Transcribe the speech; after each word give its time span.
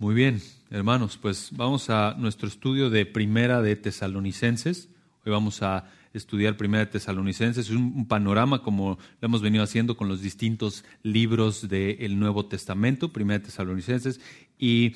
Muy 0.00 0.14
bien, 0.14 0.40
hermanos, 0.70 1.18
pues 1.20 1.48
vamos 1.50 1.90
a 1.90 2.14
nuestro 2.16 2.46
estudio 2.46 2.88
de 2.88 3.04
Primera 3.04 3.60
de 3.62 3.74
Tesalonicenses. 3.74 4.88
Hoy 5.26 5.32
vamos 5.32 5.60
a 5.60 5.90
estudiar 6.12 6.56
Primera 6.56 6.84
de 6.84 6.92
Tesalonicenses. 6.92 7.66
Es 7.66 7.74
un, 7.74 8.06
panorama 8.06 8.62
como 8.62 8.96
lo 9.20 9.26
hemos 9.26 9.42
venido 9.42 9.64
haciendo 9.64 9.96
con 9.96 10.06
los 10.06 10.22
distintos 10.22 10.84
libros 11.02 11.68
del 11.68 12.16
Nuevo 12.16 12.46
Testamento, 12.46 13.12
Primera 13.12 13.40
de 13.40 13.46
Tesalonicenses. 13.46 14.20
Y 14.56 14.92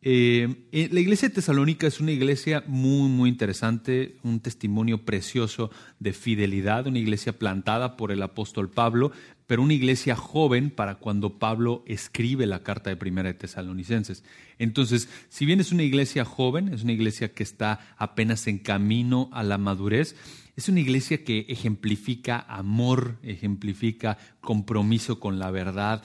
eh, 0.00 0.66
eh, 0.70 0.88
la 0.92 1.00
iglesia 1.00 1.28
de 1.28 1.34
Tesalónica 1.34 1.86
es 1.86 1.98
una 2.00 2.12
iglesia 2.12 2.62
muy, 2.66 3.08
muy 3.08 3.28
interesante, 3.28 4.16
un 4.22 4.38
testimonio 4.38 5.04
precioso 5.04 5.70
de 5.98 6.12
fidelidad, 6.12 6.86
una 6.86 7.00
iglesia 7.00 7.36
plantada 7.36 7.96
por 7.96 8.12
el 8.12 8.22
apóstol 8.22 8.70
Pablo, 8.70 9.10
pero 9.48 9.62
una 9.62 9.74
iglesia 9.74 10.14
joven 10.14 10.70
para 10.70 10.96
cuando 10.96 11.38
Pablo 11.38 11.82
escribe 11.86 12.46
la 12.46 12.62
carta 12.62 12.90
de 12.90 12.96
Primera 12.96 13.28
de 13.28 13.34
Tesalonicenses. 13.34 14.22
Entonces, 14.58 15.08
si 15.30 15.46
bien 15.46 15.58
es 15.58 15.72
una 15.72 15.82
iglesia 15.82 16.24
joven, 16.24 16.68
es 16.68 16.84
una 16.84 16.92
iglesia 16.92 17.32
que 17.32 17.42
está 17.42 17.80
apenas 17.96 18.46
en 18.46 18.58
camino 18.58 19.30
a 19.32 19.42
la 19.42 19.58
madurez, 19.58 20.14
es 20.58 20.68
una 20.68 20.80
iglesia 20.80 21.22
que 21.22 21.46
ejemplifica 21.48 22.44
amor, 22.48 23.18
ejemplifica 23.22 24.18
compromiso 24.40 25.20
con 25.20 25.38
la 25.38 25.52
verdad, 25.52 26.02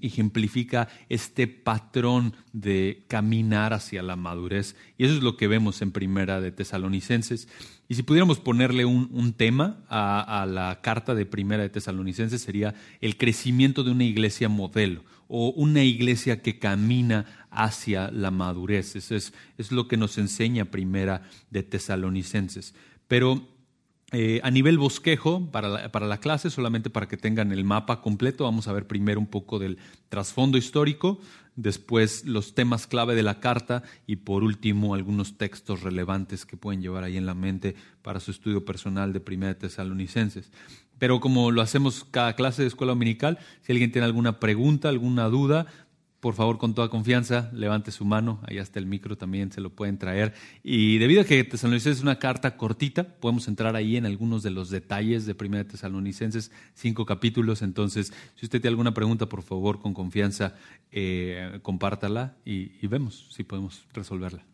ejemplifica 0.00 0.86
este 1.08 1.48
patrón 1.48 2.32
de 2.52 3.04
caminar 3.08 3.72
hacia 3.72 4.04
la 4.04 4.14
madurez. 4.14 4.76
Y 4.96 5.06
eso 5.06 5.14
es 5.16 5.24
lo 5.24 5.36
que 5.36 5.48
vemos 5.48 5.82
en 5.82 5.90
Primera 5.90 6.40
de 6.40 6.52
Tesalonicenses. 6.52 7.48
Y 7.88 7.96
si 7.96 8.04
pudiéramos 8.04 8.38
ponerle 8.38 8.84
un, 8.84 9.32
tema 9.32 9.80
a, 9.88 10.46
la 10.48 10.80
carta 10.82 11.16
de 11.16 11.26
Primera 11.26 11.64
de 11.64 11.70
Tesalonicenses 11.70 12.40
sería 12.40 12.76
el 13.00 13.16
crecimiento 13.16 13.82
de 13.82 13.90
una 13.90 14.04
iglesia 14.04 14.48
modelo 14.48 15.02
o 15.26 15.48
una 15.48 15.82
iglesia 15.82 16.42
que 16.42 16.60
camina 16.60 17.48
hacia 17.50 18.12
la 18.12 18.30
madurez. 18.30 18.94
Eso 18.94 19.16
es, 19.16 19.32
es 19.58 19.72
lo 19.72 19.88
que 19.88 19.96
nos 19.96 20.16
enseña 20.16 20.66
Primera 20.66 21.28
de 21.50 21.64
Tesalonicenses. 21.64 22.72
Pero 23.08 23.55
eh, 24.12 24.40
a 24.44 24.50
nivel 24.52 24.78
bosquejo 24.78 25.50
para 25.50 25.68
la, 25.68 25.90
para 25.90 26.06
la, 26.06 26.18
clase, 26.18 26.48
solamente 26.48 26.90
para 26.90 27.08
que 27.08 27.16
tengan 27.16 27.50
el 27.50 27.64
mapa 27.64 28.00
completo, 28.00 28.44
vamos 28.44 28.68
a 28.68 28.72
ver 28.72 28.86
primero 28.86 29.18
un 29.18 29.26
poco 29.26 29.58
del 29.58 29.78
trasfondo 30.08 30.58
histórico, 30.58 31.18
después 31.56 32.24
los 32.24 32.54
temas 32.54 32.86
clave 32.86 33.16
de 33.16 33.24
la 33.24 33.40
carta 33.40 33.82
y 34.06 34.16
por 34.16 34.44
último 34.44 34.94
algunos 34.94 35.36
textos 35.36 35.82
relevantes 35.82 36.46
que 36.46 36.56
pueden 36.56 36.82
llevar 36.82 37.02
ahí 37.02 37.16
en 37.16 37.26
la 37.26 37.34
mente 37.34 37.74
para 38.02 38.20
su 38.20 38.30
estudio 38.30 38.64
personal 38.64 39.12
de 39.12 39.20
Primera 39.20 39.54
de 39.54 39.60
Tesalonicenses. 39.60 40.52
Pero 40.98 41.20
como 41.20 41.50
lo 41.50 41.60
hacemos 41.60 42.06
cada 42.10 42.34
clase 42.34 42.62
de 42.62 42.68
escuela 42.68 42.92
dominical, 42.92 43.38
si 43.62 43.72
alguien 43.72 43.92
tiene 43.92 44.06
alguna 44.06 44.40
pregunta, 44.40 44.88
alguna 44.88 45.24
duda, 45.24 45.66
por 46.20 46.34
favor, 46.34 46.58
con 46.58 46.74
toda 46.74 46.88
confianza, 46.88 47.50
levante 47.52 47.92
su 47.92 48.04
mano. 48.04 48.40
Ahí 48.46 48.58
está 48.58 48.78
el 48.78 48.86
micro, 48.86 49.16
también 49.16 49.52
se 49.52 49.60
lo 49.60 49.70
pueden 49.70 49.98
traer. 49.98 50.34
Y 50.62 50.98
debido 50.98 51.22
a 51.22 51.24
que 51.24 51.44
Tesalonicenses 51.44 51.98
es 51.98 52.02
una 52.02 52.18
carta 52.18 52.56
cortita, 52.56 53.04
podemos 53.04 53.48
entrar 53.48 53.76
ahí 53.76 53.96
en 53.96 54.06
algunos 54.06 54.42
de 54.42 54.50
los 54.50 54.70
detalles 54.70 55.26
de 55.26 55.34
Primera 55.34 55.64
de 55.64 55.70
Tesalonicenses, 55.70 56.50
cinco 56.74 57.04
capítulos. 57.04 57.62
Entonces, 57.62 58.12
si 58.34 58.46
usted 58.46 58.60
tiene 58.60 58.72
alguna 58.72 58.94
pregunta, 58.94 59.28
por 59.28 59.42
favor, 59.42 59.80
con 59.80 59.94
confianza, 59.94 60.54
eh, 60.90 61.58
compártala 61.62 62.36
y, 62.44 62.86
vemos 62.86 63.28
si 63.30 63.44
podemos 63.44 63.84
resolverla. 63.92 64.44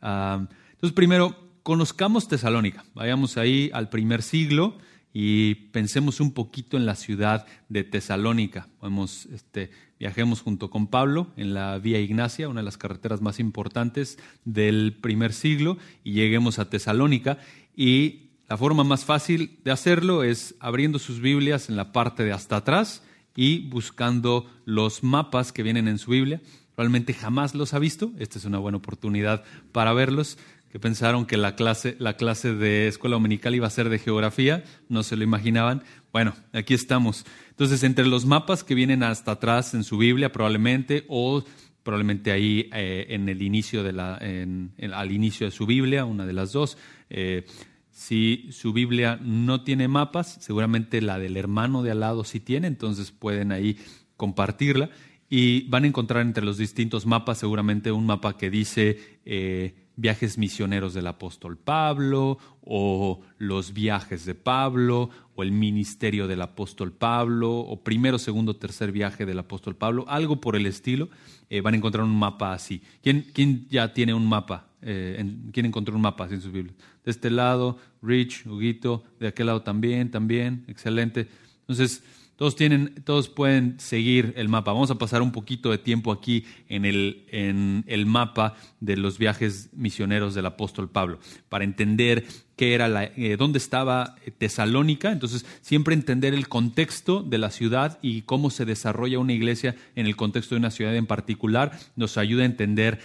Ah, 0.00 0.46
entonces, 0.72 0.94
primero, 0.94 1.36
conozcamos 1.62 2.28
Tesalónica. 2.28 2.84
Vayamos 2.94 3.36
ahí 3.36 3.70
al 3.72 3.88
primer 3.88 4.22
siglo 4.22 4.78
y 5.12 5.54
pensemos 5.72 6.20
un 6.20 6.32
poquito 6.32 6.76
en 6.76 6.86
la 6.86 6.94
ciudad 6.94 7.46
de 7.68 7.84
Tesalónica. 7.84 8.68
Podemos, 8.78 9.26
este, 9.26 9.70
viajemos 10.02 10.40
junto 10.40 10.68
con 10.68 10.88
Pablo 10.88 11.28
en 11.36 11.54
la 11.54 11.78
Vía 11.78 12.00
Ignacia, 12.00 12.48
una 12.48 12.58
de 12.58 12.64
las 12.64 12.76
carreteras 12.76 13.20
más 13.20 13.38
importantes 13.38 14.18
del 14.44 14.94
primer 15.00 15.32
siglo, 15.32 15.78
y 16.02 16.14
lleguemos 16.14 16.58
a 16.58 16.68
Tesalónica. 16.68 17.38
Y 17.76 18.30
la 18.48 18.56
forma 18.56 18.82
más 18.82 19.04
fácil 19.04 19.60
de 19.62 19.70
hacerlo 19.70 20.24
es 20.24 20.56
abriendo 20.58 20.98
sus 20.98 21.20
Biblias 21.20 21.68
en 21.68 21.76
la 21.76 21.92
parte 21.92 22.24
de 22.24 22.32
hasta 22.32 22.56
atrás 22.56 23.04
y 23.36 23.68
buscando 23.68 24.50
los 24.64 25.04
mapas 25.04 25.52
que 25.52 25.62
vienen 25.62 25.86
en 25.86 25.98
su 25.98 26.10
Biblia. 26.10 26.40
Probablemente 26.74 27.14
jamás 27.14 27.54
los 27.54 27.72
ha 27.72 27.78
visto, 27.78 28.10
esta 28.18 28.40
es 28.40 28.44
una 28.44 28.58
buena 28.58 28.78
oportunidad 28.78 29.44
para 29.70 29.92
verlos 29.92 30.36
que 30.72 30.80
pensaron 30.80 31.26
que 31.26 31.36
la 31.36 31.54
clase, 31.54 31.96
la 31.98 32.16
clase 32.16 32.54
de 32.54 32.88
escuela 32.88 33.16
dominical 33.16 33.54
iba 33.54 33.66
a 33.66 33.70
ser 33.70 33.90
de 33.90 33.98
geografía, 33.98 34.64
no 34.88 35.02
se 35.02 35.16
lo 35.16 35.22
imaginaban. 35.22 35.82
Bueno, 36.14 36.32
aquí 36.54 36.72
estamos. 36.72 37.26
Entonces, 37.50 37.82
entre 37.82 38.06
los 38.06 38.24
mapas 38.24 38.64
que 38.64 38.74
vienen 38.74 39.02
hasta 39.02 39.32
atrás 39.32 39.74
en 39.74 39.84
su 39.84 39.98
Biblia, 39.98 40.32
probablemente, 40.32 41.04
o 41.08 41.44
probablemente 41.82 42.32
ahí 42.32 42.70
eh, 42.72 43.04
en 43.10 43.28
el 43.28 43.42
inicio 43.42 43.82
de 43.82 43.92
la, 43.92 44.14
al 44.14 45.12
inicio 45.12 45.46
de 45.46 45.50
su 45.50 45.66
Biblia, 45.66 46.06
una 46.06 46.24
de 46.24 46.32
las 46.32 46.52
dos. 46.52 46.78
Eh, 47.10 47.44
si 47.90 48.48
su 48.50 48.72
Biblia 48.72 49.20
no 49.22 49.64
tiene 49.64 49.88
mapas, 49.88 50.38
seguramente 50.40 51.02
la 51.02 51.18
del 51.18 51.36
hermano 51.36 51.82
de 51.82 51.90
al 51.90 52.00
lado 52.00 52.24
sí 52.24 52.40
tiene, 52.40 52.66
entonces 52.66 53.10
pueden 53.10 53.52
ahí 53.52 53.76
compartirla 54.16 54.88
y 55.28 55.68
van 55.68 55.84
a 55.84 55.88
encontrar 55.88 56.22
entre 56.22 56.44
los 56.46 56.56
distintos 56.56 57.04
mapas 57.04 57.38
seguramente 57.38 57.92
un 57.92 58.06
mapa 58.06 58.38
que 58.38 58.48
dice 58.48 59.18
eh, 59.26 59.81
viajes 59.96 60.38
misioneros 60.38 60.94
del 60.94 61.06
apóstol 61.06 61.56
Pablo, 61.56 62.38
o 62.64 63.20
los 63.38 63.72
viajes 63.72 64.24
de 64.24 64.34
Pablo, 64.34 65.10
o 65.34 65.42
el 65.42 65.52
ministerio 65.52 66.26
del 66.26 66.42
apóstol 66.42 66.92
Pablo, 66.92 67.58
o 67.58 67.82
primero, 67.82 68.18
segundo, 68.18 68.56
tercer 68.56 68.92
viaje 68.92 69.26
del 69.26 69.38
apóstol 69.38 69.76
Pablo, 69.76 70.04
algo 70.08 70.40
por 70.40 70.56
el 70.56 70.66
estilo, 70.66 71.08
eh, 71.50 71.60
van 71.60 71.74
a 71.74 71.76
encontrar 71.76 72.04
un 72.04 72.16
mapa 72.16 72.52
así. 72.52 72.82
¿Quién, 73.02 73.26
quién 73.32 73.66
ya 73.68 73.92
tiene 73.92 74.14
un 74.14 74.26
mapa? 74.26 74.68
Eh, 74.80 75.24
¿Quién 75.52 75.66
encontró 75.66 75.94
un 75.94 76.02
mapa 76.02 76.24
así 76.24 76.34
en 76.34 76.40
su 76.40 76.50
Biblia? 76.50 76.74
De 77.04 77.10
este 77.10 77.30
lado, 77.30 77.78
Rich, 78.02 78.46
Huguito, 78.46 79.04
de 79.20 79.28
aquel 79.28 79.46
lado 79.46 79.62
también, 79.62 80.10
también, 80.10 80.64
excelente. 80.68 81.28
Entonces, 81.60 82.02
todos, 82.42 82.56
tienen, 82.56 82.94
todos 83.04 83.28
pueden 83.28 83.78
seguir 83.78 84.34
el 84.36 84.48
mapa. 84.48 84.72
Vamos 84.72 84.90
a 84.90 84.96
pasar 84.96 85.22
un 85.22 85.30
poquito 85.30 85.70
de 85.70 85.78
tiempo 85.78 86.10
aquí 86.10 86.44
en 86.68 86.84
el, 86.84 87.24
en 87.28 87.84
el 87.86 88.04
mapa 88.04 88.56
de 88.80 88.96
los 88.96 89.16
viajes 89.16 89.70
misioneros 89.72 90.34
del 90.34 90.46
apóstol 90.46 90.90
Pablo 90.90 91.20
para 91.48 91.62
entender 91.62 92.26
qué 92.56 92.74
era 92.74 92.88
la, 92.88 93.04
eh, 93.04 93.36
dónde 93.38 93.58
estaba 93.58 94.16
Tesalónica. 94.38 95.12
Entonces, 95.12 95.46
siempre 95.60 95.94
entender 95.94 96.34
el 96.34 96.48
contexto 96.48 97.22
de 97.22 97.38
la 97.38 97.52
ciudad 97.52 98.00
y 98.02 98.22
cómo 98.22 98.50
se 98.50 98.64
desarrolla 98.64 99.20
una 99.20 99.34
iglesia 99.34 99.76
en 99.94 100.06
el 100.06 100.16
contexto 100.16 100.56
de 100.56 100.58
una 100.58 100.72
ciudad 100.72 100.96
en 100.96 101.06
particular 101.06 101.78
nos 101.94 102.18
ayuda 102.18 102.42
a 102.42 102.46
entender 102.46 102.98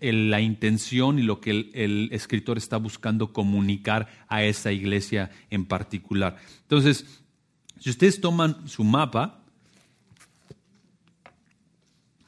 la 0.00 0.40
intención 0.42 1.18
y 1.18 1.22
lo 1.22 1.40
que 1.40 1.50
el, 1.50 1.70
el 1.72 2.08
escritor 2.12 2.58
está 2.58 2.76
buscando 2.76 3.32
comunicar 3.32 4.08
a 4.28 4.44
esa 4.44 4.70
iglesia 4.70 5.30
en 5.48 5.64
particular. 5.64 6.36
Entonces, 6.60 7.21
si 7.82 7.90
ustedes 7.90 8.20
toman 8.20 8.68
su 8.68 8.84
mapa 8.84 9.40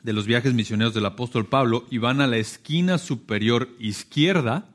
de 0.03 0.13
los 0.13 0.27
viajes 0.27 0.53
misioneros 0.53 0.95
del 0.95 1.07
apóstol 1.07 1.47
Pablo 1.47 1.87
y 1.93 1.99
van 1.99 2.21
a 2.21 2.27
la 2.27 2.39
esquina 2.39 2.99
superior 2.99 3.69
izquierda, 3.79 4.67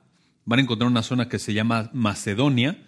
van 0.46 0.60
a 0.60 0.62
encontrar 0.62 0.90
una 0.90 1.04
zona 1.04 1.28
que 1.28 1.38
se 1.38 1.54
llama 1.54 1.90
Macedonia. 1.92 2.82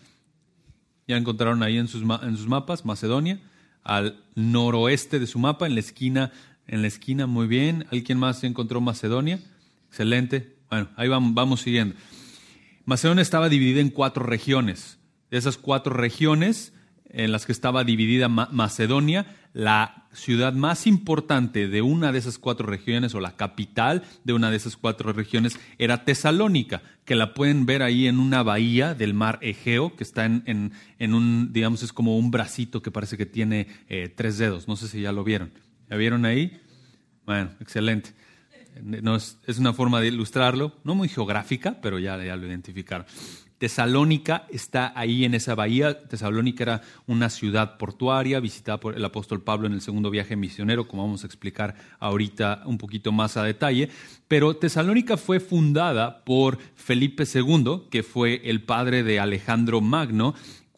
Ya 1.05 1.17
encontraron 1.17 1.63
ahí 1.63 1.77
en 1.77 1.89
sus, 1.89 2.03
en 2.03 2.37
sus 2.37 2.47
mapas, 2.47 2.85
Macedonia, 2.85 3.41
al 3.83 4.23
noroeste 4.35 5.19
de 5.19 5.27
su 5.27 5.37
mapa, 5.37 5.67
en 5.67 5.73
la 5.73 5.81
esquina, 5.81 6.31
en 6.67 6.83
la 6.83 6.87
esquina, 6.87 7.27
muy 7.27 7.45
bien. 7.45 7.87
¿Alguien 7.91 8.19
más 8.19 8.41
encontró 8.45 8.79
Macedonia? 8.79 9.41
Excelente. 9.89 10.55
Bueno, 10.69 10.87
ahí 10.95 11.09
vamos, 11.09 11.33
vamos 11.33 11.59
siguiendo. 11.59 11.95
Macedonia 12.85 13.21
estaba 13.21 13.49
dividida 13.49 13.81
en 13.81 13.89
cuatro 13.89 14.23
regiones. 14.23 14.97
De 15.29 15.37
esas 15.37 15.57
cuatro 15.57 15.93
regiones, 15.93 16.71
en 17.13 17.31
las 17.31 17.45
que 17.45 17.51
estaba 17.51 17.83
dividida 17.83 18.29
Macedonia, 18.29 19.25
la 19.53 20.07
ciudad 20.13 20.53
más 20.53 20.87
importante 20.87 21.67
de 21.67 21.81
una 21.81 22.11
de 22.11 22.19
esas 22.19 22.37
cuatro 22.37 22.67
regiones 22.67 23.13
o 23.15 23.19
la 23.19 23.35
capital 23.35 24.03
de 24.23 24.33
una 24.33 24.49
de 24.49 24.57
esas 24.57 24.77
cuatro 24.77 25.13
regiones 25.13 25.59
era 25.77 26.03
Tesalónica, 26.03 26.81
que 27.05 27.15
la 27.15 27.33
pueden 27.33 27.65
ver 27.65 27.83
ahí 27.83 28.07
en 28.07 28.19
una 28.19 28.43
bahía 28.43 28.93
del 28.93 29.13
mar 29.13 29.39
Egeo, 29.41 29.95
que 29.95 30.03
está 30.03 30.25
en, 30.25 30.71
un, 30.99 31.49
digamos, 31.51 31.83
es 31.83 31.93
como 31.93 32.17
un 32.17 32.31
bracito 32.31 32.81
que 32.81 32.91
parece 32.91 33.17
que 33.17 33.25
tiene 33.25 33.67
eh, 33.89 34.09
tres 34.13 34.37
dedos. 34.37 34.67
No 34.67 34.75
sé 34.75 34.87
si 34.87 35.01
ya 35.01 35.11
lo 35.11 35.23
vieron. 35.23 35.51
¿Ya 35.89 35.97
vieron 35.97 36.25
ahí? 36.25 36.61
Bueno, 37.25 37.51
excelente. 37.59 38.11
es, 39.47 39.59
una 39.59 39.73
forma 39.73 39.99
de 39.99 40.07
ilustrarlo, 40.07 40.77
no 40.83 40.95
muy 40.95 41.09
geográfica, 41.09 41.79
pero 41.81 41.99
ya, 41.99 42.21
ya 42.23 42.35
lo 42.35 42.47
identificaron. 42.47 43.05
Tesalónica 43.61 44.47
está 44.49 44.91
ahí 44.95 45.23
en 45.23 45.35
esa 45.35 45.53
bahía. 45.53 46.07
Tesalónica 46.07 46.63
era 46.63 46.81
una 47.05 47.29
ciudad 47.29 47.77
portuaria 47.77 48.39
visitada 48.39 48.79
por 48.79 48.95
el 48.95 49.05
apóstol 49.05 49.43
Pablo 49.43 49.67
en 49.67 49.73
el 49.73 49.81
segundo 49.81 50.09
viaje 50.09 50.35
misionero, 50.35 50.87
como 50.87 51.03
vamos 51.03 51.23
a 51.23 51.27
explicar 51.27 51.75
ahorita 51.99 52.63
un 52.65 52.79
poquito 52.79 53.11
más 53.11 53.37
a 53.37 53.43
detalle. 53.43 53.89
Pero 54.27 54.55
Tesalónica 54.55 55.15
fue 55.15 55.39
fundada 55.39 56.23
por 56.23 56.57
Felipe 56.73 57.25
II, 57.31 57.83
que 57.91 58.01
fue 58.01 58.41
el 58.45 58.63
padre 58.63 59.03
de 59.03 59.19
Alejandro 59.19 59.79
Magno, 59.79 60.33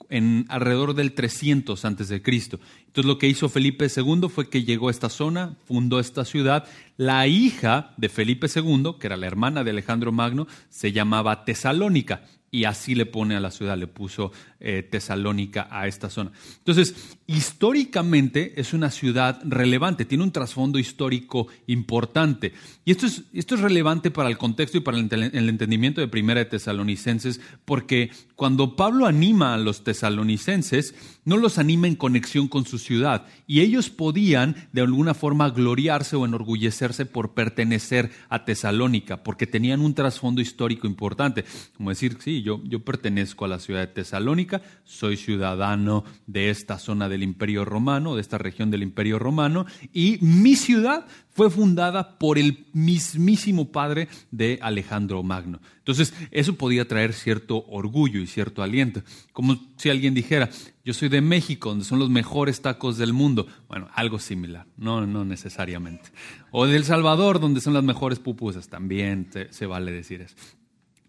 en 0.09 0.45
alrededor 0.50 0.94
del 0.94 1.13
300 1.13 1.85
antes 1.85 2.09
de 2.09 2.21
Cristo. 2.21 2.59
Entonces 2.80 3.06
lo 3.06 3.18
que 3.18 3.30
hizo 3.30 3.47
Felipe 3.47 3.88
II 3.88 4.27
fue 4.27 4.50
que 4.50 4.65
llegó 4.65 4.89
a 4.89 4.91
esta 4.91 5.07
zona, 5.07 5.56
fundó 5.63 6.01
esta 6.01 6.25
ciudad. 6.25 6.68
La 6.97 7.27
hija 7.27 7.94
de 7.95 8.09
Felipe 8.09 8.47
II, 8.53 8.95
que 9.00 9.07
era 9.07 9.15
la 9.15 9.27
hermana 9.27 9.63
de 9.63 9.71
Alejandro 9.71 10.12
Magno, 10.12 10.47
se 10.68 10.91
llamaba 10.91 11.45
Tesalónica 11.45 12.24
y 12.53 12.65
así 12.65 12.94
le 12.94 13.07
pone 13.07 13.35
a 13.35 13.39
la 13.39 13.50
ciudad, 13.50 13.75
le 13.75 13.88
puso 13.88 14.31
eh, 14.65 14.81
Tesalónica 14.81 15.68
a 15.69 15.88
esta 15.88 16.10
zona. 16.10 16.31
Entonces, 16.60 16.95
históricamente 17.27 18.54
es 18.56 18.74
una 18.74 18.92
ciudad 18.92 19.42
relevante, 19.44 20.06
tiene 20.06 20.24
un 20.24 20.31
trasfondo 20.31 20.80
histórico 20.80 21.48
importante. 21.68 22.54
Y 22.86 22.92
esto 22.92 23.06
es, 23.06 23.24
esto 23.33 23.56
es 23.56 23.62
relevante 23.62 24.10
para 24.10 24.30
el 24.30 24.38
contexto 24.38 24.77
y 24.77 24.81
para 24.81 24.98
el, 24.98 25.50
entendimiento 25.50 26.01
de 26.01 26.07
Primera 26.07 26.39
de 26.39 26.45
Tesalonicenses, 26.45 27.42
porque 27.65 28.12
cuando 28.36 28.75
Pablo 28.75 29.06
anima 29.06 29.54
a 29.54 29.57
los 29.57 29.83
tesalonicenses, 29.83 30.95
no 31.25 31.38
los 31.38 31.57
anima 31.57 31.88
en 31.88 31.95
conexión 31.95 32.48
con 32.48 32.66
su 32.66 32.77
ciudad. 32.77 33.25
Y 33.48 33.62
ellos 33.62 33.89
podían 33.89 34.68
de 34.71 34.81
alguna 34.81 35.13
forma 35.13 35.50
gloriarse 35.50 36.16
o 36.16 36.25
enorgullecerse 36.25 37.06
por 37.06 37.33
pertenecer 37.33 38.12
a 38.30 38.45
Tesalónica, 38.45 39.24
porque 39.24 39.48
tenían 39.48 39.81
un 39.81 39.94
trasfondo 39.94 40.42
histórico 40.42 40.88
importante. 40.88 41.45
Como 41.77 41.89
decir, 41.89 42.18
sí, 42.19 42.42
yo, 42.42 42.62
yo 42.66 42.80
pertenezco 42.80 43.45
a 43.45 43.50
la 43.50 43.59
ciudad 43.59 43.81
de 43.81 43.88
Tesalónica, 43.88 44.52
soy 44.83 45.17
ciudadano 45.17 46.03
de 46.27 46.50
esta 46.50 46.77
zona 46.77 47.09
del 47.09 47.23
Imperio 47.23 47.65
Romano, 47.65 48.15
de 48.15 48.21
esta 48.21 48.38
región 48.38 48.71
del 48.71 48.83
Imperio 48.83 49.19
Romano, 49.19 49.65
y 49.94 50.17
mi 50.21 50.55
ciudad 50.55 51.05
fue 51.29 51.50
fundada 51.50 52.17
por 52.19 52.38
el 52.38 52.65
mismísimo 52.73 53.71
padre 53.71 54.07
de 54.31 54.59
Alejandro 54.61 55.23
Magno. 55.23 55.59
Entonces, 55.79 56.13
eso 56.31 56.55
podía 56.55 56.88
traer 56.88 57.13
cierto 57.13 57.65
orgullo 57.67 58.19
y 58.21 58.27
cierto 58.27 58.61
aliento. 58.61 59.01
Como 59.31 59.59
si 59.77 59.89
alguien 59.89 60.13
dijera, 60.13 60.50
yo 60.85 60.94
soy 60.94 61.09
de 61.09 61.21
México, 61.21 61.69
donde 61.69 61.85
son 61.85 61.99
los 61.99 62.09
mejores 62.09 62.61
tacos 62.61 62.97
del 62.97 63.13
mundo. 63.13 63.47
Bueno, 63.67 63.89
algo 63.94 64.19
similar, 64.19 64.67
no, 64.77 65.06
no 65.07 65.25
necesariamente. 65.25 66.09
O 66.51 66.67
de 66.67 66.75
El 66.75 66.85
Salvador, 66.85 67.39
donde 67.39 67.61
son 67.61 67.73
las 67.73 67.83
mejores 67.83 68.19
pupusas, 68.19 68.69
también 68.69 69.29
se 69.49 69.65
vale 69.65 69.91
decir 69.91 70.21
eso. 70.21 70.35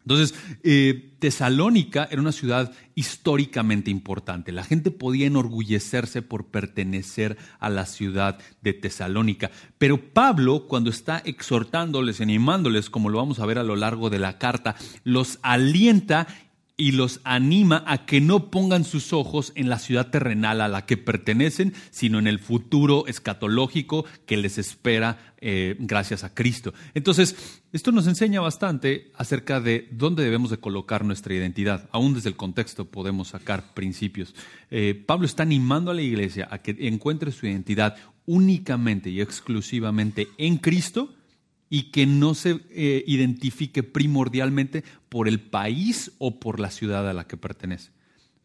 Entonces, 0.05 0.35
eh, 0.63 1.15
Tesalónica 1.19 2.07
era 2.11 2.21
una 2.21 2.33
ciudad 2.33 2.73
históricamente 2.95 3.91
importante. 3.91 4.53
La 4.53 4.63
gente 4.63 4.91
podía 4.91 5.27
enorgullecerse 5.27 6.21
por 6.21 6.47
pertenecer 6.49 7.39
a 7.59 7.71
la 7.71 7.87
ciudad 7.87 8.39
de 8.61 8.75
Tesalónica. 8.75 9.51
Pero 9.79 10.13
Pablo, 10.13 10.67
cuando 10.69 10.91
está 10.91 11.19
exhortándoles, 11.19 12.21
animándoles, 12.21 12.91
como 12.91 13.09
lo 13.09 13.19
vamos 13.19 13.39
a 13.39 13.47
ver 13.47 13.59
a 13.59 13.63
lo 13.63 13.77
largo 13.77 14.11
de 14.11 14.19
la 14.19 14.39
carta, 14.39 14.77
los 15.05 15.39
alienta 15.41 16.27
y 16.77 16.93
los 16.93 17.21
anima 17.23 17.85
a 17.87 18.05
que 18.05 18.21
no 18.21 18.51
pongan 18.51 18.85
sus 18.85 19.13
ojos 19.13 19.53
en 19.55 19.69
la 19.69 19.79
ciudad 19.79 20.11
terrenal 20.11 20.61
a 20.61 20.69
la 20.69 20.87
que 20.87 20.97
pertenecen, 20.97 21.73
sino 21.91 22.19
en 22.19 22.27
el 22.27 22.41
futuro 22.41 23.07
escatológico 23.07 24.05
que 24.27 24.37
les 24.37 24.59
espera 24.59 25.35
eh, 25.41 25.77
gracias 25.79 26.25
a 26.25 26.35
Cristo. 26.35 26.75
Entonces, 26.95 27.63
esto 27.73 27.93
nos 27.93 28.09
enseña 28.09 28.41
bastante 28.41 29.13
acerca 29.15 29.61
de 29.61 29.89
dónde 29.93 30.25
debemos 30.25 30.51
de 30.51 30.59
colocar 30.59 31.05
nuestra 31.05 31.35
identidad. 31.35 31.89
Aún 31.93 32.15
desde 32.15 32.31
el 32.31 32.37
contexto 32.37 32.87
podemos 32.87 33.29
sacar 33.29 33.73
principios. 33.75 34.35
Eh, 34.71 35.01
Pablo 35.07 35.27
está 35.27 35.45
animando 35.45 35.93
a 35.93 35.95
la 35.95 36.03
iglesia 36.03 36.49
a 36.51 36.59
que 36.59 36.77
encuentre 36.81 37.31
su 37.31 37.47
identidad 37.47 37.97
únicamente 38.27 39.11
y 39.11 39.21
exclusivamente 39.21 40.29
en 40.39 40.57
Cristo, 40.57 41.15
y 41.71 41.91
que 41.91 42.07
no 42.07 42.35
se 42.35 42.61
eh, 42.71 43.05
identifique 43.07 43.83
primordialmente 43.83 44.85
por 45.09 45.29
el 45.29 45.41
país 45.41 46.13
o 46.19 46.39
por 46.39 46.61
la 46.61 46.71
ciudad 46.71 47.09
a 47.09 47.13
la 47.13 47.27
que 47.27 47.37
pertenece. 47.37 47.91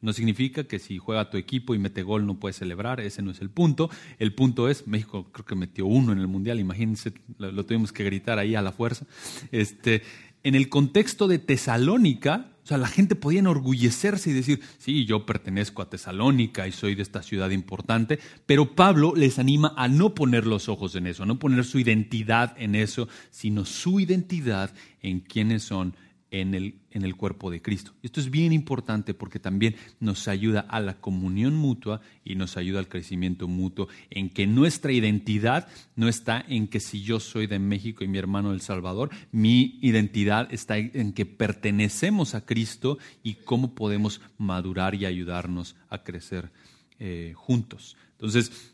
No 0.01 0.13
significa 0.13 0.63
que 0.63 0.80
si 0.80 0.98
juega 0.98 1.30
tu 1.30 1.38
equipo 1.38 1.75
y 1.75 1.80
mete 1.80 2.04
gol 2.04 2.25
no 2.25 2.39
puedes 2.39 2.56
celebrar, 2.56 3.01
ese 3.01 3.21
no 3.21 3.31
es 3.31 3.42
el 3.42 3.50
punto. 3.50 3.89
El 4.18 4.33
punto 4.33 4.69
es, 4.69 4.88
México 4.88 5.30
creo 5.31 5.45
que 5.45 5.56
metió 5.56 5.86
uno 5.86 6.13
en 6.13 6.19
el 6.19 6.27
Mundial, 6.27 6.60
imagínense, 6.60 7.13
lo, 7.38 7.66
tuvimos 7.66 7.92
que 7.92 8.06
gritar 8.06 8.39
ahí 8.39 8.56
a 8.56 8.62
la 8.62 8.71
fuerza. 8.71 9.06
Este, 9.51 10.04
en 10.44 10.56
el 10.56 10.70
contexto 10.70 11.28
de 11.28 11.40
Tesalónica, 11.40 12.52
o 12.64 12.68
sea, 12.68 12.78
la 12.78 12.88
gente 12.88 13.16
podía 13.16 13.40
enorgullecerse 13.40 14.30
y 14.30 14.34
decir, 14.34 14.62
sí, 14.78 15.06
yo 15.06 15.26
pertenezco 15.26 15.82
a 15.82 15.90
Tesalónica 15.90 16.68
y 16.68 16.72
soy 16.72 16.96
de 16.96 17.02
esta 17.02 17.24
ciudad 17.24 17.50
importante, 17.50 18.20
pero 18.46 18.76
Pablo 18.76 19.14
les 19.16 19.40
anima 19.40 19.74
a 19.76 19.88
no 19.88 20.14
poner 20.14 20.46
los 20.46 20.70
ojos 20.70 20.96
en 20.96 21.08
eso, 21.08 21.24
a 21.24 21.26
no 21.26 21.40
poner 21.40 21.66
su 21.66 21.80
identidad 21.80 22.56
en 22.60 22.76
eso, 22.76 23.08
sino 23.32 23.66
su 23.66 24.00
identidad 24.00 24.74
en 25.02 25.22
quiénes 25.22 25.64
son 25.64 25.96
en 26.31 26.54
el, 26.54 26.76
en 26.92 27.04
el 27.04 27.16
cuerpo 27.16 27.50
de 27.50 27.62
Cristo. 27.62 27.94
Esto 28.04 28.20
es 28.20 28.30
bien 28.30 28.54
importante 28.54 29.14
porque 29.14 29.40
también 29.40 29.76
nos 30.00 30.28
ayuda 30.28 30.62
a 30.62 30.80
la 30.80 31.00
comunión 31.00 31.56
mutua 31.56 32.02
y 32.24 32.36
nos 32.36 32.58
ayuda 32.58 32.80
al 32.80 32.88
crecimiento 32.88 33.48
mutuo, 33.48 33.88
en 34.10 34.30
que 34.30 34.46
nuestra 34.48 34.92
identidad 34.92 35.68
no 35.96 36.08
está 36.08 36.44
en 36.48 36.68
que 36.68 36.80
si 36.80 37.02
yo 37.02 37.20
soy 37.20 37.48
de 37.48 37.60
México 37.60 38.04
y 38.04 38.08
mi 38.08 38.18
hermano 38.18 38.52
del 38.52 38.62
Salvador, 38.62 39.10
mi 39.31 39.80
identidad 39.81 40.54
está 40.54 40.78
en 40.78 41.14
que 41.14 41.26
pertenecemos 41.26 42.36
a 42.36 42.46
Cristo 42.46 42.98
y 43.24 43.36
cómo 43.36 43.74
podemos 43.74 44.22
madurar 44.38 44.96
y 44.96 45.06
ayudarnos 45.06 45.76
a 45.90 46.04
crecer 46.04 46.52
eh, 47.00 47.34
juntos. 47.36 47.98
Entonces, 48.12 48.74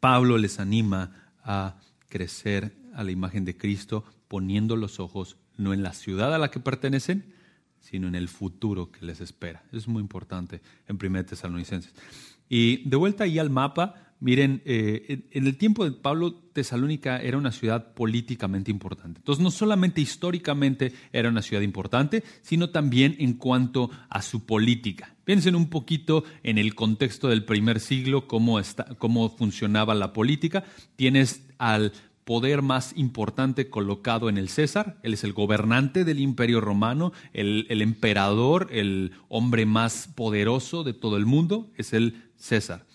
Pablo 0.00 0.38
les 0.38 0.60
anima 0.60 1.28
a 1.42 1.76
crecer 2.08 2.74
a 2.94 3.04
la 3.04 3.10
imagen 3.10 3.44
de 3.44 3.56
Cristo 3.56 4.04
poniendo 4.28 4.76
los 4.76 5.00
ojos 5.00 5.36
no 5.60 5.72
en 5.72 5.82
la 5.82 5.92
ciudad 5.92 6.34
a 6.34 6.38
la 6.38 6.50
que 6.50 6.58
pertenecen, 6.58 7.32
sino 7.78 8.08
en 8.08 8.14
el 8.14 8.28
futuro 8.28 8.90
que 8.90 9.04
les 9.04 9.20
espera. 9.20 9.62
Eso 9.68 9.78
es 9.78 9.88
muy 9.88 10.00
importante 10.00 10.60
en 10.88 10.98
1 11.02 11.24
Tesalonicenses. 11.24 11.94
Y 12.48 12.88
de 12.88 12.96
vuelta 12.96 13.24
ahí 13.24 13.38
al 13.38 13.50
mapa, 13.50 13.94
miren, 14.18 14.62
eh, 14.64 15.22
en 15.30 15.46
el 15.46 15.56
tiempo 15.56 15.84
de 15.84 15.92
Pablo, 15.92 16.34
Tesalónica 16.52 17.18
era 17.18 17.38
una 17.38 17.52
ciudad 17.52 17.94
políticamente 17.94 18.70
importante. 18.70 19.20
Entonces, 19.20 19.42
no 19.42 19.50
solamente 19.50 20.00
históricamente 20.00 20.92
era 21.12 21.28
una 21.28 21.42
ciudad 21.42 21.62
importante, 21.62 22.24
sino 22.42 22.70
también 22.70 23.16
en 23.18 23.34
cuanto 23.34 23.90
a 24.08 24.20
su 24.20 24.44
política. 24.46 25.14
Piensen 25.24 25.54
un 25.54 25.70
poquito 25.70 26.24
en 26.42 26.58
el 26.58 26.74
contexto 26.74 27.28
del 27.28 27.44
primer 27.44 27.80
siglo, 27.80 28.26
cómo, 28.26 28.60
cómo 28.98 29.30
funcionaba 29.30 29.94
la 29.94 30.12
política. 30.12 30.64
Tienes 30.96 31.46
al 31.58 31.92
poder 32.30 32.62
más 32.62 32.92
importante 32.96 33.70
colocado 33.70 34.28
en 34.28 34.38
el 34.38 34.48
César. 34.48 35.00
Él 35.02 35.14
es 35.14 35.24
el 35.24 35.32
gobernante 35.32 36.04
del 36.04 36.20
imperio 36.20 36.60
romano, 36.60 37.12
el, 37.32 37.66
emperador, 37.82 38.68
el 38.70 39.10
hombre 39.28 39.66
más 39.66 40.08
poderoso 40.14 40.84
de 40.84 40.92
todo 40.92 41.16
el 41.16 41.26
mundo, 41.26 41.72
es 41.74 41.92
el 41.92 42.30
César. 42.36 42.86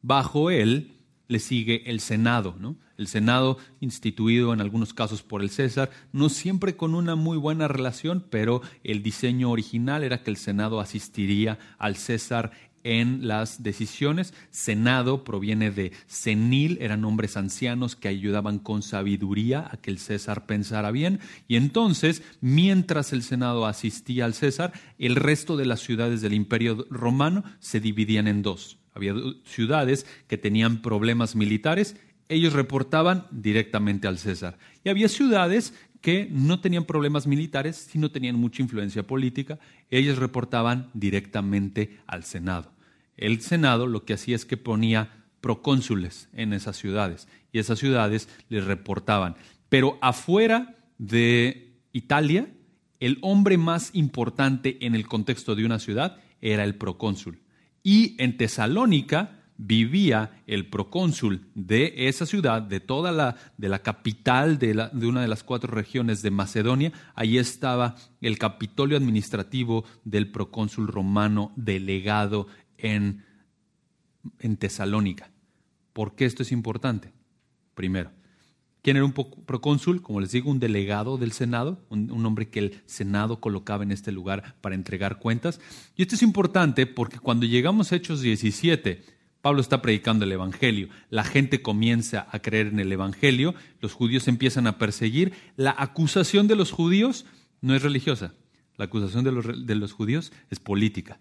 Bajo 0.00 0.48
él 0.48 0.92
le 1.26 1.40
sigue 1.40 1.90
el 1.90 1.98
Senado, 1.98 2.54
¿no? 2.60 2.76
El 2.96 3.08
Senado 3.08 3.58
instituido 3.80 4.54
en 4.54 4.60
algunos 4.60 4.94
casos 4.94 5.24
por 5.24 5.42
el 5.42 5.50
César, 5.50 5.90
no 6.12 6.28
siempre 6.28 6.76
con 6.76 6.94
una 6.94 7.16
muy 7.16 7.36
buena 7.36 7.66
relación, 7.66 8.24
pero 8.30 8.62
el 8.84 9.02
diseño 9.02 9.50
original 9.50 10.04
era 10.04 10.22
que 10.22 10.30
el 10.30 10.36
Senado 10.36 10.78
asistiría 10.78 11.58
al 11.78 11.96
César 11.96 12.52
en 12.84 13.26
las 13.26 13.62
decisiones. 13.62 14.32
Senado 14.50 15.24
proviene 15.24 15.72
de 15.72 15.92
senil, 16.06 16.78
eran 16.80 17.04
hombres 17.04 17.36
ancianos 17.36 17.96
que 17.96 18.08
ayudaban 18.08 18.60
con 18.60 18.82
sabiduría 18.82 19.68
a 19.70 19.78
que 19.78 19.90
el 19.90 19.98
César 19.98 20.46
pensara 20.46 20.92
bien. 20.92 21.18
Y 21.48 21.56
entonces, 21.56 22.22
mientras 22.40 23.12
el 23.12 23.22
Senado 23.22 23.66
asistía 23.66 24.26
al 24.26 24.34
César, 24.34 24.72
el 24.98 25.16
resto 25.16 25.56
de 25.56 25.66
las 25.66 25.80
ciudades 25.80 26.20
del 26.20 26.34
Imperio 26.34 26.86
romano 26.90 27.42
se 27.58 27.80
dividían 27.80 28.28
en 28.28 28.42
dos. 28.42 28.78
Había 28.94 29.14
ciudades 29.44 30.06
que 30.28 30.38
tenían 30.38 30.80
problemas 30.80 31.34
militares, 31.34 31.96
ellos 32.28 32.52
reportaban 32.52 33.26
directamente 33.30 34.06
al 34.06 34.18
César. 34.18 34.56
Y 34.84 34.88
había 34.88 35.08
ciudades 35.08 35.74
que 36.00 36.28
no 36.30 36.60
tenían 36.60 36.84
problemas 36.84 37.26
militares, 37.26 37.76
sino 37.90 38.10
tenían 38.10 38.36
mucha 38.36 38.62
influencia 38.62 39.06
política, 39.06 39.58
ellos 39.90 40.18
reportaban 40.18 40.90
directamente 40.92 41.98
al 42.06 42.24
Senado. 42.24 42.73
El 43.16 43.40
Senado 43.40 43.86
lo 43.86 44.04
que 44.04 44.14
hacía 44.14 44.36
es 44.36 44.44
que 44.44 44.56
ponía 44.56 45.24
procónsules 45.40 46.28
en 46.32 46.52
esas 46.52 46.76
ciudades 46.76 47.28
y 47.52 47.58
esas 47.58 47.78
ciudades 47.78 48.28
les 48.48 48.64
reportaban. 48.64 49.36
Pero 49.68 49.98
afuera 50.00 50.76
de 50.98 51.76
Italia, 51.92 52.48
el 53.00 53.18
hombre 53.20 53.58
más 53.58 53.90
importante 53.92 54.78
en 54.86 54.94
el 54.94 55.06
contexto 55.06 55.54
de 55.54 55.64
una 55.64 55.78
ciudad 55.78 56.18
era 56.40 56.64
el 56.64 56.76
procónsul. 56.76 57.40
Y 57.82 58.16
en 58.22 58.36
Tesalónica 58.36 59.40
vivía 59.56 60.42
el 60.46 60.68
procónsul 60.68 61.46
de 61.54 61.92
esa 62.08 62.26
ciudad, 62.26 62.62
de 62.62 62.80
toda 62.80 63.12
la, 63.12 63.36
de 63.56 63.68
la 63.68 63.80
capital 63.80 64.58
de, 64.58 64.88
de 64.92 65.06
una 65.06 65.22
de 65.22 65.28
las 65.28 65.44
cuatro 65.44 65.72
regiones 65.72 66.22
de 66.22 66.30
Macedonia. 66.30 66.92
Allí 67.14 67.38
estaba 67.38 67.94
el 68.20 68.38
capitolio 68.38 68.96
administrativo 68.96 69.84
del 70.04 70.30
procónsul 70.30 70.88
romano 70.88 71.52
delegado 71.56 72.48
en, 72.84 73.24
Tesalónica. 74.58 75.30
¿Por 75.92 76.14
qué 76.14 76.24
esto 76.26 76.42
es 76.42 76.52
importante? 76.52 77.12
Primero, 77.74 78.10
¿Quién 78.82 78.98
era 78.98 79.06
un 79.06 79.14
procónsul? 79.14 80.02
Como 80.02 80.20
les 80.20 80.32
digo, 80.32 80.50
un 80.50 80.60
delegado 80.60 81.16
del 81.16 81.32
Senado, 81.32 81.82
un, 81.88 82.26
hombre 82.26 82.50
que 82.50 82.58
el 82.58 82.82
Senado 82.84 83.40
colocaba 83.40 83.82
en 83.82 83.90
este 83.90 84.12
lugar 84.12 84.56
para 84.60 84.74
entregar 84.74 85.18
cuentas. 85.18 85.58
Y 85.96 86.02
esto 86.02 86.16
es 86.16 86.22
importante 86.22 86.86
porque 86.86 87.18
cuando 87.18 87.46
llegamos 87.46 87.90
a 87.90 87.96
Hechos 87.96 88.20
17, 88.20 89.02
Pablo 89.40 89.62
está 89.62 89.80
predicando 89.80 90.26
el 90.26 90.32
Evangelio, 90.32 90.90
la 91.08 91.24
gente 91.24 91.62
comienza 91.62 92.28
a 92.30 92.40
creer 92.40 92.66
en 92.66 92.78
el 92.78 92.92
Evangelio, 92.92 93.54
los 93.80 93.94
judíos 93.94 94.28
empiezan 94.28 94.66
a 94.66 94.76
perseguir. 94.76 95.32
La 95.56 95.74
acusación 95.78 96.46
de 96.46 96.56
los 96.56 96.70
judíos 96.70 97.24
no 97.62 97.74
es 97.74 97.82
religiosa, 97.82 98.34
la 98.76 98.84
acusación 98.84 99.24
de 99.24 99.74
los 99.74 99.92
judíos 99.94 100.30
es 100.50 100.60
política. 100.60 101.20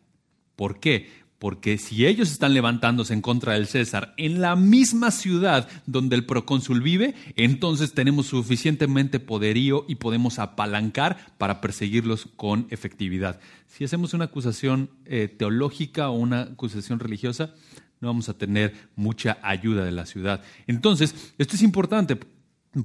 ¿Por 0.56 0.80
qué? 0.80 1.10
Porque 1.44 1.78
si 1.78 2.06
ellos 2.06 2.32
están 2.32 2.54
levantándose 2.54 3.14
en 3.14 3.20
contra 3.20 3.52
del 3.52 3.68
César 3.68 4.14
en 4.16 4.40
la 4.40 4.56
misma 4.56 5.12
ciudad 5.12 5.68
donde 5.86 6.16
el 6.16 6.26
procónsul 6.26 6.82
vive, 6.82 7.16
entonces 7.36 7.94
tenemos 7.94 8.28
suficientemente 8.28 9.20
poderío 9.20 9.84
y 9.90 9.96
podemos 9.96 10.40
apalancar 10.40 11.18
para 11.38 11.60
perseguirlos 11.60 12.30
con 12.38 12.66
efectividad. 12.70 13.42
Si 13.68 13.84
hacemos 13.84 14.14
una 14.14 14.24
acusación 14.24 14.90
eh, 15.04 15.28
teológica 15.28 16.08
o 16.12 16.14
una 16.14 16.44
acusación 16.44 17.00
religiosa, 17.00 17.54
no 18.00 18.08
vamos 18.08 18.30
a 18.30 18.38
tener 18.38 18.74
mucha 18.96 19.38
ayuda 19.42 19.84
de 19.84 19.92
la 19.92 20.06
ciudad. 20.06 20.42
Entonces, 20.66 21.34
esto 21.38 21.58
es 21.58 21.62
importante 21.62 22.18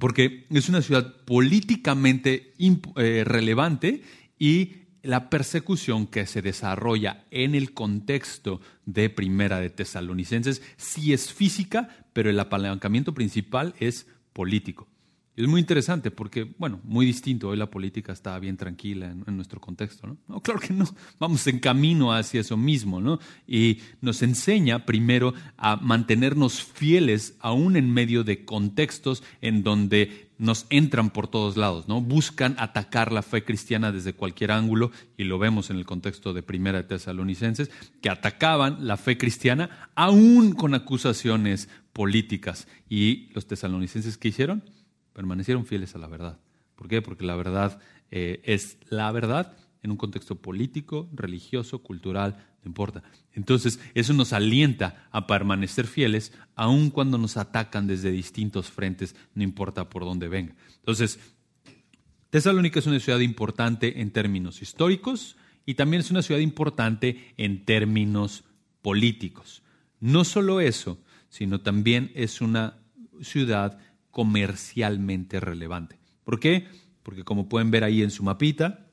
porque 0.01 0.47
es 0.49 0.67
una 0.67 0.81
ciudad 0.81 1.15
políticamente 1.23 2.51
eh, 2.59 3.23
relevante 3.25 4.03
y 4.37 4.79
la 5.01 5.29
persecución 5.29 6.07
que 6.07 6.25
se 6.25 6.41
desarrolla 6.41 7.23
en 7.31 7.55
el 7.55 7.73
contexto 7.73 8.59
de 8.85 9.09
Primera 9.09 9.59
de 9.59 9.69
Tesalonicenses 9.69 10.61
sí 10.75 11.13
es 11.13 11.31
física, 11.31 11.89
pero 12.11 12.29
el 12.29 12.39
apalancamiento 12.39 13.13
principal 13.13 13.73
es 13.79 14.07
político. 14.33 14.88
Es 15.39 15.47
muy 15.47 15.61
interesante 15.61 16.11
porque, 16.11 16.53
bueno, 16.57 16.81
muy 16.83 17.05
distinto. 17.05 17.47
Hoy 17.47 17.55
la 17.55 17.71
política 17.71 18.11
está 18.11 18.37
bien 18.39 18.57
tranquila 18.57 19.05
en, 19.05 19.37
nuestro 19.37 19.61
contexto, 19.61 20.05
¿no? 20.05 20.17
No, 20.27 20.41
claro 20.41 20.59
que 20.59 20.73
no. 20.73 20.83
Vamos 21.17 21.47
en 21.47 21.59
camino 21.59 22.11
hacia 22.11 22.41
eso 22.41 22.57
mismo, 22.57 22.99
¿no? 22.99 23.19
Y 23.47 23.79
nos 24.01 24.21
enseña 24.21 24.85
primero 24.85 25.33
a 25.55 25.77
mantenernos 25.77 26.61
fieles 26.61 27.37
aún 27.39 27.77
en 27.77 27.89
medio 27.89 28.25
de 28.25 28.43
contextos 28.43 29.23
en 29.39 29.63
donde 29.63 30.27
nos 30.39 30.65
entran 30.69 31.09
por 31.09 31.29
todos 31.29 31.55
lados, 31.55 31.87
¿no? 31.87 32.01
Buscan 32.01 32.57
atacar 32.59 33.13
la 33.13 33.21
fe 33.21 33.45
cristiana 33.45 33.93
desde 33.93 34.11
cualquier 34.11 34.51
ángulo, 34.51 34.91
y 35.15 35.23
lo 35.23 35.39
vemos 35.39 35.69
en 35.69 35.77
el 35.77 35.85
contexto 35.85 36.33
de 36.33 36.43
Primera 36.43 36.79
de 36.79 36.89
Tesalonicenses, 36.89 37.71
que 38.01 38.09
atacaban 38.09 38.85
la 38.85 38.97
fe 38.97 39.17
cristiana 39.17 39.89
aún 39.95 40.51
con 40.51 40.73
acusaciones 40.73 41.69
políticas. 41.93 42.67
¿Y 42.89 43.29
los 43.33 43.47
tesalonicenses 43.47 44.17
qué 44.17 44.27
hicieron? 44.27 44.63
Permanecieron 45.13 45.65
fieles 45.65 45.95
a 45.95 45.99
la 45.99 46.07
verdad. 46.07 46.39
¿Por 46.75 46.87
qué? 46.87 47.01
Porque 47.01 47.25
la 47.25 47.35
verdad 47.35 47.79
eh, 48.11 48.41
es 48.43 48.77
la 48.89 49.11
verdad 49.11 49.55
en 49.83 49.91
un 49.91 49.97
contexto 49.97 50.35
político, 50.35 51.09
religioso, 51.13 51.79
cultural, 51.79 52.35
no 52.63 52.69
importa. 52.69 53.03
Entonces, 53.33 53.79
eso 53.93 54.13
nos 54.13 54.33
alienta 54.33 55.07
a 55.11 55.27
permanecer 55.27 55.87
fieles, 55.87 56.33
aun 56.55 56.89
cuando 56.89 57.17
nos 57.17 57.37
atacan 57.37 57.87
desde 57.87 58.11
distintos 58.11 58.69
frentes, 58.69 59.15
no 59.33 59.43
importa 59.43 59.89
por 59.89 60.03
dónde 60.03 60.27
venga. 60.27 60.55
Entonces, 60.77 61.19
Tesalónica 62.29 62.79
es 62.79 62.87
una 62.87 62.99
ciudad 62.99 63.19
importante 63.19 64.01
en 64.01 64.11
términos 64.11 64.61
históricos 64.61 65.37
y 65.65 65.75
también 65.75 66.01
es 66.01 66.11
una 66.11 66.21
ciudad 66.21 66.41
importante 66.41 67.33
en 67.37 67.65
términos 67.65 68.43
políticos. 68.81 69.63
No 69.99 70.23
solo 70.23 70.61
eso, 70.61 70.99
sino 71.29 71.61
también 71.61 72.11
es 72.15 72.41
una 72.41 72.77
ciudad 73.21 73.79
comercialmente 74.11 75.39
relevante. 75.39 75.99
¿Por 76.23 76.39
qué? 76.39 76.67
Porque 77.03 77.23
como 77.23 77.49
pueden 77.49 77.71
ver 77.71 77.83
ahí 77.83 78.01
en 78.01 78.11
su 78.11 78.23
mapita, 78.23 78.87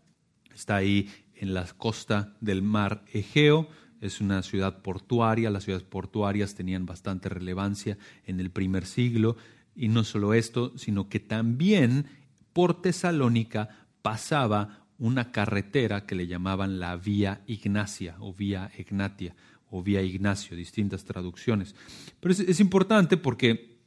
está 0.54 0.76
ahí 0.76 1.10
en 1.34 1.54
la 1.54 1.66
costa 1.76 2.34
del 2.40 2.62
mar 2.62 3.04
Egeo, 3.12 3.68
es 4.00 4.20
una 4.20 4.42
ciudad 4.42 4.82
portuaria, 4.82 5.50
las 5.50 5.64
ciudades 5.64 5.86
portuarias 5.86 6.54
tenían 6.54 6.86
bastante 6.86 7.28
relevancia 7.28 7.98
en 8.24 8.40
el 8.40 8.50
primer 8.50 8.86
siglo, 8.86 9.36
y 9.74 9.88
no 9.88 10.04
solo 10.04 10.34
esto, 10.34 10.76
sino 10.76 11.08
que 11.08 11.20
también 11.20 12.06
por 12.52 12.80
Tesalónica 12.80 13.68
pasaba 14.02 14.86
una 14.98 15.30
carretera 15.30 16.06
que 16.06 16.14
le 16.14 16.26
llamaban 16.26 16.80
la 16.80 16.96
Vía 16.96 17.42
Ignacia 17.46 18.16
o 18.18 18.32
Vía 18.32 18.70
Ignatia 18.78 19.34
o 19.70 19.82
Vía 19.82 20.02
Ignacio, 20.02 20.56
distintas 20.56 21.04
traducciones. 21.04 21.74
Pero 22.20 22.32
es, 22.32 22.60
importante 22.60 23.16
porque, 23.16 23.78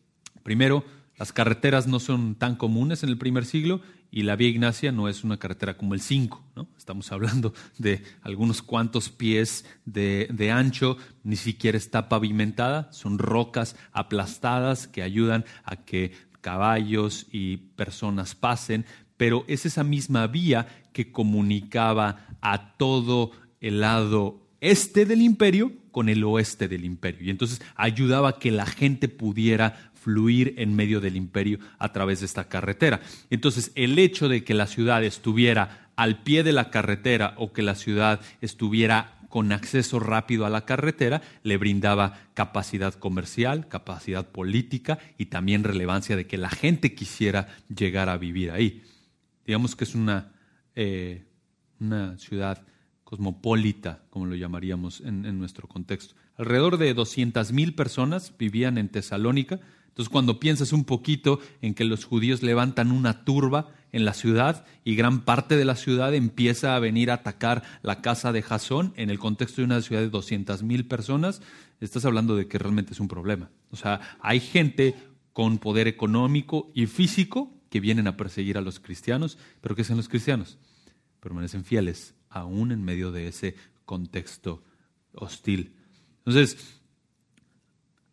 primero, 0.43 0.83
las 1.19 1.33
carreteras 1.33 1.85
no 1.85 1.99
son 1.99 2.35
tan 2.35 2.55
comunes 2.55 3.03
en 3.03 3.09
el 3.09 3.17
primer 3.17 3.45
siglo 3.45 3.81
y 4.09 4.23
la 4.23 4.37
Vía 4.37 4.47
Ignacia 4.47 4.93
no 4.93 5.09
es 5.09 5.25
una 5.25 5.37
carretera 5.37 5.75
como 5.75 5.93
el 5.93 5.99
5. 5.99 6.41
¿no? 6.55 6.69
Estamos 6.77 7.11
hablando 7.11 7.53
de 7.77 8.01
algunos 8.21 8.61
cuantos 8.61 9.09
pies 9.09 9.65
de, 9.85 10.51
ancho, 10.51 10.95
ni 11.23 11.35
siquiera 11.35 11.77
está 11.77 12.07
pavimentada, 12.07 12.91
son 12.93 13.19
rocas 13.19 13.75
aplastadas 13.91 14.87
que 14.87 15.03
ayudan 15.03 15.43
a 15.65 15.75
que 15.75 16.13
caballos 16.39 17.27
y 17.33 17.57
personas 17.57 18.33
pasen, 18.33 18.85
pero 19.17 19.43
es 19.49 19.65
esa 19.65 19.83
misma 19.83 20.25
vía 20.27 20.67
que 20.93 21.11
comunicaba 21.11 22.27
a 22.39 22.77
todo 22.77 23.31
el 23.59 23.81
lado 23.81 24.47
este 24.61 25.05
del 25.05 25.21
imperio 25.21 25.73
con 25.91 26.09
el 26.09 26.23
oeste 26.23 26.67
del 26.67 26.85
imperio. 26.85 27.23
Y 27.23 27.29
entonces 27.29 27.61
ayudaba 27.75 28.29
a 28.29 28.39
que 28.39 28.51
la 28.51 28.65
gente 28.65 29.09
pudiera 29.09 29.88
fluir 30.01 30.55
en 30.57 30.75
medio 30.75 31.01
del 31.01 31.15
imperio 31.15 31.59
a 31.77 31.91
través 31.91 32.19
de 32.19 32.25
esta 32.25 32.47
carretera. 32.47 33.01
Entonces, 33.29 33.71
el 33.75 33.99
hecho 33.99 34.29
de 34.29 34.43
que 34.43 34.53
la 34.53 34.67
ciudad 34.67 35.03
estuviera 35.03 35.89
al 35.95 36.23
pie 36.23 36.43
de 36.43 36.53
la 36.53 36.69
carretera 36.69 37.33
o 37.37 37.51
que 37.51 37.61
la 37.61 37.75
ciudad 37.75 38.21
estuviera 38.41 39.19
con 39.29 39.51
acceso 39.51 39.99
rápido 39.99 40.45
a 40.45 40.49
la 40.49 40.65
carretera, 40.65 41.21
le 41.43 41.57
brindaba 41.57 42.19
capacidad 42.33 42.93
comercial, 42.95 43.67
capacidad 43.67 44.27
política 44.27 44.97
y 45.17 45.27
también 45.27 45.63
relevancia 45.63 46.15
de 46.15 46.25
que 46.25 46.37
la 46.37 46.49
gente 46.49 46.95
quisiera 46.95 47.47
llegar 47.73 48.09
a 48.09 48.17
vivir 48.17 48.51
ahí. 48.51 48.83
Digamos 49.45 49.75
que 49.75 49.83
es 49.83 49.93
una, 49.93 50.31
eh, 50.75 51.25
una 51.79 52.17
ciudad 52.17 52.65
cosmopolita, 53.03 54.03
como 54.09 54.25
lo 54.25 54.35
llamaríamos 54.35 55.01
en, 55.01 55.25
en 55.25 55.37
nuestro 55.37 55.67
contexto. 55.67 56.15
Alrededor 56.37 56.77
de 56.77 56.95
200.000 56.95 57.75
personas 57.75 58.33
vivían 58.37 58.77
en 58.77 58.89
Tesalónica, 58.89 59.59
entonces, 59.99 60.13
cuando 60.13 60.39
piensas 60.39 60.71
un 60.71 60.85
poquito 60.85 61.41
en 61.61 61.73
que 61.73 61.83
los 61.83 62.05
judíos 62.05 62.41
levantan 62.41 62.93
una 62.93 63.25
turba 63.25 63.73
en 63.91 64.05
la 64.05 64.13
ciudad 64.13 64.65
y 64.85 64.95
gran 64.95 65.25
parte 65.25 65.57
de 65.57 65.65
la 65.65 65.75
ciudad 65.75 66.15
empieza 66.15 66.73
a 66.73 66.79
venir 66.79 67.11
a 67.11 67.15
atacar 67.15 67.63
la 67.81 67.99
casa 68.01 68.31
de 68.31 68.41
Jasón 68.41 68.93
en 68.95 69.09
el 69.09 69.19
contexto 69.19 69.59
de 69.59 69.65
una 69.65 69.81
ciudad 69.81 70.01
de 70.01 70.09
200 70.09 70.63
mil 70.63 70.85
personas, 70.85 71.41
estás 71.81 72.05
hablando 72.05 72.37
de 72.37 72.47
que 72.47 72.57
realmente 72.57 72.93
es 72.93 73.01
un 73.01 73.09
problema. 73.09 73.49
O 73.71 73.75
sea, 73.75 73.99
hay 74.21 74.39
gente 74.39 74.95
con 75.33 75.57
poder 75.57 75.89
económico 75.89 76.71
y 76.73 76.85
físico 76.85 77.51
que 77.69 77.81
vienen 77.81 78.07
a 78.07 78.15
perseguir 78.15 78.57
a 78.57 78.61
los 78.61 78.79
cristianos, 78.79 79.37
pero 79.59 79.75
¿qué 79.75 79.81
hacen 79.81 79.97
los 79.97 80.07
cristianos? 80.07 80.59
Permanecen 81.19 81.65
fieles, 81.65 82.15
aún 82.29 82.71
en 82.71 82.85
medio 82.85 83.11
de 83.11 83.27
ese 83.27 83.55
contexto 83.83 84.63
hostil. 85.11 85.75
Entonces, 86.19 86.78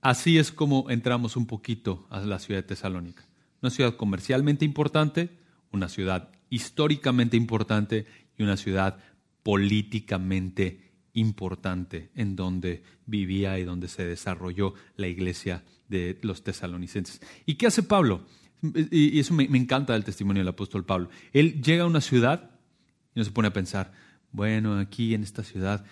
Así 0.07 0.39
es 0.39 0.53
como 0.53 0.89
entramos 0.89 1.35
un 1.35 1.49
poquito 1.49 2.07
a 2.11 2.21
la 2.21 2.39
ciudad 2.39 2.61
de 2.63 2.69
Tesalónica. 2.69 3.25
Una 3.61 3.71
ciudad 3.71 3.97
comercialmente 3.97 4.65
importante, 4.65 5.31
una 5.73 5.89
ciudad 5.89 6.29
históricamente 6.49 7.37
importante 7.37 8.07
y 8.39 8.45
una 8.45 8.57
ciudad 8.57 9.01
políticamente 9.43 10.93
importante 11.15 12.11
en 12.15 12.37
donde 12.37 12.85
vivía 13.05 13.59
y 13.59 13.65
donde 13.65 13.89
se 13.89 14.07
desarrolló 14.07 14.75
la 14.95 15.09
iglesia 15.09 15.65
de 15.89 16.21
los 16.23 16.45
tesalonicenses. 16.45 17.21
¿Y 17.45 17.57
qué 17.57 17.67
hace 17.67 17.83
Pablo? 17.83 18.27
Y 18.93 19.19
eso 19.19 19.35
me, 19.35 19.43
encanta 19.43 19.95
del 19.95 20.05
testimonio 20.05 20.43
del 20.43 20.51
apóstol 20.51 20.85
Pablo. 20.85 21.09
Él 21.33 21.61
llega 21.61 21.83
a 21.83 21.89
una 21.89 22.01
ciudad 22.01 22.53
y 23.13 23.19
no 23.19 23.25
se 23.25 23.33
pone 23.33 23.49
a 23.49 23.53
pensar, 23.53 23.91
bueno, 24.31 24.79
aquí 24.79 25.15
en 25.15 25.25
esta 25.25 25.43
ciudad 25.43 25.85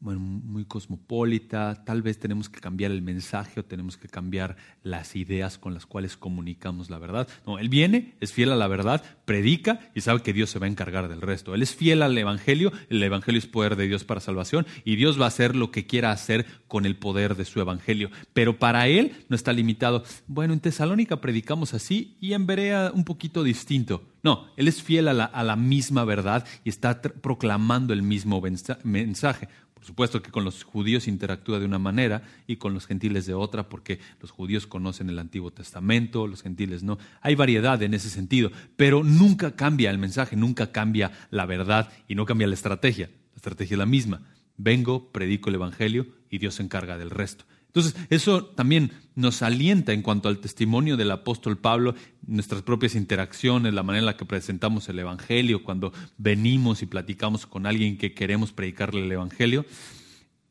bueno, 0.00 0.20
muy 0.20 0.64
cosmopolita, 0.64 1.82
tal 1.84 2.02
vez 2.02 2.18
tenemos 2.18 2.48
que 2.48 2.60
cambiar 2.60 2.90
el 2.90 3.02
mensaje 3.02 3.60
o 3.60 3.64
tenemos 3.64 3.96
que 3.96 4.08
cambiar 4.08 4.56
las 4.82 5.16
ideas 5.16 5.58
con 5.58 5.74
las 5.74 5.86
cuales 5.86 6.16
comunicamos 6.16 6.90
la 6.90 6.98
verdad. 6.98 7.28
No, 7.46 7.58
él 7.58 7.68
viene, 7.68 8.14
es 8.20 8.32
fiel 8.32 8.52
a 8.52 8.56
la 8.56 8.68
verdad, 8.68 9.02
predica 9.24 9.90
y 9.94 10.02
sabe 10.02 10.22
que 10.22 10.32
Dios 10.32 10.50
se 10.50 10.58
va 10.58 10.66
a 10.66 10.68
encargar 10.68 11.08
del 11.08 11.22
resto. 11.22 11.54
Él 11.54 11.62
es 11.62 11.74
fiel 11.74 12.02
al 12.02 12.16
Evangelio, 12.16 12.72
el 12.90 13.02
Evangelio 13.02 13.38
es 13.38 13.46
poder 13.46 13.76
de 13.76 13.88
Dios 13.88 14.04
para 14.04 14.20
salvación 14.20 14.66
y 14.84 14.96
Dios 14.96 15.18
va 15.20 15.24
a 15.24 15.28
hacer 15.28 15.56
lo 15.56 15.70
que 15.70 15.86
quiera 15.86 16.12
hacer 16.12 16.46
con 16.68 16.84
el 16.84 16.96
poder 16.96 17.34
de 17.34 17.44
su 17.44 17.60
Evangelio. 17.60 18.10
Pero 18.32 18.58
para 18.58 18.88
él 18.88 19.12
no 19.28 19.36
está 19.36 19.52
limitado, 19.52 20.04
bueno, 20.26 20.52
en 20.52 20.60
Tesalónica 20.60 21.20
predicamos 21.20 21.74
así 21.74 22.16
y 22.20 22.34
en 22.34 22.46
Berea 22.46 22.92
un 22.94 23.04
poquito 23.04 23.42
distinto. 23.42 24.02
No, 24.22 24.48
él 24.56 24.66
es 24.66 24.82
fiel 24.82 25.06
a 25.06 25.14
la, 25.14 25.56
misma 25.56 26.04
verdad 26.04 26.44
y 26.64 26.68
está 26.68 27.00
proclamando 27.00 27.92
el 27.92 28.02
mismo 28.02 28.42
mensaje 28.82 29.48
supuesto 29.86 30.22
que 30.22 30.30
con 30.30 30.44
los 30.44 30.64
judíos 30.64 31.08
interactúa 31.08 31.58
de 31.58 31.64
una 31.64 31.78
manera 31.78 32.22
y 32.46 32.56
con 32.56 32.74
los 32.74 32.86
gentiles 32.86 33.24
de 33.24 33.34
otra, 33.34 33.68
porque 33.68 34.00
los 34.20 34.30
judíos 34.30 34.66
conocen 34.66 35.08
el 35.08 35.18
Antiguo 35.18 35.52
Testamento, 35.52 36.26
los 36.26 36.42
gentiles 36.42 36.82
no. 36.82 36.98
Hay 37.22 37.34
variedad 37.34 37.82
en 37.82 37.94
ese 37.94 38.10
sentido, 38.10 38.50
pero 38.76 39.04
nunca 39.04 39.56
cambia 39.56 39.90
el 39.90 39.98
mensaje, 39.98 40.36
nunca 40.36 40.72
cambia 40.72 41.12
la 41.30 41.46
verdad 41.46 41.90
y 42.08 42.14
no 42.14 42.26
cambia 42.26 42.46
la 42.46 42.54
estrategia. 42.54 43.06
La 43.06 43.36
estrategia 43.36 43.74
es 43.74 43.78
la 43.78 43.86
misma. 43.86 44.22
Vengo, 44.56 45.12
predico 45.12 45.48
el 45.48 45.56
Evangelio 45.56 46.06
y 46.30 46.38
Dios 46.38 46.54
se 46.56 46.62
encarga 46.62 46.98
del 46.98 47.10
resto. 47.10 47.44
Entonces, 47.76 48.06
eso 48.08 48.42
también 48.42 48.90
nos 49.16 49.42
alienta 49.42 49.92
en 49.92 50.00
cuanto 50.00 50.30
al 50.30 50.38
testimonio 50.38 50.96
del 50.96 51.10
apóstol 51.10 51.58
Pablo, 51.58 51.94
nuestras 52.26 52.62
propias 52.62 52.94
interacciones, 52.94 53.74
la 53.74 53.82
manera 53.82 54.00
en 54.00 54.06
la 54.06 54.16
que 54.16 54.24
presentamos 54.24 54.88
el 54.88 54.98
Evangelio, 54.98 55.62
cuando 55.62 55.92
venimos 56.16 56.80
y 56.80 56.86
platicamos 56.86 57.44
con 57.44 57.66
alguien 57.66 57.98
que 57.98 58.14
queremos 58.14 58.52
predicarle 58.52 59.04
el 59.04 59.12
Evangelio. 59.12 59.66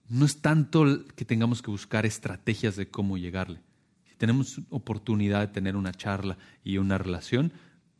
No 0.07 0.23
es 0.23 0.43
tanto 0.43 0.85
que 1.15 1.25
tengamos 1.25 1.63
que 1.63 1.71
buscar 1.71 2.05
estrategias 2.05 2.75
de 2.75 2.89
cómo 2.89 3.17
llegarle. 3.17 3.59
Si 4.03 4.13
tenemos 4.17 4.61
oportunidad 4.69 5.39
de 5.39 5.47
tener 5.47 5.75
una 5.75 5.93
charla 5.93 6.37
y 6.63 6.77
una 6.77 6.99
relación, 6.99 7.53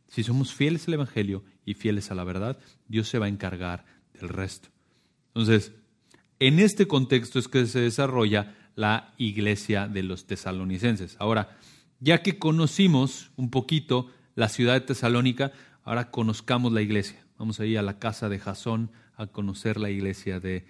si 0.06 0.22
somos 0.22 0.54
fieles 0.54 0.86
al 0.86 0.94
Evangelio 0.94 1.42
y 1.64 1.74
fieles 1.74 2.12
a 2.12 2.14
la 2.14 2.22
verdad, 2.22 2.60
Dios 2.86 3.08
se 3.08 3.18
va 3.18 3.26
a 3.26 3.30
encargar 3.30 3.86
del 4.14 4.28
resto. 4.28 4.68
Entonces, 5.34 5.72
en 6.38 6.60
este 6.60 6.86
contexto 6.86 7.40
es 7.40 7.48
que 7.48 7.66
se 7.66 7.80
desarrolla 7.80 8.54
la 8.76 9.12
iglesia 9.18 9.88
de 9.88 10.04
los 10.04 10.26
tesalonicenses. 10.26 11.16
Ahora, 11.18 11.58
ya 11.98 12.22
que 12.22 12.38
conocimos 12.38 13.30
un 13.36 13.50
poquito 13.50 14.10
la 14.34 14.48
ciudad 14.48 14.74
de 14.74 14.82
Tesalónica, 14.82 15.50
ahora 15.82 16.10
conozcamos 16.10 16.72
la 16.72 16.82
iglesia. 16.82 17.18
Vamos 17.38 17.58
a 17.58 17.66
ir 17.66 17.78
a 17.78 17.82
la 17.82 17.98
casa 17.98 18.28
de 18.28 18.38
Jasón 18.38 18.92
a 19.16 19.26
conocer 19.26 19.78
la 19.78 19.90
iglesia 19.90 20.40
de 20.40 20.66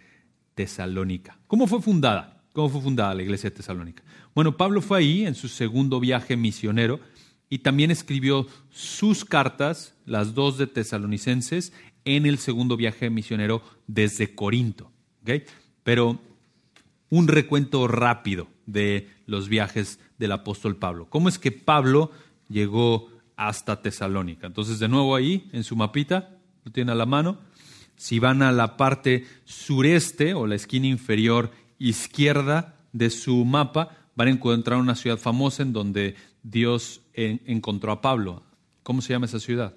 Tesalónica. 0.55 1.39
¿Cómo 1.49 1.67
fue 1.67 1.83
fundada? 1.83 2.45
¿Cómo 2.53 2.69
fue 2.71 2.81
fundada 2.81 3.13
la 3.15 3.23
iglesia 3.23 3.51
de 3.51 3.57
Tesalónica? 3.57 4.03
Bueno, 4.35 4.57
Pablo 4.57 4.81
fue 4.81 4.99
ahí 4.99 5.27
en 5.27 5.35
su 5.35 5.49
segundo 5.49 5.99
viaje 6.01 6.37
misionero 6.37 7.01
y 7.51 7.59
también 7.59 7.91
escribió 7.91 8.47
sus 8.71 9.25
cartas, 9.25 9.95
las 10.05 10.35
dos 10.35 10.59
de 10.59 10.67
tesalonicenses, 10.67 11.73
en 12.05 12.25
el 12.25 12.39
segundo 12.39 12.77
viaje 12.77 13.11
misionero 13.11 13.63
desde 13.87 14.35
Corinto. 14.35 14.93
Pero 15.83 16.21
un 17.11 17.29
recuento 17.29 17.87
rápido 17.89 18.49
de 18.67 19.11
los 19.27 19.49
viajes 19.49 20.01
del 20.19 20.33
apóstol 20.33 20.77
Pablo. 20.77 21.09
¿Cómo 21.09 21.29
es 21.29 21.39
que 21.39 21.53
Pablo 21.53 22.11
llegó 22.49 23.09
hasta 23.37 23.83
Tesalónica? 23.83 24.47
Entonces, 24.47 24.79
de 24.79 24.89
nuevo 24.89 25.15
ahí, 25.15 25.49
en 25.53 25.65
su 25.65 25.77
mapita, 25.77 26.39
lo 26.65 26.73
tiene 26.73 26.93
a 26.93 26.97
la 26.97 27.07
mano. 27.07 27.39
Si 27.97 28.19
van 28.19 28.43
a 28.43 28.53
la 28.53 28.77
parte 28.77 29.27
sureste 29.45 30.35
o 30.35 30.47
la 30.47 30.57
esquina 30.57 30.87
inferior 30.87 31.51
izquierda 31.79 32.77
de 32.93 33.11
su 33.11 33.45
mapa, 33.45 33.97
van 34.15 34.29
a 34.29 34.33
encontrar 34.33 34.79
una 34.79 34.95
ciudad 34.95 35.19
famosa 35.19 35.63
en 35.63 35.73
donde 35.73 36.17
Dios 36.43 37.03
encontró 37.15 37.93
a 37.93 38.01
Pablo. 38.01 38.43
¿Cómo 38.83 39.03
se 39.03 39.13
llama 39.13 39.27
esa 39.27 39.41
ciudad? 39.41 39.75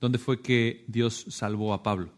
¿Dónde 0.00 0.18
fue 0.18 0.42
que 0.42 0.84
Dios 0.88 1.26
salvó 1.28 1.72
a 1.72 1.82
Pablo? 1.82 2.12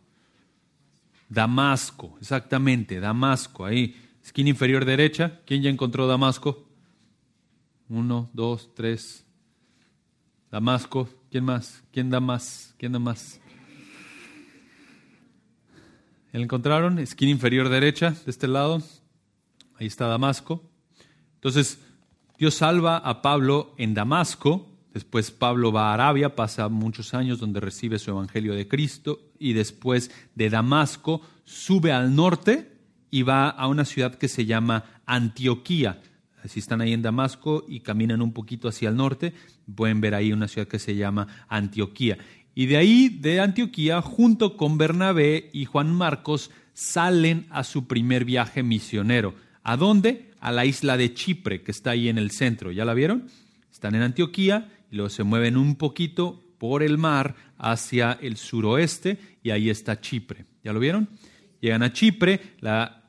Damasco, 1.29 2.17
exactamente, 2.21 3.01
Damasco, 3.01 3.65
ahí, 3.65 3.97
esquina 4.23 4.51
inferior 4.51 4.85
derecha. 4.85 5.41
¿Quién 5.45 5.63
ya 5.63 5.71
encontró 5.71 6.07
Damasco? 6.07 6.67
Uno, 7.89 8.31
dos, 8.33 8.75
tres. 8.75 9.25
Damasco, 10.51 11.09
¿quién 11.31 11.45
más? 11.45 11.83
¿Quién 11.93 12.11
da 12.11 12.21
más? 12.21 12.75
¿Quién 12.79 12.93
da 12.93 12.99
más? 12.99 13.41
¿La 16.33 16.41
encontraron? 16.41 16.99
Esquina 16.99 17.31
inferior 17.31 17.69
derecha, 17.69 18.11
de 18.11 18.31
este 18.31 18.47
lado. 18.47 18.83
Ahí 19.77 19.87
está 19.87 20.07
Damasco. 20.07 20.63
Entonces, 21.35 21.79
Dios 22.39 22.55
salva 22.55 22.99
a 22.99 23.23
Pablo 23.23 23.75
en 23.79 23.95
Damasco 23.95 24.77
Después 24.97 25.31
Pablo 25.31 25.73
va 25.73 25.91
a 25.91 25.93
Arabia, 25.93 26.35
pasa 26.35 26.71
muchos 26.71 27.13
años 27.13 27.39
donde 27.39 27.61
recibe 27.61 27.99
su 27.99 28.11
Evangelio 28.13 28.55
de 28.55 28.67
Cristo 28.67 29.21
y 29.39 29.53
después 29.53 30.11
de 30.35 30.51
Damasco 30.51 31.23
sube 31.45 31.93
al 31.93 32.15
norte 32.15 32.73
y 33.11 33.23
va 33.23 33.49
a 33.49 33.69
una 33.69 33.85
ciudad 33.85 34.15
que 34.17 34.29
se 34.29 34.47
llama 34.47 34.85
Antioquía. 35.07 36.01
Si 36.45 36.61
están 36.61 36.81
ahí 36.81 36.93
en 36.93 37.03
Damasco 37.03 37.65
y 37.69 37.81
caminan 37.81 38.23
un 38.23 38.33
poquito 38.33 38.69
hacia 38.69 38.89
el 38.89 38.97
norte, 38.97 39.33
pueden 39.75 40.01
ver 40.01 40.15
ahí 40.15 40.33
una 40.33 40.49
ciudad 40.49 40.69
que 40.69 40.79
se 40.79 40.95
llama 40.95 41.27
Antioquía. 41.49 42.19
Y 42.55 42.67
de 42.67 42.77
ahí, 42.77 43.09
de 43.09 43.41
Antioquía, 43.41 44.01
junto 44.01 44.57
con 44.57 44.79
Bernabé 44.79 45.51
y 45.53 45.65
Juan 45.65 45.93
Marcos, 45.93 46.51
salen 46.73 47.47
a 47.51 47.65
su 47.65 47.87
primer 47.87 48.25
viaje 48.25 48.63
misionero. 48.63 49.35
¿A 49.63 49.77
dónde? 49.77 50.31
A 50.41 50.53
la 50.53 50.65
isla 50.65 50.97
de 50.97 51.13
Chipre, 51.13 51.63
que 51.63 51.73
está 51.73 51.91
ahí 51.91 52.09
en 52.09 52.19
el 52.19 52.31
centro. 52.31 52.71
¿Ya 52.73 52.85
la 52.85 52.95
vieron? 52.95 53.27
Están 53.73 53.95
en 53.95 54.03
Antioquía 54.03 54.73
y 54.91 54.97
luego 54.97 55.11
se 55.11 55.23
mueven 55.23 55.57
un 55.57 55.77
poquito 55.77 56.43
por 56.59 56.83
el 56.83 56.97
mar 56.97 57.35
hacia 57.59 58.19
el 58.21 58.37
suroeste 58.37 59.19
y 59.43 59.51
ahí 59.51 59.71
está 59.71 60.01
Chipre. 60.01 60.45
¿Ya 60.63 60.73
lo 60.73 60.81
vieron? 60.81 61.09
Llegan 61.61 61.83
a 61.83 61.93
Chipre, 61.93 62.41
la, 62.61 63.03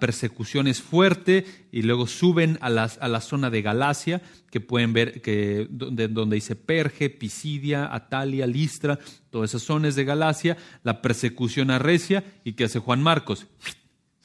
persecución 0.00 0.66
es 0.66 0.82
fuerte 0.82 1.46
y 1.70 1.82
luego 1.82 2.08
suben 2.08 2.58
a, 2.60 2.68
la 2.68 3.20
zona 3.20 3.48
de 3.48 3.62
Galacia, 3.62 4.20
que 4.50 4.60
pueden 4.60 4.92
ver 4.92 5.22
que, 5.22 5.68
donde, 5.70 6.08
donde 6.08 6.34
dice 6.34 6.56
Perge, 6.56 7.10
Pisidia, 7.10 7.94
Atalia, 7.94 8.46
Listra, 8.46 8.98
todas 9.30 9.50
esas 9.50 9.62
zonas 9.62 9.94
de 9.94 10.04
Galacia, 10.04 10.56
la 10.82 11.00
persecución 11.00 11.70
arrecia 11.70 12.24
y 12.42 12.54
¿qué 12.54 12.64
hace 12.64 12.80
Juan 12.80 13.02
Marcos? 13.02 13.46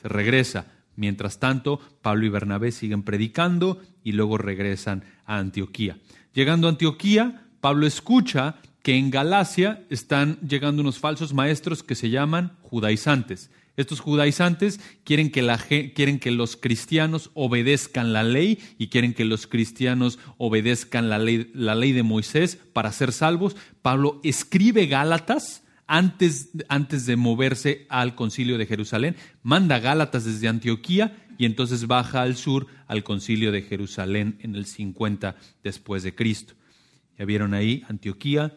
Se 0.02 0.08
regresa. 0.08 0.66
Mientras 0.96 1.40
tanto, 1.40 1.80
Pablo 2.02 2.26
y 2.26 2.30
Bernabé 2.30 2.72
siguen 2.72 3.04
predicando 3.04 3.82
y 4.04 4.12
luego 4.12 4.38
regresan 4.38 5.04
a 5.26 5.38
Antioquía. 5.38 5.98
Llegando 6.34 6.68
a 6.68 6.72
Antioquía, 6.72 7.48
Pablo 7.60 7.88
escucha 7.88 8.56
que 8.84 8.96
en 8.96 9.12
Galacia 9.12 9.86
están 9.90 10.40
llegando 10.42 10.82
unos 10.82 11.00
falsos 11.00 11.34
maestros 11.34 11.84
que 11.84 11.96
se 11.96 12.10
llaman 12.10 12.58
judaizantes. 12.62 13.52
Estos 13.78 14.00
judaizantes 14.00 14.80
quieren 15.04 15.32
que, 15.32 15.42
la, 15.42 15.58
quieren 15.58 16.20
que, 16.20 16.32
los 16.32 16.58
cristianos 16.58 17.32
obedezcan 17.34 18.12
la 18.12 18.22
ley 18.22 18.60
y 18.78 18.88
quieren 18.88 19.14
que 19.14 19.24
los 19.24 19.48
cristianos 19.48 20.20
obedezcan 20.38 21.10
la 21.10 21.20
ley, 21.20 21.50
la 21.54 21.74
ley 21.74 21.94
de 21.94 22.04
Moisés 22.04 22.58
para 22.74 22.92
ser 22.92 23.14
salvos. 23.14 23.56
Pablo 23.82 24.20
escribe 24.24 24.88
Gálatas 24.88 25.64
antes, 25.88 26.50
antes 26.68 27.06
de 27.06 27.16
moverse 27.16 27.86
al 27.90 28.14
concilio 28.14 28.58
de 28.58 28.66
Jerusalén, 28.66 29.16
manda 29.42 29.80
Gálatas 29.80 30.26
desde 30.26 30.48
Antioquía 30.48 31.18
y 31.38 31.46
entonces 31.46 31.88
baja 31.88 32.22
al 32.22 32.36
sur 32.36 32.68
al 32.88 33.04
concilio 33.04 33.52
de 33.52 33.62
Jerusalén 33.62 34.38
en 34.42 34.56
el 34.56 34.66
50 34.66 35.38
después 35.64 36.04
de 36.04 36.14
Cristo. 36.14 36.54
Ya 37.18 37.26
vieron 37.26 37.54
ahí 37.54 37.84
Antioquía 37.88 38.56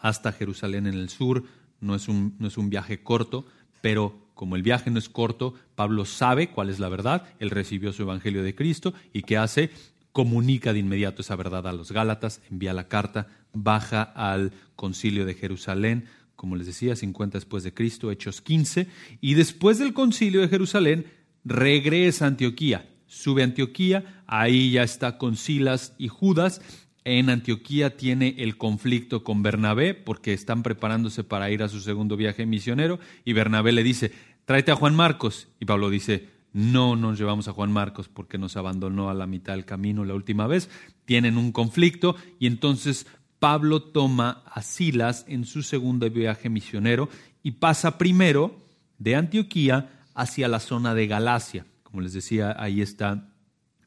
hasta 0.00 0.32
Jerusalén 0.32 0.86
en 0.86 0.94
el 0.94 1.08
sur, 1.08 1.44
no 1.80 1.94
es 1.94 2.08
un, 2.08 2.34
no 2.38 2.48
es 2.48 2.58
un 2.58 2.70
viaje 2.70 3.02
corto, 3.02 3.46
pero 3.80 4.26
como 4.34 4.56
el 4.56 4.62
viaje 4.62 4.90
no 4.90 4.98
es 4.98 5.08
corto, 5.08 5.54
Pablo 5.74 6.04
sabe 6.04 6.50
cuál 6.50 6.68
es 6.68 6.78
la 6.78 6.88
verdad, 6.88 7.24
él 7.38 7.50
recibió 7.50 7.92
su 7.92 8.02
evangelio 8.02 8.42
de 8.42 8.54
Cristo 8.54 8.92
y 9.12 9.22
¿qué 9.22 9.38
hace? 9.38 9.70
Comunica 10.12 10.72
de 10.72 10.78
inmediato 10.78 11.22
esa 11.22 11.36
verdad 11.36 11.66
a 11.66 11.72
los 11.72 11.90
Gálatas, 11.90 12.42
envía 12.50 12.74
la 12.74 12.88
carta, 12.88 13.28
baja 13.54 14.02
al 14.02 14.52
concilio 14.76 15.24
de 15.24 15.34
Jerusalén, 15.34 16.04
como 16.36 16.56
les 16.56 16.66
decía, 16.66 16.94
50 16.94 17.38
después 17.38 17.64
de 17.64 17.72
Cristo, 17.72 18.10
Hechos 18.10 18.42
15, 18.42 18.88
y 19.22 19.34
después 19.34 19.78
del 19.78 19.94
concilio 19.94 20.42
de 20.42 20.48
Jerusalén 20.48 21.06
regresa 21.44 22.26
a 22.26 22.28
Antioquía, 22.28 22.88
sube 23.06 23.40
a 23.40 23.46
Antioquía, 23.46 24.22
ahí 24.26 24.72
ya 24.72 24.82
está 24.82 25.16
con 25.16 25.36
Silas 25.36 25.94
y 25.96 26.08
Judas. 26.08 26.60
En 27.08 27.30
Antioquía 27.30 27.96
tiene 27.96 28.34
el 28.38 28.56
conflicto 28.56 29.22
con 29.22 29.40
Bernabé 29.40 29.94
porque 29.94 30.32
están 30.32 30.64
preparándose 30.64 31.22
para 31.22 31.48
ir 31.52 31.62
a 31.62 31.68
su 31.68 31.78
segundo 31.78 32.16
viaje 32.16 32.46
misionero 32.46 32.98
y 33.24 33.32
Bernabé 33.32 33.70
le 33.70 33.84
dice, 33.84 34.10
tráete 34.44 34.72
a 34.72 34.74
Juan 34.74 34.96
Marcos. 34.96 35.46
Y 35.60 35.66
Pablo 35.66 35.88
dice, 35.88 36.28
no 36.52 36.96
nos 36.96 37.16
llevamos 37.16 37.46
a 37.46 37.52
Juan 37.52 37.70
Marcos 37.70 38.08
porque 38.08 38.38
nos 38.38 38.56
abandonó 38.56 39.08
a 39.08 39.14
la 39.14 39.28
mitad 39.28 39.52
del 39.52 39.64
camino 39.64 40.04
la 40.04 40.14
última 40.14 40.48
vez. 40.48 40.68
Tienen 41.04 41.38
un 41.38 41.52
conflicto 41.52 42.16
y 42.40 42.48
entonces 42.48 43.06
Pablo 43.38 43.82
toma 43.82 44.42
a 44.44 44.62
Silas 44.62 45.26
en 45.28 45.44
su 45.44 45.62
segundo 45.62 46.10
viaje 46.10 46.48
misionero 46.48 47.08
y 47.44 47.52
pasa 47.52 47.98
primero 47.98 48.58
de 48.98 49.14
Antioquía 49.14 50.02
hacia 50.12 50.48
la 50.48 50.58
zona 50.58 50.92
de 50.92 51.06
Galacia. 51.06 51.66
Como 51.84 52.00
les 52.00 52.14
decía, 52.14 52.56
ahí 52.58 52.80
está 52.80 53.28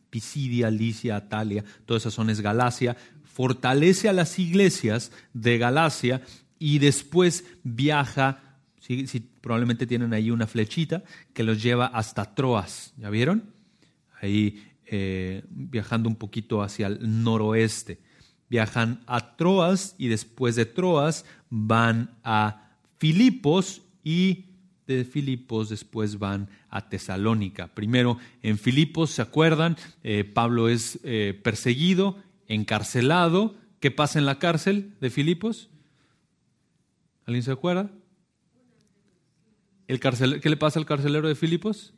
Pisidia, 0.10 0.70
Licia, 0.70 1.16
Atalia, 1.16 1.64
toda 1.86 1.98
esa 1.98 2.12
zona 2.12 2.32
es 2.32 2.42
Galacia. 2.42 2.98
Fortalece 3.24 4.10
a 4.10 4.14
las 4.14 4.38
iglesias 4.40 5.12
de 5.34 5.58
Galacia 5.58 6.22
y 6.58 6.80
después 6.80 7.46
viaja, 7.64 8.58
probablemente 9.42 9.88
tienen 9.88 10.14
ahí 10.14 10.32
una 10.32 10.48
flechita 10.48 11.04
que 11.34 11.44
los 11.44 11.62
lleva 11.62 11.88
hasta 11.88 12.36
Troas. 12.36 12.94
¿Ya 12.98 13.10
vieron? 13.10 13.54
Ahí 14.22 14.64
eh, 14.86 15.44
viajando 15.50 16.10
un 16.10 16.16
poquito 16.16 16.62
hacia 16.62 16.88
el 16.88 17.24
noroeste. 17.24 18.02
Viajan 18.50 19.02
a 19.06 19.36
Troas 19.38 19.96
y 19.98 20.08
después 20.08 20.56
de 20.56 20.66
Troas 20.66 21.26
van 21.50 22.18
a 22.24 22.72
Filipos 22.98 23.84
y 24.04 24.49
de 24.94 25.06
Filipos, 25.06 25.70
después 25.70 26.20
van 26.20 26.50
a 26.70 26.90
Tesalónica. 26.90 27.68
Primero 27.68 28.18
en 28.42 28.58
Filipos, 28.58 29.12
¿se 29.12 29.22
acuerdan? 29.22 29.78
Eh, 30.04 30.24
Pablo 30.24 30.70
es 30.70 31.00
eh, 31.04 31.40
perseguido, 31.44 32.18
encarcelado. 32.48 33.56
¿Qué 33.80 33.92
pasa 33.92 34.20
en 34.20 34.26
la 34.26 34.40
cárcel 34.40 34.94
de 35.00 35.10
Filipos? 35.10 35.70
¿Alguien 37.26 37.44
se 37.44 37.52
acuerda? 37.52 37.92
El 39.88 40.00
¿Qué 40.00 40.50
le 40.50 40.58
pasa 40.58 40.80
al 40.80 40.86
carcelero 40.86 41.28
de 41.28 41.36
Filipos? 41.36 41.94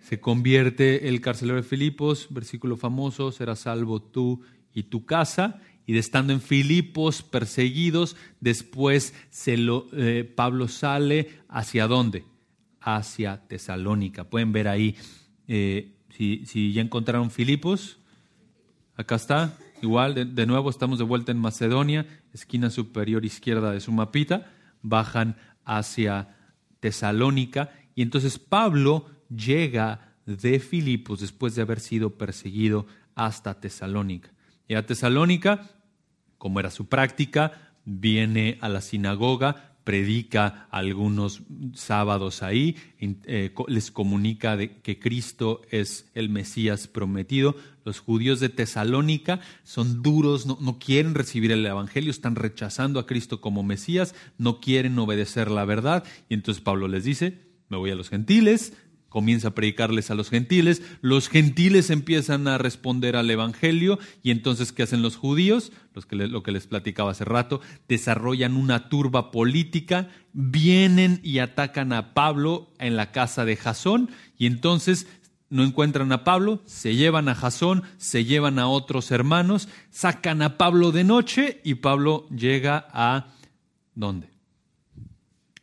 Se 0.00 0.20
convierte 0.20 1.08
el 1.08 1.20
carcelero 1.20 1.56
de 1.56 1.62
Filipos, 1.62 2.26
versículo 2.30 2.76
famoso, 2.76 3.32
será 3.32 3.56
salvo 3.56 4.02
tú 4.02 4.42
y 4.74 4.84
tu 4.84 5.06
casa 5.06 5.60
y 5.86 5.94
de 5.94 5.98
estando 5.98 6.32
en 6.32 6.40
Filipos 6.40 7.22
perseguidos, 7.22 8.16
después 8.40 9.14
se 9.30 9.56
lo, 9.56 9.88
eh, 9.92 10.24
Pablo 10.24 10.68
sale 10.68 11.40
hacia 11.48 11.86
dónde? 11.86 12.24
Hacia 12.80 13.46
Tesalónica. 13.48 14.24
Pueden 14.24 14.52
ver 14.52 14.68
ahí, 14.68 14.96
eh, 15.48 15.96
si, 16.10 16.72
ya 16.72 16.82
encontraron 16.82 17.30
Filipos, 17.30 17.98
acá 18.96 19.16
está, 19.16 19.58
igual, 19.80 20.14
de, 20.14 20.24
de, 20.24 20.46
nuevo 20.46 20.70
estamos 20.70 20.98
de 20.98 21.04
vuelta 21.04 21.32
en 21.32 21.38
Macedonia, 21.38 22.06
esquina 22.32 22.70
superior 22.70 23.24
izquierda 23.24 23.72
de 23.72 23.80
su 23.80 23.92
mapita, 23.92 24.52
bajan 24.82 25.36
hacia 25.64 26.36
Tesalónica 26.80 27.72
y 27.94 28.02
entonces 28.02 28.38
Pablo 28.38 29.06
llega 29.28 30.14
de 30.26 30.60
Filipos 30.60 31.20
después 31.20 31.54
de 31.54 31.62
haber 31.62 31.80
sido 31.80 32.16
perseguido 32.16 32.86
hasta 33.14 33.60
Tesalónica. 33.60 34.30
Y 34.68 34.74
a 34.74 34.86
Tesalónica, 34.86 35.70
como 36.38 36.60
era 36.60 36.70
su 36.70 36.88
práctica, 36.88 37.72
viene 37.84 38.58
a 38.60 38.68
la 38.68 38.80
sinagoga, 38.80 39.72
predica 39.84 40.68
algunos 40.70 41.42
sábados 41.74 42.42
ahí, 42.42 42.76
eh, 43.00 43.52
les 43.66 43.90
comunica 43.90 44.56
de 44.56 44.80
que 44.80 44.98
Cristo 44.98 45.62
es 45.70 46.10
el 46.14 46.28
Mesías 46.28 46.86
prometido. 46.86 47.56
Los 47.84 47.98
judíos 47.98 48.38
de 48.38 48.48
Tesalónica 48.48 49.40
son 49.64 50.02
duros, 50.02 50.46
no, 50.46 50.56
no, 50.60 50.78
quieren 50.78 51.14
recibir 51.14 51.50
el 51.50 51.66
Evangelio, 51.66 52.10
están 52.10 52.36
rechazando 52.36 53.00
a 53.00 53.06
Cristo 53.06 53.40
como 53.40 53.64
Mesías, 53.64 54.14
no 54.38 54.60
quieren 54.60 54.98
obedecer 54.98 55.50
la 55.50 55.64
verdad. 55.64 56.04
Y 56.28 56.34
entonces 56.34 56.62
Pablo 56.62 56.86
les 56.86 57.04
dice, 57.04 57.40
me 57.68 57.76
voy 57.76 57.90
a 57.90 57.96
los 57.96 58.10
gentiles, 58.10 58.74
comienza 59.12 59.48
a 59.48 59.54
predicarles 59.54 60.10
a 60.10 60.14
los 60.14 60.30
gentiles, 60.30 60.80
los 61.02 61.28
gentiles 61.28 61.90
empiezan 61.90 62.48
a 62.48 62.56
responder 62.56 63.14
al 63.14 63.30
Evangelio 63.30 63.98
y 64.22 64.30
entonces 64.30 64.72
¿qué 64.72 64.84
hacen 64.84 65.02
los 65.02 65.16
judíos? 65.16 65.70
Los 65.92 66.06
que, 66.06 66.16
lo 66.16 66.42
que 66.42 66.50
les 66.50 66.66
platicaba 66.66 67.10
hace 67.10 67.26
rato, 67.26 67.60
desarrollan 67.88 68.56
una 68.56 68.88
turba 68.88 69.30
política, 69.30 70.08
vienen 70.32 71.20
y 71.22 71.40
atacan 71.40 71.92
a 71.92 72.14
Pablo 72.14 72.72
en 72.78 72.96
la 72.96 73.12
casa 73.12 73.44
de 73.44 73.56
Jasón 73.56 74.10
y 74.38 74.46
entonces 74.46 75.06
no 75.50 75.62
encuentran 75.62 76.10
a 76.12 76.24
Pablo, 76.24 76.62
se 76.64 76.96
llevan 76.96 77.28
a 77.28 77.34
Jasón, 77.34 77.82
se 77.98 78.24
llevan 78.24 78.58
a 78.58 78.66
otros 78.68 79.10
hermanos, 79.10 79.68
sacan 79.90 80.40
a 80.40 80.56
Pablo 80.56 80.90
de 80.90 81.04
noche 81.04 81.60
y 81.64 81.74
Pablo 81.74 82.26
llega 82.30 82.88
a 82.90 83.26
¿dónde? 83.94 84.30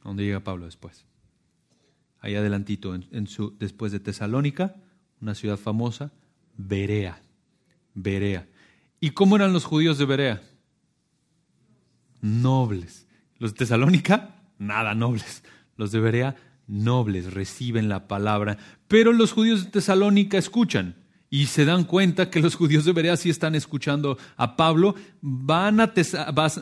¿Dónde 0.04 0.24
llega 0.24 0.42
Pablo 0.42 0.66
después? 0.66 1.09
Ahí 2.22 2.36
adelantito, 2.36 2.96
en, 2.96 3.28
su, 3.28 3.56
después 3.58 3.92
de 3.92 4.00
Tesalónica, 4.00 4.76
una 5.22 5.36
ciudad 5.36 5.58
famosa, 5.58 6.12
Berea. 6.58 7.22
Berea. 7.94 8.48
¿Y 9.00 9.12
cómo 9.12 9.36
eran 9.36 9.54
los 9.54 9.66
judíos 9.66 9.98
de 9.98 10.06
Berea? 10.06 10.42
Nobles. 12.22 13.08
Los 13.38 13.54
de 13.54 13.60
Tesalónica, 13.60 14.36
nada 14.58 14.94
nobles. 14.96 15.44
Los 15.78 15.92
de 15.92 16.00
Berea, 16.00 16.36
nobles, 16.68 17.34
reciben 17.34 17.88
la 17.88 18.08
palabra. 18.08 18.58
Pero 18.88 19.14
los 19.14 19.32
judíos 19.32 19.66
de 19.66 19.72
Tesalónica 19.72 20.38
escuchan 20.38 20.96
y 21.30 21.46
se 21.46 21.66
dan 21.66 21.84
cuenta 21.84 22.30
que 22.30 22.40
los 22.40 22.56
judíos 22.56 22.86
de 22.86 22.94
Berea 22.94 23.16
sí 23.16 23.30
están 23.30 23.54
escuchando 23.54 24.18
a 24.36 24.56
Pablo, 24.56 24.96
van 25.22 25.80
a, 25.80 25.94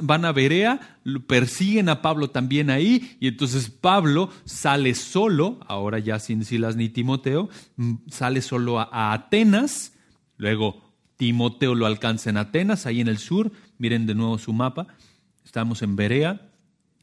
van 0.01 0.25
a 0.25 0.31
Berea, 0.33 0.99
persiguen 1.25 1.87
a 1.87 2.01
Pablo 2.01 2.29
también 2.31 2.69
ahí, 2.69 3.17
y 3.19 3.29
entonces 3.29 3.69
Pablo 3.69 4.29
sale 4.43 4.93
solo, 4.93 5.59
ahora 5.67 5.99
ya 5.99 6.19
sin 6.19 6.43
Silas 6.43 6.75
ni 6.75 6.89
Timoteo, 6.89 7.49
mm, 7.77 7.93
sale 8.09 8.41
solo 8.41 8.79
a, 8.79 9.13
Atenas, 9.13 9.93
luego 10.35 10.93
Timoteo 11.15 11.73
lo 11.73 11.85
alcanza 11.85 12.29
en 12.29 12.37
Atenas, 12.37 12.85
ahí 12.85 12.99
en 12.99 13.07
el 13.07 13.19
sur, 13.19 13.51
miren 13.77 14.05
de 14.05 14.15
nuevo 14.15 14.37
su 14.37 14.51
mapa, 14.51 14.87
estamos 15.45 15.81
en 15.81 15.95
Berea, 15.95 16.51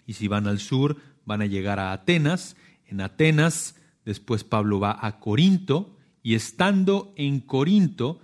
y 0.07 0.13
si 0.13 0.29
van 0.29 0.47
al 0.47 0.59
sur 0.59 0.99
van 1.25 1.41
a 1.41 1.47
llegar 1.47 1.81
a 1.81 1.93
Atenas, 1.93 2.57
en 2.87 3.01
Atenas 3.01 3.77
después 4.05 4.45
Pablo 4.45 4.81
va 4.81 4.99
a 5.01 5.19
Corinto, 5.19 5.97
y 6.25 6.35
estando 6.35 7.13
en 7.17 7.39
Corinto, 7.39 8.19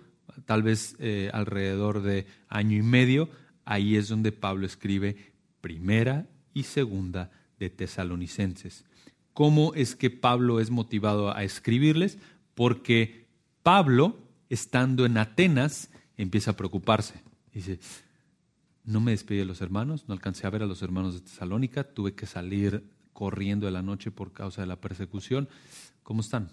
tal 0.47 0.63
vez 0.63 0.97
eh, 0.99 1.31
alrededor 1.35 2.03
de 2.03 2.27
año 2.49 2.79
y 2.79 2.83
medio, 2.83 3.29
ahí 3.67 3.95
es 3.95 4.09
donde 4.09 4.33
Pablo 4.33 4.65
escribe 4.65 5.35
primera 5.61 6.27
y 6.55 6.63
segunda 6.63 7.31
de 7.59 7.69
Tesalonicenses. 7.69 8.87
¿Cómo 9.35 9.75
es 9.75 9.97
que 9.97 10.09
Pablo 10.09 10.61
es 10.61 10.71
motivado 10.71 11.37
a 11.37 11.45
escribirles? 11.45 12.17
Porque 12.55 13.27
Pablo, 13.63 14.17
estando 14.49 15.05
en 15.05 15.19
Atenas, 15.19 15.91
empieza 16.17 16.53
a 16.53 16.57
preocuparse. 16.57 17.21
Dice, 17.53 17.81
no 18.83 19.01
me 19.01 19.11
despedí 19.11 19.41
de 19.41 19.45
los 19.45 19.61
hermanos, 19.61 20.05
no 20.09 20.15
alcancé 20.15 20.47
a 20.47 20.51
ver 20.51 20.63
a 20.63 20.67
los 20.67 20.81
hermanos 20.81 21.13
de 21.13 21.21
Tesalónica, 21.21 21.85
tuve 21.85 22.15
que 22.15 22.25
salir 22.25 22.83
corriendo 23.13 23.67
de 23.67 23.73
la 23.73 23.83
noche 23.83 24.11
por 24.11 24.33
causa 24.33 24.63
de 24.63 24.69
la 24.69 24.81
persecución. 24.81 25.51
¿Cómo 26.03 26.23
están? 26.23 26.49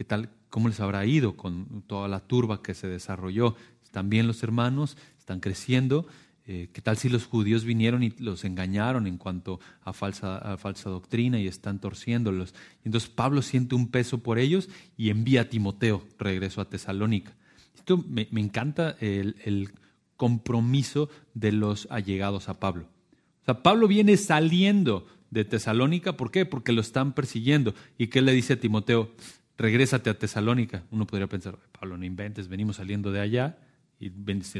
¿Qué 0.00 0.04
tal? 0.04 0.30
¿Cómo 0.48 0.68
les 0.68 0.80
habrá 0.80 1.04
ido 1.04 1.36
con 1.36 1.82
toda 1.86 2.08
la 2.08 2.20
turba 2.20 2.62
que 2.62 2.72
se 2.72 2.88
desarrolló? 2.88 3.54
¿Están 3.84 4.08
bien 4.08 4.26
los 4.26 4.42
hermanos? 4.42 4.96
¿Están 5.18 5.40
creciendo? 5.40 6.06
Eh, 6.46 6.70
¿Qué 6.72 6.80
tal 6.80 6.96
si 6.96 7.10
los 7.10 7.26
judíos 7.26 7.66
vinieron 7.66 8.02
y 8.02 8.08
los 8.18 8.46
engañaron 8.46 9.06
en 9.06 9.18
cuanto 9.18 9.60
a 9.84 9.92
falsa, 9.92 10.40
doctrina 10.86 11.38
y 11.38 11.46
están 11.46 11.82
torciéndolos? 11.82 12.54
Entonces 12.82 13.10
Pablo 13.10 13.42
siente 13.42 13.74
un 13.74 13.88
peso 13.88 14.22
por 14.22 14.38
ellos 14.38 14.70
y 14.96 15.10
envía 15.10 15.42
a 15.42 15.50
Timoteo, 15.50 16.02
regreso 16.18 16.62
a 16.62 16.70
Tesalónica. 16.70 17.36
Esto 17.76 18.02
me, 18.08 18.26
encanta 18.36 18.96
el, 19.00 19.36
el, 19.44 19.68
compromiso 20.16 21.10
de 21.34 21.52
los 21.52 21.88
allegados 21.90 22.48
a 22.48 22.58
Pablo. 22.58 22.84
O 23.42 23.44
sea, 23.44 23.62
Pablo 23.62 23.86
viene 23.86 24.16
saliendo 24.16 25.06
de 25.30 25.44
Tesalónica, 25.44 26.16
¿por 26.16 26.30
qué? 26.30 26.46
Porque 26.46 26.72
lo 26.72 26.80
están 26.80 27.12
persiguiendo. 27.12 27.74
¿Y 27.98 28.06
qué 28.06 28.22
le 28.22 28.32
dice 28.32 28.54
a 28.54 28.60
Timoteo? 28.60 29.10
Regrésate 29.60 30.08
a 30.08 30.18
Tesalónica. 30.18 30.84
Uno 30.90 31.06
podría 31.06 31.26
pensar, 31.26 31.58
Pablo, 31.78 31.98
no 31.98 32.04
inventes, 32.04 32.48
venimos 32.48 32.76
saliendo 32.76 33.12
de 33.12 33.20
allá 33.20 33.58
y 33.98 34.10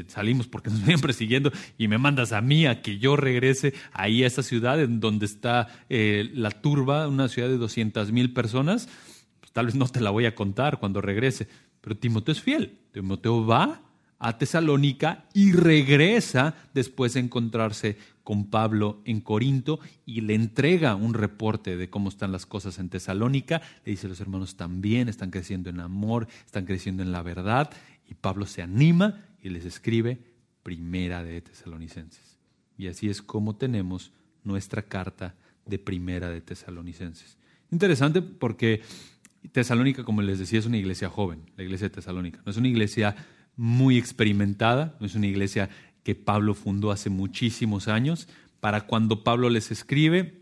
salimos 0.07 0.47
porque 0.47 0.69
nos 0.69 0.79
vienen 0.85 1.01
persiguiendo 1.01 1.51
y 1.77 1.87
me 1.87 1.97
mandas 1.97 2.31
a 2.31 2.41
mí 2.41 2.67
a 2.67 2.83
que 2.83 2.99
yo 2.99 3.15
regrese 3.15 3.73
ahí 3.91 4.23
a 4.23 4.27
esa 4.27 4.43
ciudad 4.43 4.79
en 4.79 4.99
donde 4.99 5.25
está 5.25 5.67
eh, 5.89 6.29
la 6.35 6.51
turba, 6.51 7.07
una 7.07 7.27
ciudad 7.27 7.49
de 7.49 7.57
200 7.57 8.11
mil 8.11 8.31
personas. 8.31 8.87
Pues 9.39 9.51
tal 9.51 9.65
vez 9.65 9.75
no 9.75 9.87
te 9.87 10.01
la 10.01 10.11
voy 10.11 10.27
a 10.27 10.35
contar 10.35 10.79
cuando 10.79 11.01
regrese, 11.01 11.47
pero 11.81 11.97
Timoteo 11.97 12.33
es 12.33 12.41
fiel. 12.41 12.77
Timoteo 12.91 13.43
va 13.43 13.81
a 14.19 14.37
Tesalónica 14.37 15.25
y 15.33 15.51
regresa 15.51 16.53
después 16.75 17.15
de 17.15 17.21
encontrarse 17.21 17.97
con 18.23 18.49
Pablo 18.49 19.01
en 19.05 19.21
Corinto 19.21 19.79
y 20.05 20.21
le 20.21 20.35
entrega 20.35 20.95
un 20.95 21.13
reporte 21.13 21.77
de 21.77 21.89
cómo 21.89 22.09
están 22.09 22.31
las 22.31 22.45
cosas 22.45 22.79
en 22.79 22.89
Tesalónica. 22.89 23.61
Le 23.85 23.91
dice, 23.91 24.07
los 24.07 24.21
hermanos 24.21 24.55
también 24.55 25.09
están 25.09 25.31
creciendo 25.31 25.69
en 25.69 25.79
amor, 25.79 26.27
están 26.45 26.65
creciendo 26.65 27.03
en 27.03 27.11
la 27.11 27.21
verdad. 27.21 27.71
Y 28.09 28.13
Pablo 28.13 28.45
se 28.45 28.61
anima 28.61 29.25
y 29.41 29.49
les 29.49 29.65
escribe 29.65 30.19
Primera 30.63 31.23
de 31.23 31.41
Tesalonicenses. 31.41 32.37
Y 32.77 32.87
así 32.87 33.09
es 33.09 33.21
como 33.21 33.55
tenemos 33.55 34.11
nuestra 34.43 34.83
carta 34.83 35.35
de 35.65 35.79
Primera 35.79 36.29
de 36.29 36.41
Tesalonicenses. 36.41 37.37
Interesante 37.71 38.21
porque 38.21 38.81
Tesalónica, 39.51 40.03
como 40.03 40.21
les 40.21 40.39
decía, 40.39 40.59
es 40.59 40.65
una 40.65 40.77
iglesia 40.77 41.09
joven, 41.09 41.39
la 41.57 41.63
iglesia 41.63 41.89
de 41.89 41.95
Tesalónica. 41.95 42.41
No 42.45 42.51
es 42.51 42.57
una 42.57 42.67
iglesia 42.67 43.15
muy 43.55 43.97
experimentada, 43.97 44.95
no 44.99 45.05
es 45.05 45.15
una 45.15 45.27
iglesia 45.27 45.69
que 46.03 46.15
Pablo 46.15 46.53
fundó 46.53 46.91
hace 46.91 47.09
muchísimos 47.09 47.87
años. 47.87 48.27
Para 48.59 48.87
cuando 48.87 49.23
Pablo 49.23 49.49
les 49.49 49.71
escribe, 49.71 50.41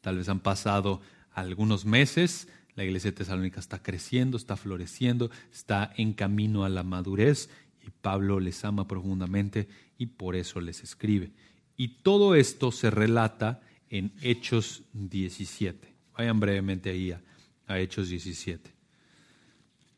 tal 0.00 0.18
vez 0.18 0.28
han 0.28 0.40
pasado 0.40 1.00
algunos 1.32 1.84
meses, 1.84 2.48
la 2.74 2.84
iglesia 2.84 3.10
de 3.10 3.16
Tesalónica 3.16 3.60
está 3.60 3.82
creciendo, 3.82 4.36
está 4.36 4.56
floreciendo, 4.56 5.30
está 5.52 5.92
en 5.96 6.12
camino 6.12 6.64
a 6.64 6.68
la 6.68 6.82
madurez 6.82 7.50
y 7.84 7.90
Pablo 7.90 8.38
les 8.38 8.64
ama 8.64 8.86
profundamente 8.86 9.68
y 9.98 10.06
por 10.06 10.36
eso 10.36 10.60
les 10.60 10.82
escribe. 10.82 11.32
Y 11.76 12.02
todo 12.02 12.34
esto 12.34 12.70
se 12.70 12.90
relata 12.90 13.60
en 13.88 14.12
Hechos 14.22 14.82
17. 14.92 15.94
Vayan 16.16 16.38
brevemente 16.40 16.90
ahí 16.90 17.12
a, 17.12 17.78
Hechos 17.78 18.08
17. 18.08 18.70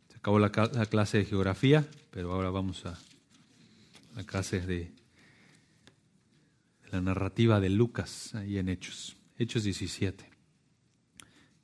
Se 0.08 0.16
acabó 0.16 0.38
la 0.38 0.50
clase 0.50 1.18
de 1.18 1.24
geografía, 1.24 1.86
pero 2.10 2.32
ahora 2.32 2.50
vamos 2.50 2.84
a 2.86 2.98
la 4.14 4.24
clase 4.24 4.60
de, 4.60 4.92
la 6.90 7.00
narrativa 7.00 7.60
de 7.60 7.70
Lucas 7.70 8.34
ahí 8.34 8.58
en 8.58 8.68
Hechos, 8.68 9.16
Hechos 9.38 9.64
17. 9.64 10.28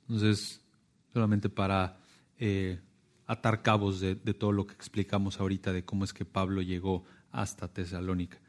Entonces, 0.01 0.61
solamente 1.13 1.49
para 1.49 1.99
eh, 2.39 2.79
atar 3.25 3.61
cabos 3.61 3.99
de, 3.99 4.15
todo 4.15 4.51
lo 4.51 4.65
que 4.65 4.73
explicamos 4.73 5.39
ahorita 5.39 5.73
de 5.73 5.83
cómo 5.83 6.05
es 6.05 6.13
que 6.13 6.25
Pablo 6.25 6.61
llegó 6.61 7.03
hasta 7.31 7.67
Tesalónica. 7.67 8.39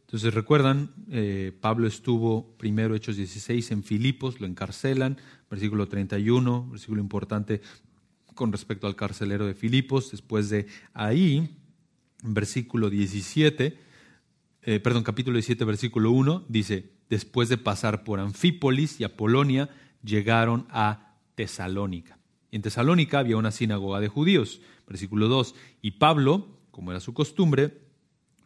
Entonces, 0.00 0.34
recuerdan, 0.34 0.92
eh, 1.10 1.56
Pablo 1.60 1.86
estuvo 1.86 2.56
primero, 2.56 2.94
Hechos 2.94 3.16
16, 3.16 3.70
en 3.72 3.82
Filipos, 3.82 4.40
lo 4.40 4.46
encarcelan, 4.46 5.18
versículo 5.50 5.88
31, 5.88 6.70
versículo 6.70 7.00
importante 7.00 7.60
con 8.34 8.52
respecto 8.52 8.86
al 8.86 8.96
carcelero 8.96 9.46
de 9.46 9.54
Filipos. 9.54 10.10
Después 10.10 10.48
de 10.50 10.66
ahí, 10.92 11.56
versículo 12.22 12.90
17, 12.90 13.78
eh, 14.62 14.80
perdón, 14.80 15.04
capítulo 15.04 15.36
17, 15.36 15.64
versículo 15.64 16.10
1, 16.10 16.44
dice, 16.48 16.90
después 17.08 17.48
de 17.48 17.58
pasar 17.58 18.04
por 18.04 18.20
Anfípolis 18.20 19.00
y 19.00 19.04
Apolonia, 19.04 19.70
llegaron 20.02 20.66
a 20.70 21.14
Tesalónica. 21.34 22.18
En 22.50 22.62
Tesalónica 22.62 23.18
había 23.18 23.36
una 23.36 23.50
sinagoga 23.50 24.00
de 24.00 24.08
judíos, 24.08 24.60
versículo 24.88 25.28
2, 25.28 25.54
y 25.82 25.92
Pablo, 25.92 26.48
como 26.70 26.90
era 26.90 27.00
su 27.00 27.14
costumbre, 27.14 27.80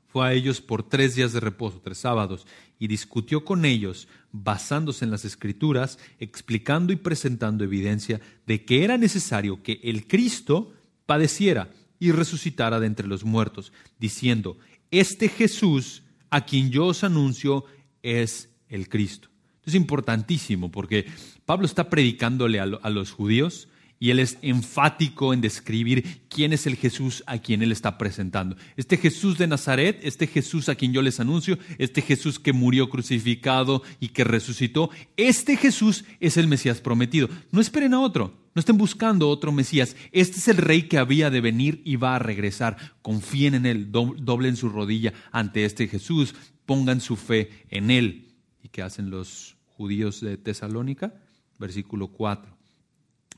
fue 0.08 0.26
a 0.26 0.32
ellos 0.32 0.60
por 0.60 0.82
tres 0.82 1.14
días 1.14 1.32
de 1.32 1.40
reposo, 1.40 1.80
tres 1.82 1.98
sábados, 1.98 2.46
y 2.80 2.88
discutió 2.88 3.44
con 3.44 3.64
ellos, 3.64 4.08
basándose 4.32 5.04
en 5.04 5.12
las 5.12 5.24
escrituras, 5.24 5.98
explicando 6.18 6.92
y 6.92 6.96
presentando 6.96 7.62
evidencia 7.62 8.20
de 8.46 8.64
que 8.64 8.82
era 8.82 8.98
necesario 8.98 9.62
que 9.62 9.80
el 9.84 10.08
Cristo 10.08 10.72
padeciera 11.06 11.70
y 12.00 12.10
resucitara 12.10 12.80
de 12.80 12.86
entre 12.86 13.06
los 13.06 13.24
muertos, 13.24 13.72
diciendo, 14.00 14.56
este 14.90 15.28
Jesús 15.28 16.02
a 16.30 16.44
quien 16.44 16.70
yo 16.70 16.86
os 16.86 17.04
anuncio 17.04 17.64
es 18.02 18.48
el 18.68 18.88
Cristo. 18.88 19.28
Es 19.64 19.74
importantísimo 19.74 20.70
porque 20.72 21.06
Pablo 21.44 21.66
está 21.66 21.90
predicándole 21.90 22.58
a, 22.58 22.66
los 22.66 23.12
judíos 23.12 23.68
y 24.02 24.08
él 24.08 24.18
es 24.18 24.38
enfático 24.40 25.34
en 25.34 25.42
describir 25.42 26.22
quién 26.30 26.54
es 26.54 26.66
el 26.66 26.76
Jesús 26.76 27.22
a 27.26 27.36
quien 27.38 27.62
él 27.62 27.70
está 27.70 27.98
presentando. 27.98 28.56
Este 28.78 28.96
Jesús 28.96 29.36
de 29.36 29.46
Nazaret, 29.46 30.00
este 30.02 30.26
Jesús 30.26 30.70
a 30.70 30.74
quien 30.74 30.94
yo 30.94 31.02
les 31.02 31.20
anuncio, 31.20 31.58
este 31.76 32.00
Jesús 32.00 32.38
que 32.38 32.54
murió 32.54 32.88
crucificado 32.88 33.82
y 34.00 34.08
que 34.08 34.24
resucitó, 34.24 34.88
este 35.18 35.58
Jesús 35.58 36.06
es 36.18 36.38
el 36.38 36.46
Mesías 36.46 36.80
prometido. 36.80 37.28
No 37.52 37.60
esperen 37.60 37.92
a 37.92 38.00
otro, 38.00 38.32
no 38.54 38.60
estén 38.60 38.78
buscando 38.78 39.28
otro 39.28 39.52
Mesías. 39.52 39.94
Este 40.12 40.38
es 40.38 40.48
el 40.48 40.56
rey 40.56 40.84
que 40.84 40.96
había 40.96 41.28
de 41.28 41.42
venir 41.42 41.82
y 41.84 41.96
va 41.96 42.16
a 42.16 42.20
regresar. 42.20 42.78
Confíen 43.02 43.54
en 43.54 43.66
él, 43.66 43.92
doblen 43.92 44.56
su 44.56 44.70
rodilla 44.70 45.12
ante 45.30 45.66
este 45.66 45.88
Jesús, 45.88 46.34
pongan 46.64 47.02
su 47.02 47.16
fe 47.16 47.50
en 47.68 47.90
él. 47.90 48.32
¿Y 48.62 48.68
qué 48.68 48.80
hacen 48.80 49.10
los 49.10 49.56
judíos 49.76 50.22
de 50.22 50.38
Tesalónica? 50.38 51.12
Versículo 51.58 52.08
4 52.08 52.59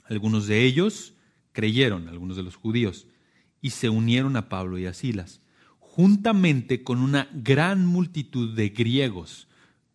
algunos 0.04 0.46
de 0.46 0.64
ellos 0.64 1.14
creyeron, 1.52 2.08
algunos 2.08 2.36
de 2.36 2.42
los 2.42 2.56
judíos, 2.56 3.06
y 3.60 3.70
se 3.70 3.88
unieron 3.88 4.36
a 4.36 4.48
Pablo 4.48 4.78
y 4.78 4.86
a 4.86 4.94
Silas, 4.94 5.40
juntamente 5.78 6.82
con 6.82 6.98
una 6.98 7.28
gran 7.32 7.86
multitud 7.86 8.54
de 8.54 8.70
griegos 8.70 9.48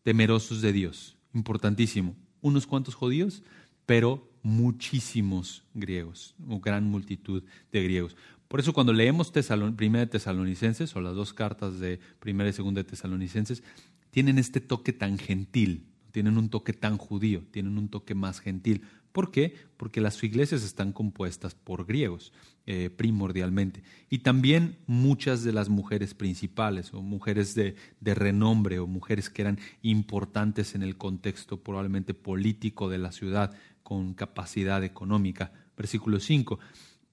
temerosos 0.04 0.62
de 0.62 0.72
Dios. 0.72 1.18
Importantísimo. 1.34 2.16
Unos 2.42 2.66
cuantos 2.66 2.96
judíos, 2.96 3.44
pero 3.86 4.32
muchísimos 4.44 5.64
griegos, 5.74 6.36
una 6.40 6.60
gran 6.60 6.86
multitud 6.86 7.44
de 7.72 7.84
griegos. 7.84 8.16
Por 8.48 8.62
eso 8.62 8.72
cuando 8.72 8.94
leemos 8.94 9.32
Primera 9.76 10.06
de 10.06 10.12
Tesalonicenses 10.12 10.96
o 10.96 11.02
las 11.02 11.16
dos 11.16 11.34
cartas 11.34 11.80
de 11.80 12.00
Primera 12.20 12.50
y 12.50 12.54
Segunda 12.54 12.82
de 12.82 12.90
Tesalonicenses, 12.90 13.64
tienen 14.12 14.38
este 14.38 14.62
toque 14.62 14.94
tan 14.94 15.18
gentil, 15.18 15.88
tienen 16.12 16.38
un 16.38 16.50
toque 16.50 16.74
tan 16.74 16.98
judío, 16.98 17.44
tienen 17.52 17.78
un 17.78 17.90
toque 17.90 18.16
más 18.16 18.40
gentil. 18.40 18.84
¿Por 19.18 19.32
qué? 19.32 19.56
Porque 19.78 20.00
las 20.00 20.24
iglesias 20.24 20.64
están 20.64 20.92
compuestas 20.92 21.56
por 21.56 21.88
griegos, 21.88 22.32
eh, 22.68 22.92
primordialmente. 22.96 23.82
Y 24.12 24.20
también 24.20 24.78
muchas 24.86 25.44
de 25.44 25.54
las 25.54 25.70
mujeres 25.70 26.14
principales, 26.14 26.94
o 26.94 27.02
mujeres 27.02 27.56
de, 27.56 27.74
renombre, 28.00 28.78
o 28.78 28.86
mujeres 28.86 29.32
que 29.32 29.42
eran 29.42 29.58
importantes 29.82 30.76
en 30.76 30.84
el 30.84 30.98
contexto 30.98 31.64
probablemente 31.64 32.14
político 32.14 32.90
de 32.90 33.00
la 33.00 33.12
ciudad, 33.12 33.56
con 33.82 34.14
capacidad 34.14 34.84
económica. 34.84 35.52
Versículo 35.76 36.20
5. 36.20 36.60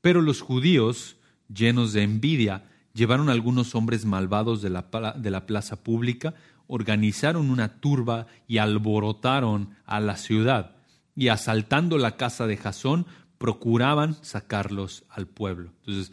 Pero 0.02 0.20
los 0.20 0.42
judíos, 0.42 1.16
llenos 1.48 1.94
de 1.94 2.02
envidia, 2.02 2.64
llevaron 2.92 3.30
a 3.30 3.32
algunos 3.32 3.74
hombres 3.74 4.04
malvados 4.04 4.60
de 4.60 4.68
la 4.68 5.46
plaza 5.46 5.82
pública, 5.82 6.34
organizaron 6.66 7.48
una 7.48 7.80
turba 7.80 8.26
y 8.46 8.58
alborotaron 8.58 9.70
a 9.86 10.00
la 10.00 10.18
ciudad 10.18 10.74
y 11.14 11.28
asaltando 11.28 11.98
la 11.98 12.16
casa 12.16 12.46
de 12.46 12.56
Jasón, 12.56 13.06
procuraban 13.38 14.14
sacarlos 14.24 15.04
al 15.08 15.26
pueblo. 15.26 15.72
Entonces, 15.80 16.12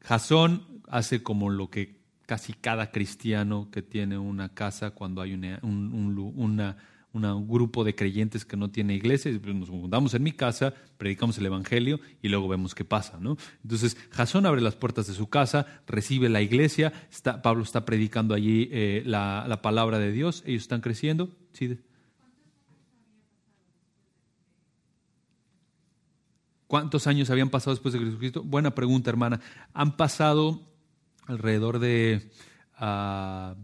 Jasón 0.00 0.82
hace 0.88 1.22
como 1.22 1.50
lo 1.50 1.70
que 1.70 1.96
casi 2.26 2.52
cada 2.52 2.90
cristiano 2.90 3.68
que 3.70 3.82
tiene 3.82 4.18
una 4.18 4.48
casa 4.48 4.90
cuando 4.90 5.20
hay 5.20 5.34
una, 5.34 5.60
un, 5.62 7.46
grupo 7.46 7.84
de 7.84 7.94
creyentes 7.94 8.44
que 8.44 8.56
no 8.56 8.70
tiene 8.70 8.94
iglesia, 8.94 9.30
pues 9.42 9.54
nos 9.54 9.68
juntamos 9.68 10.14
en 10.14 10.22
mi 10.22 10.32
casa, 10.32 10.74
predicamos 10.96 11.38
el 11.38 11.46
Evangelio 11.46 12.00
y 12.22 12.28
luego 12.28 12.48
vemos 12.48 12.74
qué 12.74 12.84
pasa. 12.84 13.18
¿no? 13.20 13.36
Entonces, 13.62 13.96
Jasón 14.10 14.46
abre 14.46 14.60
las 14.60 14.74
puertas 14.74 15.06
de 15.06 15.14
su 15.14 15.28
casa, 15.28 15.66
recibe 15.86 16.28
la 16.28 16.42
iglesia, 16.42 16.92
está, 17.10 17.40
Pablo 17.42 17.62
está 17.62 17.84
predicando 17.84 18.34
allí 18.34 18.68
eh, 18.72 19.02
la, 19.06 19.44
la, 19.46 19.62
palabra 19.62 19.98
de 19.98 20.12
Dios, 20.12 20.42
ellos 20.46 20.62
están 20.62 20.80
creciendo. 20.80 21.30
Sí, 21.52 21.78
¿Cuántos 26.74 27.06
años 27.06 27.30
habían 27.30 27.50
pasado 27.50 27.72
después 27.72 27.92
de 27.92 28.00
Jesucristo? 28.00 28.42
Buena 28.42 28.74
pregunta, 28.74 29.08
hermana. 29.08 29.40
Han 29.74 29.96
pasado 29.96 30.60
alrededor 31.24 31.78
de, 31.78 32.32
ah, 32.74 33.54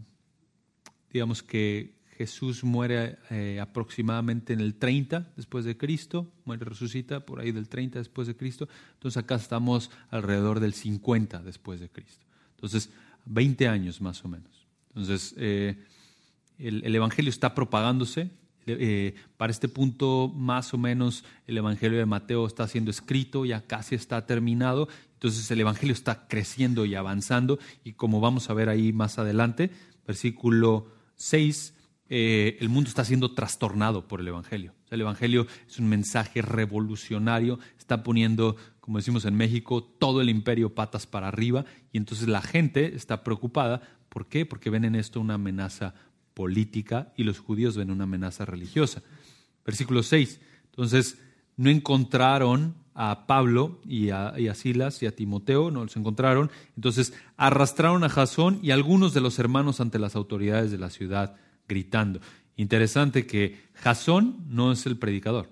digamos 1.11 1.43
que 1.43 1.99
Jesús 2.15 2.63
muere 2.63 3.17
eh, 3.29 3.59
aproximadamente 3.59 4.53
en 4.53 4.61
el 4.61 4.75
30 4.75 5.33
después 5.35 5.65
de 5.65 5.75
Cristo, 5.75 6.31
muere, 6.45 6.63
resucita 6.63 7.25
por 7.25 7.41
ahí 7.41 7.51
del 7.51 7.67
30 7.67 7.99
después 7.99 8.29
de 8.29 8.37
Cristo. 8.37 8.69
Entonces 8.93 9.21
acá 9.21 9.35
estamos 9.35 9.91
alrededor 10.09 10.61
del 10.61 10.73
50 10.73 11.43
después 11.43 11.81
de 11.81 11.89
Cristo. 11.89 12.25
Entonces, 12.55 12.91
20 13.25 13.67
años 13.67 13.99
más 13.99 14.23
o 14.23 14.29
menos. 14.29 14.67
Entonces, 14.87 15.35
eh, 15.35 15.83
el 16.57 16.95
Evangelio 16.95 17.29
está 17.29 17.53
propagándose, 17.55 18.31
eh, 18.67 19.15
para 19.37 19.51
este 19.51 19.67
punto, 19.67 20.31
más 20.35 20.73
o 20.73 20.77
menos, 20.77 21.23
el 21.47 21.57
Evangelio 21.57 21.97
de 21.97 22.05
Mateo 22.05 22.45
está 22.45 22.67
siendo 22.67 22.91
escrito, 22.91 23.45
ya 23.45 23.61
casi 23.61 23.95
está 23.95 24.25
terminado. 24.25 24.87
Entonces 25.13 25.49
el 25.51 25.61
Evangelio 25.61 25.93
está 25.93 26.27
creciendo 26.27 26.85
y 26.85 26.95
avanzando. 26.95 27.59
Y 27.83 27.93
como 27.93 28.19
vamos 28.19 28.49
a 28.49 28.53
ver 28.53 28.69
ahí 28.69 28.93
más 28.93 29.19
adelante, 29.19 29.71
versículo 30.05 30.87
6, 31.15 31.75
eh, 32.09 32.57
el 32.59 32.69
mundo 32.69 32.89
está 32.89 33.05
siendo 33.05 33.33
trastornado 33.33 34.07
por 34.07 34.19
el 34.19 34.27
Evangelio. 34.27 34.73
el 34.89 35.01
Evangelio 35.01 35.47
es 35.67 35.79
un 35.79 35.87
mensaje 35.87 36.41
revolucionario, 36.41 37.57
está 37.77 38.03
poniendo, 38.03 38.57
como 38.81 38.97
decimos 38.97 39.23
en 39.23 39.35
México, 39.35 39.81
todo 39.81 40.19
el 40.19 40.29
imperio 40.29 40.75
patas 40.75 41.07
para 41.07 41.29
arriba. 41.29 41.65
Y 41.93 41.97
entonces 41.97 42.27
la 42.27 42.41
gente 42.41 42.95
está 42.95 43.23
preocupada. 43.23 43.81
¿Por 44.09 44.27
qué? 44.27 44.45
Porque 44.45 44.69
ven 44.69 44.83
en 44.83 44.95
esto 44.95 45.21
una 45.21 45.35
amenaza 45.35 45.93
política 46.41 47.13
y 47.15 47.23
los 47.23 47.37
judíos 47.37 47.77
ven 47.77 47.91
una 47.91 48.05
amenaza 48.05 48.45
religiosa. 48.45 49.03
Versículo 49.63 50.01
6. 50.01 50.41
Entonces, 50.71 51.19
no 51.55 51.69
encontraron 51.69 52.73
a 52.95 53.27
Pablo 53.27 53.79
y 53.87 54.09
a, 54.09 54.33
Silas 54.55 55.03
y 55.03 55.05
a 55.05 55.15
Timoteo, 55.15 55.69
no 55.69 55.83
los 55.83 55.95
encontraron. 55.95 56.49
Entonces, 56.75 57.13
arrastraron 57.37 58.03
a 58.03 58.09
Jasón 58.09 58.57
y 58.63 58.71
algunos 58.71 59.13
de 59.13 59.21
los 59.21 59.37
hermanos 59.37 59.81
ante 59.81 59.99
las 59.99 60.15
autoridades 60.15 60.71
de 60.71 60.79
la 60.79 60.89
ciudad, 60.89 61.35
gritando. 61.67 62.21
Interesante 62.57 63.27
que 63.27 63.59
Jasón 63.75 64.43
no 64.49 64.71
es 64.71 64.87
el 64.87 64.97
predicador. 64.97 65.47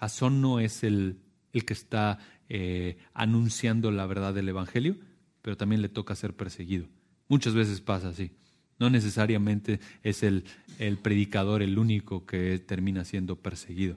Jasón 0.00 0.40
no 0.40 0.58
es 0.58 0.84
el, 0.84 1.18
el 1.52 1.66
que 1.66 1.74
está 1.74 2.18
eh, 2.48 2.96
anunciando 3.12 3.90
la 3.90 4.06
verdad 4.06 4.32
del 4.32 4.48
Evangelio, 4.48 4.96
pero 5.42 5.58
también 5.58 5.82
le 5.82 5.90
toca 5.90 6.14
ser 6.14 6.34
perseguido. 6.34 6.86
Muchas 7.28 7.52
veces 7.52 7.82
pasa 7.82 8.08
así. 8.08 8.30
No 8.78 8.90
necesariamente 8.90 9.80
es 10.02 10.22
el, 10.22 10.44
el 10.78 10.98
predicador 10.98 11.62
el 11.62 11.78
único 11.78 12.26
que 12.26 12.58
termina 12.58 13.04
siendo 13.04 13.36
perseguido. 13.36 13.96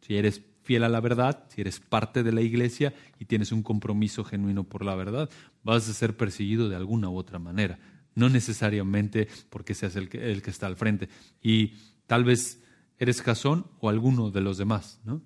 Si 0.00 0.16
eres 0.16 0.42
fiel 0.62 0.84
a 0.84 0.88
la 0.88 1.00
verdad, 1.00 1.44
si 1.48 1.60
eres 1.60 1.78
parte 1.78 2.22
de 2.22 2.32
la 2.32 2.40
iglesia 2.40 2.94
y 3.18 3.26
tienes 3.26 3.52
un 3.52 3.62
compromiso 3.62 4.24
genuino 4.24 4.64
por 4.64 4.84
la 4.84 4.94
verdad, 4.94 5.30
vas 5.62 5.88
a 5.88 5.92
ser 5.92 6.16
perseguido 6.16 6.68
de 6.68 6.76
alguna 6.76 7.08
u 7.10 7.16
otra 7.16 7.38
manera. 7.38 7.78
No 8.14 8.28
necesariamente 8.28 9.28
porque 9.50 9.74
seas 9.74 9.96
el 9.96 10.08
que, 10.08 10.32
el 10.32 10.42
que 10.42 10.50
está 10.50 10.66
al 10.66 10.76
frente. 10.76 11.08
Y 11.42 11.74
tal 12.06 12.24
vez 12.24 12.62
eres 12.98 13.22
Jasón 13.22 13.66
o 13.80 13.88
alguno 13.88 14.30
de 14.30 14.40
los 14.40 14.56
demás, 14.56 15.00
¿no? 15.04 15.20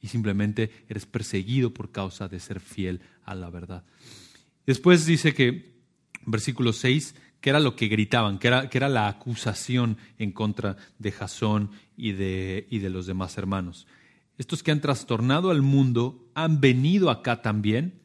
Y 0.00 0.08
simplemente 0.08 0.70
eres 0.88 1.06
perseguido 1.06 1.72
por 1.72 1.90
causa 1.90 2.28
de 2.28 2.38
ser 2.38 2.60
fiel 2.60 3.00
a 3.24 3.34
la 3.34 3.50
verdad. 3.50 3.84
Después 4.66 5.06
dice 5.06 5.34
que, 5.34 5.74
versículo 6.26 6.72
6, 6.72 7.14
que 7.40 7.50
era 7.50 7.60
lo 7.60 7.76
que 7.76 7.88
gritaban, 7.88 8.38
que 8.38 8.48
era, 8.48 8.68
era 8.72 8.88
la 8.88 9.08
acusación 9.08 9.98
en 10.18 10.32
contra 10.32 10.76
de 10.98 11.12
Jasón 11.12 11.70
y 11.96 12.12
de, 12.12 12.66
y 12.70 12.78
de 12.78 12.90
los 12.90 13.06
demás 13.06 13.38
hermanos. 13.38 13.86
estos 14.38 14.62
que 14.62 14.70
han 14.70 14.80
trastornado 14.80 15.50
al 15.50 15.62
mundo 15.62 16.28
han 16.34 16.60
venido 16.60 17.10
acá 17.10 17.42
también. 17.42 18.00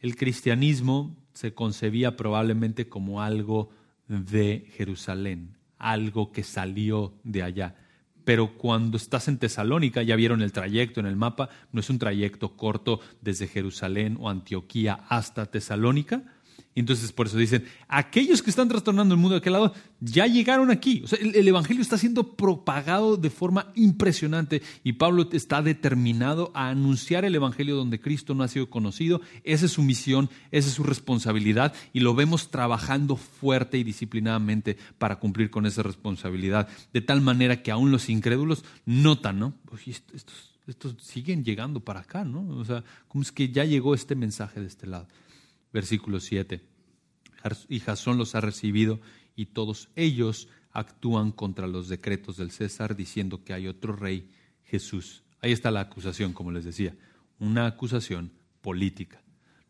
el 0.00 0.16
cristianismo 0.16 1.16
se 1.32 1.54
concebía 1.54 2.16
probablemente 2.16 2.88
como 2.88 3.22
algo 3.22 3.70
de 4.08 4.70
Jerusalén, 4.76 5.56
algo 5.78 6.32
que 6.32 6.42
salió 6.42 7.14
de 7.24 7.42
allá. 7.42 7.76
Pero 8.24 8.56
cuando 8.58 8.96
estás 8.96 9.28
en 9.28 9.38
Tesalónica, 9.38 10.02
ya 10.02 10.16
vieron 10.16 10.42
el 10.42 10.52
trayecto 10.52 10.98
en 10.98 11.06
el 11.06 11.16
mapa, 11.16 11.48
no 11.72 11.80
es 11.80 11.90
un 11.90 11.98
trayecto 11.98 12.56
corto 12.56 13.00
desde 13.20 13.46
Jerusalén 13.46 14.16
o 14.18 14.28
Antioquía 14.28 15.04
hasta 15.08 15.46
Tesalónica, 15.46 16.24
entonces 16.80 17.10
por 17.10 17.26
eso 17.26 17.38
dicen, 17.38 17.64
aquellos 17.88 18.42
que 18.42 18.50
están 18.50 18.68
trastornando 18.68 19.14
el 19.14 19.20
mundo 19.20 19.34
de 19.34 19.38
aquel 19.38 19.54
lado 19.54 19.72
ya 19.98 20.26
llegaron 20.26 20.70
aquí. 20.70 21.00
O 21.04 21.08
sea, 21.08 21.18
el, 21.18 21.48
Evangelio 21.48 21.80
está 21.80 21.96
siendo 21.96 22.36
propagado 22.36 23.16
de 23.16 23.30
forma 23.30 23.72
impresionante 23.74 24.62
y 24.84 24.92
Pablo 24.92 25.26
está 25.32 25.62
determinado 25.62 26.52
a 26.54 26.68
anunciar 26.68 27.24
el 27.24 27.34
Evangelio 27.34 27.76
donde 27.76 27.98
Cristo 27.98 28.34
no 28.34 28.44
ha 28.44 28.48
sido 28.48 28.68
conocido. 28.68 29.22
Esa 29.42 29.64
es 29.64 29.72
su 29.72 29.82
misión, 29.82 30.28
esa 30.50 30.68
es 30.68 30.74
su 30.74 30.82
responsabilidad 30.82 31.74
y 31.94 32.00
lo 32.00 32.14
vemos 32.14 32.50
trabajando 32.50 33.16
fuerte 33.16 33.78
y 33.78 33.84
disciplinadamente 33.84 34.76
para 34.98 35.16
cumplir 35.16 35.50
con 35.50 35.64
esa 35.64 35.82
responsabilidad. 35.82 36.68
De 36.92 37.00
tal 37.00 37.22
manera 37.22 37.62
que 37.62 37.70
aún 37.70 37.90
los 37.90 38.10
incrédulos 38.10 38.64
notan, 38.84 39.38
¿no? 39.38 39.54
estos, 39.86 40.52
estos 40.66 40.94
siguen 41.00 41.44
llegando 41.44 41.80
para 41.80 42.00
acá, 42.00 42.24
¿no? 42.24 42.46
O 42.58 42.64
sea, 42.64 42.84
¿cómo 43.08 43.22
es 43.22 43.32
que 43.32 43.48
ya 43.48 43.64
llegó 43.64 43.94
este 43.94 44.14
mensaje 44.14 44.60
de 44.60 44.66
este 44.66 44.86
lado? 44.86 45.06
Versículo 45.76 46.20
7. 46.20 46.62
Y 47.68 47.80
Jasón 47.80 48.16
los 48.16 48.34
ha 48.34 48.40
recibido 48.40 48.98
y 49.34 49.44
todos 49.44 49.90
ellos 49.94 50.48
actúan 50.72 51.32
contra 51.32 51.66
los 51.66 51.90
decretos 51.90 52.38
del 52.38 52.50
César 52.50 52.96
diciendo 52.96 53.44
que 53.44 53.52
hay 53.52 53.68
otro 53.68 53.94
rey, 53.94 54.30
Jesús. 54.64 55.22
Ahí 55.42 55.52
está 55.52 55.70
la 55.70 55.82
acusación, 55.82 56.32
como 56.32 56.50
les 56.50 56.64
decía, 56.64 56.96
una 57.38 57.66
acusación 57.66 58.32
política. 58.62 59.20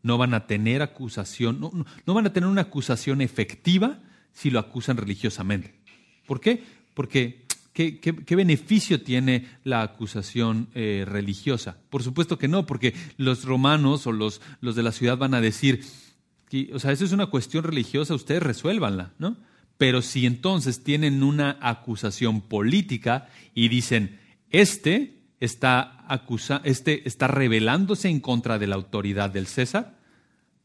No 0.01 0.17
van 0.17 0.33
a 0.33 0.47
tener 0.47 0.81
acusación, 0.81 1.59
no, 1.59 2.13
van 2.13 2.25
a 2.25 2.31
tener 2.31 2.47
una 2.47 2.61
acusación 2.61 3.19
efectiva 3.19 4.01
si 4.31 4.49
lo 4.49 4.59
acusan 4.59 4.95
religiosamente. 4.95 5.77
¿Por 6.25 6.39
qué? 6.39 6.63
Porque 6.93 7.46
¿Qué, 7.77 8.35
beneficio 8.35 9.03
tiene 9.03 9.45
la 9.63 9.83
acusación 9.83 10.67
eh, 10.73 11.05
religiosa? 11.07 11.77
Por 11.91 12.01
supuesto 12.01 12.39
que 12.39 12.47
no, 12.47 12.65
porque 12.65 12.95
los 13.17 13.45
romanos 13.45 14.07
o 14.07 14.11
los, 14.11 14.41
los 14.61 14.75
de 14.75 14.81
la 14.81 14.91
ciudad 14.91 15.15
van 15.15 15.35
a 15.35 15.41
decir, 15.41 15.83
que, 16.49 16.71
o 16.73 16.79
sea, 16.79 16.91
eso 16.91 17.05
es 17.05 17.11
una 17.11 17.27
cuestión 17.27 17.63
religiosa, 17.63 18.15
ustedes 18.15 18.41
resuélvanla, 18.41 19.13
¿no? 19.19 19.37
Pero 19.77 20.01
si 20.01 20.25
entonces 20.25 20.83
tienen 20.83 21.21
una 21.21 21.59
acusación 21.61 22.41
política 22.41 23.29
y 23.53 23.67
dicen, 23.67 24.19
este 24.49 25.19
está, 25.39 26.03
acusa, 26.07 26.61
este 26.63 27.07
está 27.07 27.27
rebelándose 27.27 28.09
en 28.09 28.21
contra 28.21 28.57
de 28.57 28.65
la 28.65 28.75
autoridad 28.75 29.29
del 29.29 29.45
César, 29.45 29.96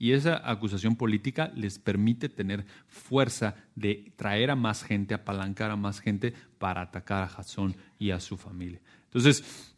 y 0.02 0.14
esa 0.14 0.50
acusación 0.50 0.96
política 0.96 1.52
les 1.54 1.78
permite 1.78 2.28
tener 2.28 2.66
fuerza 2.88 3.54
de 3.76 4.12
traer 4.16 4.50
a 4.50 4.56
más 4.56 4.82
gente, 4.82 5.14
apalancar 5.14 5.70
a 5.70 5.76
más 5.76 6.00
gente 6.00 6.34
para 6.58 6.80
atacar 6.80 7.22
a 7.22 7.28
Jasón 7.28 7.76
y 8.00 8.10
a 8.10 8.18
su 8.18 8.36
familia. 8.36 8.80
Entonces, 9.04 9.76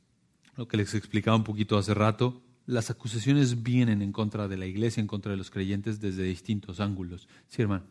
lo 0.57 0.67
que 0.67 0.79
les 0.79 0.95
explicaba 0.95 1.37
un 1.37 1.45
poquito 1.45 1.77
hace 1.77 1.93
rato, 1.93 2.41
las 2.65 2.89
acusaciones 2.89 3.63
vienen 3.63 4.01
en 4.01 4.13
contra 4.13 4.49
de 4.49 4.57
la 4.57 4.65
iglesia, 4.65 5.03
en 5.03 5.07
contra 5.07 5.31
de 5.31 5.37
los 5.37 5.51
creyentes 5.51 6.01
desde 6.01 6.23
distintos 6.23 6.81
ángulos. 6.81 7.29
Sí, 7.49 7.61
hermano. 7.61 7.85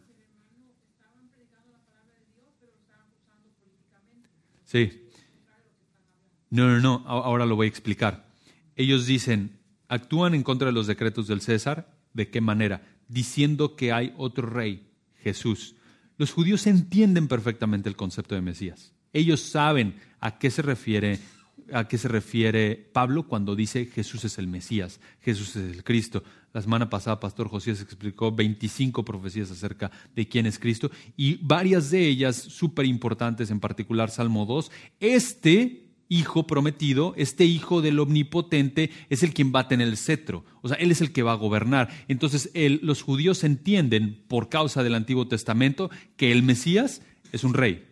Sí. 4.63 5.03
No, 6.49 6.67
no, 6.67 6.79
no, 6.79 7.07
ahora 7.07 7.45
lo 7.45 7.55
voy 7.55 7.67
a 7.67 7.69
explicar. 7.69 8.25
Ellos 8.75 9.05
dicen, 9.05 9.59
actúan 9.87 10.33
en 10.33 10.41
contra 10.41 10.69
de 10.69 10.73
los 10.73 10.87
decretos 10.87 11.27
del 11.27 11.39
César 11.39 11.93
¿De 12.13 12.29
qué 12.29 12.41
manera? 12.41 12.83
Diciendo 13.07 13.75
que 13.75 13.91
hay 13.91 14.13
otro 14.17 14.47
rey, 14.47 14.87
Jesús. 15.17 15.75
Los 16.17 16.31
judíos 16.31 16.67
entienden 16.67 17.27
perfectamente 17.27 17.89
el 17.89 17.95
concepto 17.95 18.35
de 18.35 18.41
Mesías. 18.41 18.93
Ellos 19.13 19.41
saben 19.41 19.95
a 20.19 20.37
qué 20.37 20.49
se 20.49 20.61
refiere 20.61 21.19
a 21.71 21.87
qué 21.87 21.97
se 21.97 22.07
refiere 22.07 22.75
Pablo 22.75 23.27
cuando 23.27 23.55
dice 23.55 23.85
Jesús 23.85 24.25
es 24.25 24.37
el 24.37 24.47
Mesías, 24.47 24.99
Jesús 25.21 25.55
es 25.55 25.71
el 25.71 25.83
Cristo. 25.83 26.23
La 26.51 26.61
semana 26.61 26.89
pasada 26.89 27.19
Pastor 27.19 27.47
Josías 27.47 27.81
explicó 27.81 28.31
25 28.31 29.03
profecías 29.05 29.49
acerca 29.49 29.89
de 30.15 30.27
quién 30.27 30.45
es 30.45 30.59
Cristo 30.59 30.91
y 31.15 31.35
varias 31.41 31.89
de 31.89 32.07
ellas 32.07 32.35
súper 32.35 32.85
importantes, 32.85 33.49
en 33.49 33.59
particular 33.59 34.09
Salmo 34.09 34.45
2. 34.45 34.71
Este 34.99 35.82
hijo 36.13 36.45
prometido, 36.45 37.13
este 37.17 37.45
hijo 37.45 37.81
del 37.81 37.99
omnipotente, 37.99 38.91
es 39.09 39.23
el 39.23 39.33
quien 39.33 39.51
va 39.53 39.61
a 39.61 39.67
tener 39.67 39.87
el 39.87 39.97
cetro. 39.97 40.45
O 40.61 40.67
sea, 40.67 40.77
él 40.77 40.91
es 40.91 41.01
el 41.01 41.11
que 41.11 41.23
va 41.23 41.33
a 41.33 41.35
gobernar. 41.35 41.89
Entonces, 42.07 42.51
los 42.81 43.01
judíos 43.01 43.43
entienden, 43.43 44.23
por 44.27 44.49
causa 44.49 44.83
del 44.83 44.95
Antiguo 44.95 45.27
Testamento, 45.27 45.89
que 46.15 46.31
el 46.31 46.43
Mesías 46.43 47.01
es 47.31 47.43
un 47.43 47.53
rey. 47.53 47.85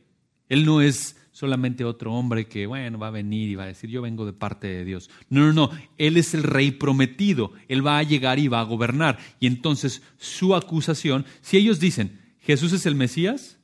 Él 0.49 0.65
no 0.65 0.81
es 0.81 1.17
solamente 1.31 1.83
otro 1.85 2.13
hombre 2.13 2.47
que, 2.47 2.67
bueno, 2.67 2.99
va 2.99 3.07
a 3.07 3.11
venir 3.11 3.49
y 3.49 3.55
va 3.55 3.63
a 3.63 3.67
decir, 3.67 3.89
yo 3.89 4.01
vengo 4.01 4.25
de 4.25 4.33
parte 4.33 4.67
de 4.67 4.85
Dios. 4.85 5.09
No, 5.29 5.45
no, 5.47 5.53
no. 5.53 5.71
Él 5.97 6.17
es 6.17 6.33
el 6.33 6.43
rey 6.43 6.71
prometido. 6.71 7.53
Él 7.67 7.85
va 7.85 7.97
a 7.97 8.03
llegar 8.03 8.37
y 8.37 8.47
va 8.47 8.59
a 8.59 8.65
gobernar. 8.65 9.17
Y 9.39 9.47
entonces, 9.47 10.03
su 10.17 10.55
acusación, 10.55 11.25
si 11.41 11.57
ellos 11.57 11.79
dicen, 11.79 12.19
Jesús 12.39 12.73
es 12.73 12.85
el 12.85 12.95
Mesías, 12.95 13.57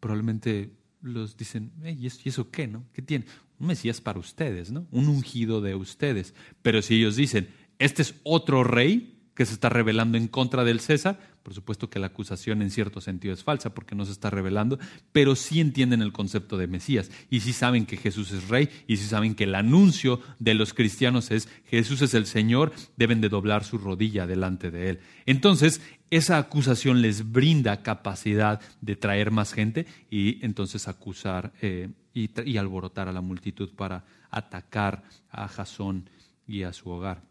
probablemente 0.00 0.70
los 1.02 1.36
dicen, 1.36 1.72
¿y 1.84 2.06
eso 2.06 2.50
qué, 2.50 2.68
no? 2.68 2.84
¿Qué 2.92 3.02
tiene? 3.02 3.24
Un 3.62 3.68
Mesías 3.68 4.00
para 4.00 4.18
ustedes, 4.18 4.72
¿no? 4.72 4.86
Un 4.90 5.08
ungido 5.08 5.60
de 5.60 5.76
ustedes. 5.76 6.34
Pero 6.62 6.82
si 6.82 6.96
ellos 6.96 7.14
dicen, 7.14 7.48
este 7.78 8.02
es 8.02 8.16
otro 8.24 8.64
rey 8.64 9.20
que 9.34 9.46
se 9.46 9.54
está 9.54 9.68
rebelando 9.68 10.18
en 10.18 10.28
contra 10.28 10.64
del 10.64 10.80
César, 10.80 11.18
por 11.42 11.54
supuesto 11.54 11.88
que 11.88 11.98
la 11.98 12.08
acusación 12.08 12.60
en 12.60 12.70
cierto 12.70 13.00
sentido 13.00 13.32
es 13.32 13.44
falsa 13.44 13.72
porque 13.72 13.94
no 13.94 14.04
se 14.04 14.12
está 14.12 14.30
revelando, 14.30 14.78
pero 15.12 15.36
sí 15.36 15.60
entienden 15.60 16.02
el 16.02 16.12
concepto 16.12 16.58
de 16.58 16.66
Mesías 16.66 17.10
y 17.30 17.40
sí 17.40 17.52
saben 17.52 17.86
que 17.86 17.96
Jesús 17.96 18.32
es 18.32 18.48
rey 18.48 18.68
y 18.86 18.96
sí 18.98 19.06
saben 19.06 19.34
que 19.34 19.44
el 19.44 19.54
anuncio 19.54 20.20
de 20.38 20.54
los 20.54 20.74
cristianos 20.74 21.30
es 21.30 21.48
Jesús 21.64 22.02
es 22.02 22.14
el 22.14 22.26
Señor, 22.26 22.72
deben 22.96 23.20
de 23.20 23.28
doblar 23.28 23.64
su 23.64 23.78
rodilla 23.78 24.26
delante 24.26 24.70
de 24.70 24.90
él. 24.90 25.00
Entonces, 25.24 25.80
esa 26.10 26.36
acusación 26.36 27.00
les 27.00 27.32
brinda 27.32 27.82
capacidad 27.82 28.60
de 28.80 28.96
traer 28.96 29.30
más 29.30 29.52
gente 29.52 29.86
y 30.10 30.44
entonces 30.44 30.88
acusar 30.88 31.52
eh, 31.62 31.88
y, 32.14 32.56
alborotar 32.56 33.08
a 33.08 33.12
la 33.12 33.20
multitud 33.20 33.70
para 33.74 34.04
atacar 34.30 35.02
a 35.30 35.48
Jasón 35.48 36.08
y 36.46 36.62
a 36.62 36.72
su 36.72 36.90
hogar. 36.90 37.22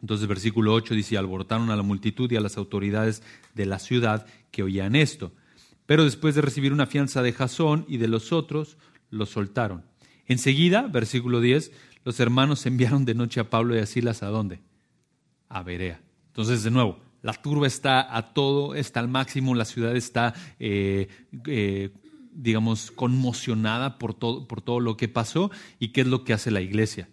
Entonces, 0.00 0.26
versículo 0.26 0.74
8 0.74 0.94
dice: 0.94 1.16
alborotaron 1.16 1.70
a 1.70 1.76
la 1.76 1.82
multitud 1.82 2.30
y 2.30 2.36
a 2.36 2.40
las 2.40 2.56
autoridades 2.56 3.22
de 3.54 3.66
la 3.66 3.78
ciudad 3.78 4.26
que 4.50 4.62
oían 4.62 4.96
esto. 4.96 5.32
Pero 5.86 6.04
después 6.04 6.34
de 6.34 6.42
recibir 6.42 6.72
una 6.72 6.86
fianza 6.86 7.22
de 7.22 7.32
Jasón 7.32 7.84
y 7.88 7.98
de 7.98 8.08
los 8.08 8.32
otros, 8.32 8.76
lo 9.10 9.26
soltaron. 9.26 9.84
Enseguida, 10.26 10.86
versículo 10.86 11.40
10, 11.40 11.72
los 12.04 12.18
hermanos 12.20 12.66
enviaron 12.66 13.04
de 13.04 13.14
noche 13.14 13.40
a 13.40 13.50
Pablo 13.50 13.76
y 13.76 13.78
a 13.78 13.86
Silas 13.86 14.22
a 14.22 14.28
dónde? 14.28 14.60
A 15.48 15.62
Berea. 15.62 16.00
Entonces, 16.28 16.62
de 16.62 16.70
nuevo, 16.70 16.98
la 17.22 17.34
turba 17.34 17.66
está 17.66 18.16
a 18.16 18.32
todo, 18.34 18.74
está 18.74 19.00
al 19.00 19.08
máximo, 19.08 19.54
la 19.54 19.64
ciudad 19.64 19.94
está 19.94 20.34
eh, 20.58 21.08
eh, 21.46 21.90
digamos, 22.32 22.90
conmocionada 22.90 23.98
por 23.98 24.14
todo, 24.14 24.48
por 24.48 24.62
todo 24.62 24.80
lo 24.80 24.96
que 24.96 25.08
pasó. 25.08 25.50
¿Y 25.78 25.88
qué 25.88 26.02
es 26.02 26.06
lo 26.06 26.24
que 26.24 26.32
hace 26.32 26.50
la 26.50 26.60
iglesia? 26.60 27.08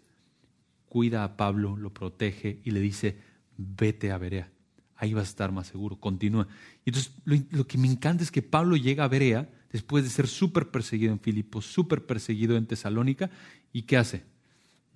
Cuida 0.88 1.24
a 1.24 1.38
Pablo, 1.38 1.78
lo 1.78 1.94
protege 1.94 2.60
y 2.64 2.72
le 2.72 2.80
dice, 2.80 3.18
vete 3.58 4.12
a 4.12 4.18
Berea. 4.18 4.52
Ahí 4.96 5.14
vas 5.14 5.28
a 5.28 5.30
estar 5.30 5.52
más 5.52 5.68
seguro, 5.68 6.00
continúa. 6.00 6.48
Y 6.86 6.90
entonces 6.90 7.14
lo, 7.24 7.38
lo 7.52 7.68
que 7.68 7.78
me 7.78 7.88
encanta 7.88 8.24
es 8.24 8.32
que 8.32 8.42
Pablo 8.42 8.76
llega 8.76 9.04
a 9.04 9.08
Berea 9.08 9.50
después 9.72 10.04
de 10.04 10.10
ser 10.10 10.28
súper 10.28 10.70
perseguido 10.70 11.14
en 11.14 11.20
Filipos, 11.20 11.66
súper 11.66 12.06
perseguido 12.06 12.58
en 12.58 12.66
Tesalónica, 12.66 13.30
¿y 13.72 13.84
qué 13.84 13.98
hace? 13.98 14.24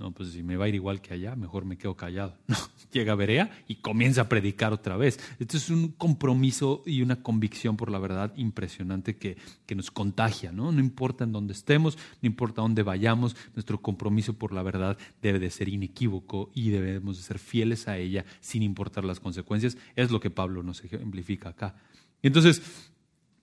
No, 0.03 0.11
pues 0.11 0.33
si 0.33 0.43
me 0.43 0.57
va 0.57 0.65
a 0.65 0.67
ir 0.67 0.75
igual 0.75 0.99
que 0.99 1.13
allá, 1.13 1.33
mejor 1.37 1.63
me 1.63 1.77
quedo 1.77 1.95
callado. 1.95 2.35
Llega 2.91 3.13
a 3.13 3.15
Berea 3.15 3.63
y 3.69 3.75
comienza 3.75 4.23
a 4.23 4.27
predicar 4.27 4.73
otra 4.73 4.97
vez. 4.97 5.17
Esto 5.39 5.55
es 5.55 5.69
un 5.69 5.93
compromiso 5.93 6.83
y 6.85 7.01
una 7.01 7.23
convicción 7.23 7.77
por 7.77 7.89
la 7.89 7.99
verdad 7.99 8.33
impresionante 8.35 9.15
que, 9.15 9.37
que 9.65 9.75
nos 9.75 9.91
contagia, 9.91 10.51
¿no? 10.51 10.73
No 10.73 10.81
importa 10.81 11.23
en 11.23 11.31
dónde 11.31 11.53
estemos, 11.53 11.97
no 12.21 12.27
importa 12.27 12.61
dónde 12.61 12.83
vayamos, 12.83 13.37
nuestro 13.55 13.81
compromiso 13.81 14.33
por 14.33 14.51
la 14.51 14.61
verdad 14.61 14.97
debe 15.21 15.39
de 15.39 15.49
ser 15.49 15.69
inequívoco 15.69 16.51
y 16.53 16.71
debemos 16.71 17.15
de 17.15 17.23
ser 17.23 17.39
fieles 17.39 17.87
a 17.87 17.97
ella 17.97 18.25
sin 18.41 18.61
importar 18.61 19.05
las 19.05 19.21
consecuencias. 19.21 19.77
Es 19.95 20.11
lo 20.11 20.19
que 20.19 20.31
Pablo 20.31 20.63
nos 20.63 20.83
ejemplifica 20.83 21.47
acá. 21.47 21.75
Entonces, 22.21 22.61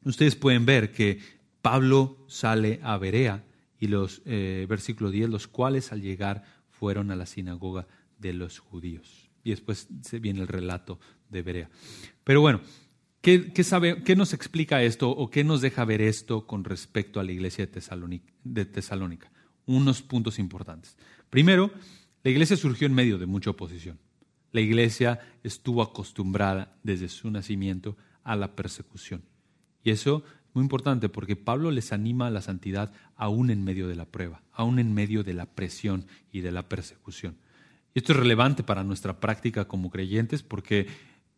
ustedes 0.05 0.37
pueden 0.37 0.67
ver 0.67 0.93
que 0.93 1.21
Pablo 1.63 2.19
sale 2.29 2.81
a 2.83 2.99
Berea 2.99 3.45
y 3.81 3.89
los 3.89 4.21
eh, 4.27 4.67
versículo 4.69 5.11
10, 5.11 5.31
los 5.31 5.49
cuales 5.49 5.91
al 5.91 6.03
llegar 6.03 6.45
fueron 6.81 7.11
a 7.11 7.17
la 7.17 7.27
sinagoga 7.27 7.87
de 8.19 8.33
los 8.33 8.59
judíos. 8.59 9.31
Y 9.45 9.51
después 9.51 9.87
se 10.01 10.19
viene 10.19 10.41
el 10.41 10.49
relato 10.49 10.99
de 11.29 11.43
Berea. 11.43 11.71
Pero 12.25 12.41
bueno, 12.41 12.63
¿qué, 13.21 13.53
sabe, 13.63 14.03
¿qué 14.03 14.17
nos 14.17 14.33
explica 14.33 14.83
esto 14.83 15.11
o 15.11 15.29
qué 15.29 15.45
nos 15.45 15.61
deja 15.61 15.85
ver 15.85 16.01
esto 16.01 16.47
con 16.47 16.65
respecto 16.65 17.21
a 17.21 17.23
la 17.23 17.33
iglesia 17.33 17.67
de 17.67 18.65
Tesalónica? 18.65 19.31
unos 19.67 20.03
puntos 20.03 20.39
importantes. 20.39 20.97
Primero, 21.29 21.71
la 22.25 22.31
iglesia 22.31 22.57
surgió 22.57 22.87
en 22.87 22.95
medio 22.95 23.19
de 23.19 23.27
mucha 23.27 23.51
oposición. 23.51 24.01
La 24.53 24.61
iglesia 24.61 25.21
estuvo 25.45 25.83
acostumbrada 25.83 26.77
desde 26.83 27.09
su 27.09 27.31
nacimiento 27.31 27.97
a 28.25 28.35
la 28.35 28.57
persecución. 28.57 29.23
Y 29.85 29.91
eso 29.91 30.25
es 30.25 30.25
muy 30.55 30.63
importante 30.63 31.09
porque 31.09 31.37
Pablo 31.37 31.71
les 31.71 31.93
anima 31.93 32.27
a 32.27 32.31
la 32.31 32.43
santidad 32.43 32.93
aún 33.17 33.51
en 33.51 33.65
medio 33.65 33.89
de 33.89 33.97
la 33.97 34.05
prueba, 34.05 34.43
aún 34.53 34.79
en 34.79 34.95
medio 34.95 35.23
de 35.23 35.35
la 35.35 35.47
presión 35.47 36.07
y 36.33 36.41
de 36.41 36.53
la 36.53 36.69
persecución. 36.69 37.37
Esto 37.95 38.13
es 38.13 38.19
relevante 38.19 38.63
para 38.63 38.85
nuestra 38.85 39.21
práctica 39.21 39.67
como 39.67 39.91
creyentes 39.91 40.43
porque 40.43 40.87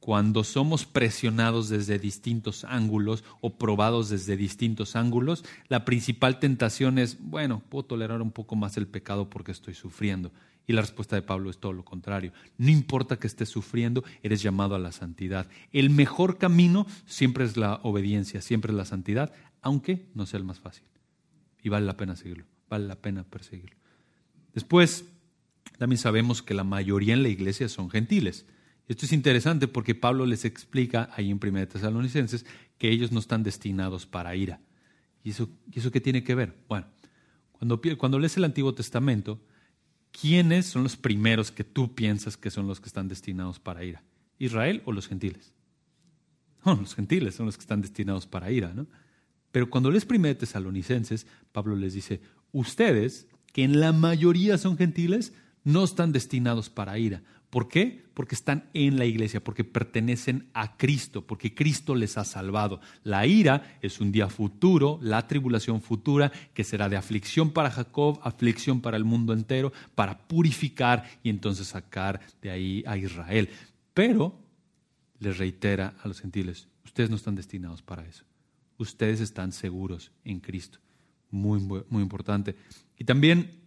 cuando 0.01 0.43
somos 0.43 0.85
presionados 0.85 1.69
desde 1.69 1.99
distintos 1.99 2.65
ángulos 2.65 3.23
o 3.41 3.57
probados 3.57 4.09
desde 4.09 4.37
distintos 4.37 4.97
ángulos, 4.97 5.45
la 5.69 5.85
principal 5.85 6.41
tentación 6.41 6.99
es, 6.99 7.19
bueno, 7.21 7.63
puedo 7.69 7.85
tolerar 7.85 8.21
un 8.21 8.33
poco 8.33 8.57
más 8.57 8.77
el 8.77 8.89
pecado 8.89 9.31
porque 9.31 9.53
estoy 9.53 9.75
sufriendo. 9.75 10.33
Y 10.73 10.75
la 10.75 10.81
respuesta 10.81 11.17
de 11.17 11.21
Pablo 11.21 11.51
es 11.51 11.59
todo 11.59 11.75
lo 11.75 11.85
contrario. 11.85 12.33
No 12.57 12.71
importa 12.71 13.19
que 13.19 13.27
estés 13.27 13.51
sufriendo, 13.51 14.05
eres 14.23 14.41
llamado 14.41 14.75
a 14.75 14.79
la 14.79 14.91
santidad. 14.91 15.47
El 15.71 15.91
mejor 15.91 16.39
camino 16.39 16.87
siempre 17.05 17.45
es 17.45 17.59
la 17.59 17.75
obediencia, 17.83 18.41
siempre 18.41 18.73
es 18.73 18.77
la 18.79 18.87
santidad, 18.87 19.35
aunque 19.61 20.07
no 20.15 20.25
sea 20.25 20.39
el 20.39 20.45
más 20.45 20.61
fácil. 20.61 20.85
Y 21.63 21.69
vale 21.69 21.85
la 21.85 21.99
pena 21.99 22.17
seguirlo, 22.17 22.47
vale 22.71 22.87
la 22.87 22.95
pena 22.95 23.23
perseguirlo. 23.23 23.77
Después, 24.55 25.05
también 25.77 25.99
sabemos 25.99 26.43
que 26.43 26.55
la 26.55 26.65
mayoría 26.65 27.13
en 27.13 27.23
la 27.23 27.29
iglesia 27.29 27.69
son 27.69 27.91
gentiles. 27.91 28.47
Esto 28.89 29.05
es 29.05 29.13
interesante 29.13 29.69
porque 29.69 29.95
Pablo 29.95 30.25
les 30.25 30.47
explica 30.47 31.11
ahí 31.15 31.31
en 31.31 31.39
1 31.39 31.69
Tesalonicenses 31.69 32.47
que 32.79 32.89
ellos 32.89 33.13
no 33.13 33.21
están 33.21 33.43
destinados 33.43 34.07
para 34.07 34.35
ira. 34.37 34.59
¿Y 35.23 35.33
eso, 35.33 35.51
eso 35.71 35.91
qué 35.91 36.01
tiene 36.01 36.25
que 36.25 36.35
ver? 36.35 36.57
Bueno, 36.67 36.87
cuando, 37.53 37.79
cuando 37.99 38.19
lees 38.19 38.39
el 38.39 38.45
Antiguo 38.45 38.73
Testamento, 38.73 39.39
¿quiénes 40.13 40.67
son 40.67 40.85
los 40.85 40.97
primeros 40.97 41.51
que 41.51 41.65
tú 41.65 41.95
piensas 41.95 42.37
que 42.37 42.51
son 42.51 42.67
los 42.69 42.81
que 42.81 42.87
están 42.87 43.09
destinados 43.09 43.59
para 43.59 43.85
ira? 43.85 44.03
¿Israel 44.39 44.83
o 44.85 44.93
los 44.93 45.09
gentiles? 45.09 45.53
No, 46.65 46.77
los 46.77 46.95
gentiles 46.95 47.35
son 47.35 47.47
los 47.47 47.57
que 47.57 47.63
están 47.63 47.83
destinados 47.83 48.27
para 48.27 48.53
ira, 48.53 48.73
¿no? 48.73 48.87
Pero 49.51 49.69
cuando 49.69 49.91
lees 49.91 50.07
1 50.09 50.37
Tesalonicenses, 50.37 51.27
Pablo 51.53 51.77
les 51.77 51.93
dice, 51.93 52.21
ustedes, 52.53 53.27
que 53.53 53.65
en 53.65 53.81
la 53.81 53.93
mayoría 53.93 54.57
son 54.59 54.79
gentiles, 54.79 55.35
no 55.65 55.85
están 55.85 56.13
destinados 56.13 56.71
para 56.71 56.99
ira. 56.99 57.23
¿Por 57.53 57.69
qué? 57.69 58.03
Porque 58.15 58.35
están 58.35 58.71
en 58.73 58.97
la 58.97 59.05
iglesia, 59.05 59.45
porque 59.45 59.63
pertenecen 59.63 60.49
a 60.55 60.79
Cristo, 60.79 61.27
porque 61.27 61.55
Cristo 61.55 61.95
les 61.95 62.17
ha 62.17 62.25
salvado. 62.25 62.81
La 63.05 63.27
ira 63.27 63.77
es 63.83 64.01
un 64.01 64.11
día 64.11 64.31
futuro, 64.31 64.99
la 65.03 65.29
tribulación 65.29 65.83
futura, 65.83 66.33
que 66.55 66.65
será 66.65 66.89
de 66.89 66.97
aflicción 66.97 67.51
para 67.51 67.71
Jacob, 67.71 68.19
aflicción 68.23 68.81
para 68.81 68.97
el 68.97 69.05
mundo 69.05 69.35
entero, 69.35 69.71
para 69.95 70.17
purificar 70.27 71.05
y 71.23 71.29
entonces 71.29 71.67
sacar 71.67 72.21
de 72.41 72.51
ahí 72.51 72.85
a 72.87 72.97
Israel. 72.97 73.51
Pero 73.93 74.35
les 75.19 75.37
reitera 75.37 75.95
a 76.03 76.09
los 76.09 76.23
gentiles, 76.23 76.69
ustedes 76.87 77.11
no 77.11 77.17
están 77.17 77.35
destinados 77.35 77.83
para 77.83 78.07
eso. 78.07 78.25
Ustedes 78.79 79.21
están 79.21 79.53
seguros 79.53 80.11
en 80.25 80.41
Cristo. 80.41 80.79
Muy, 81.31 81.61
muy 81.61 82.03
importante. 82.03 82.57
Y 82.97 83.05
también 83.05 83.62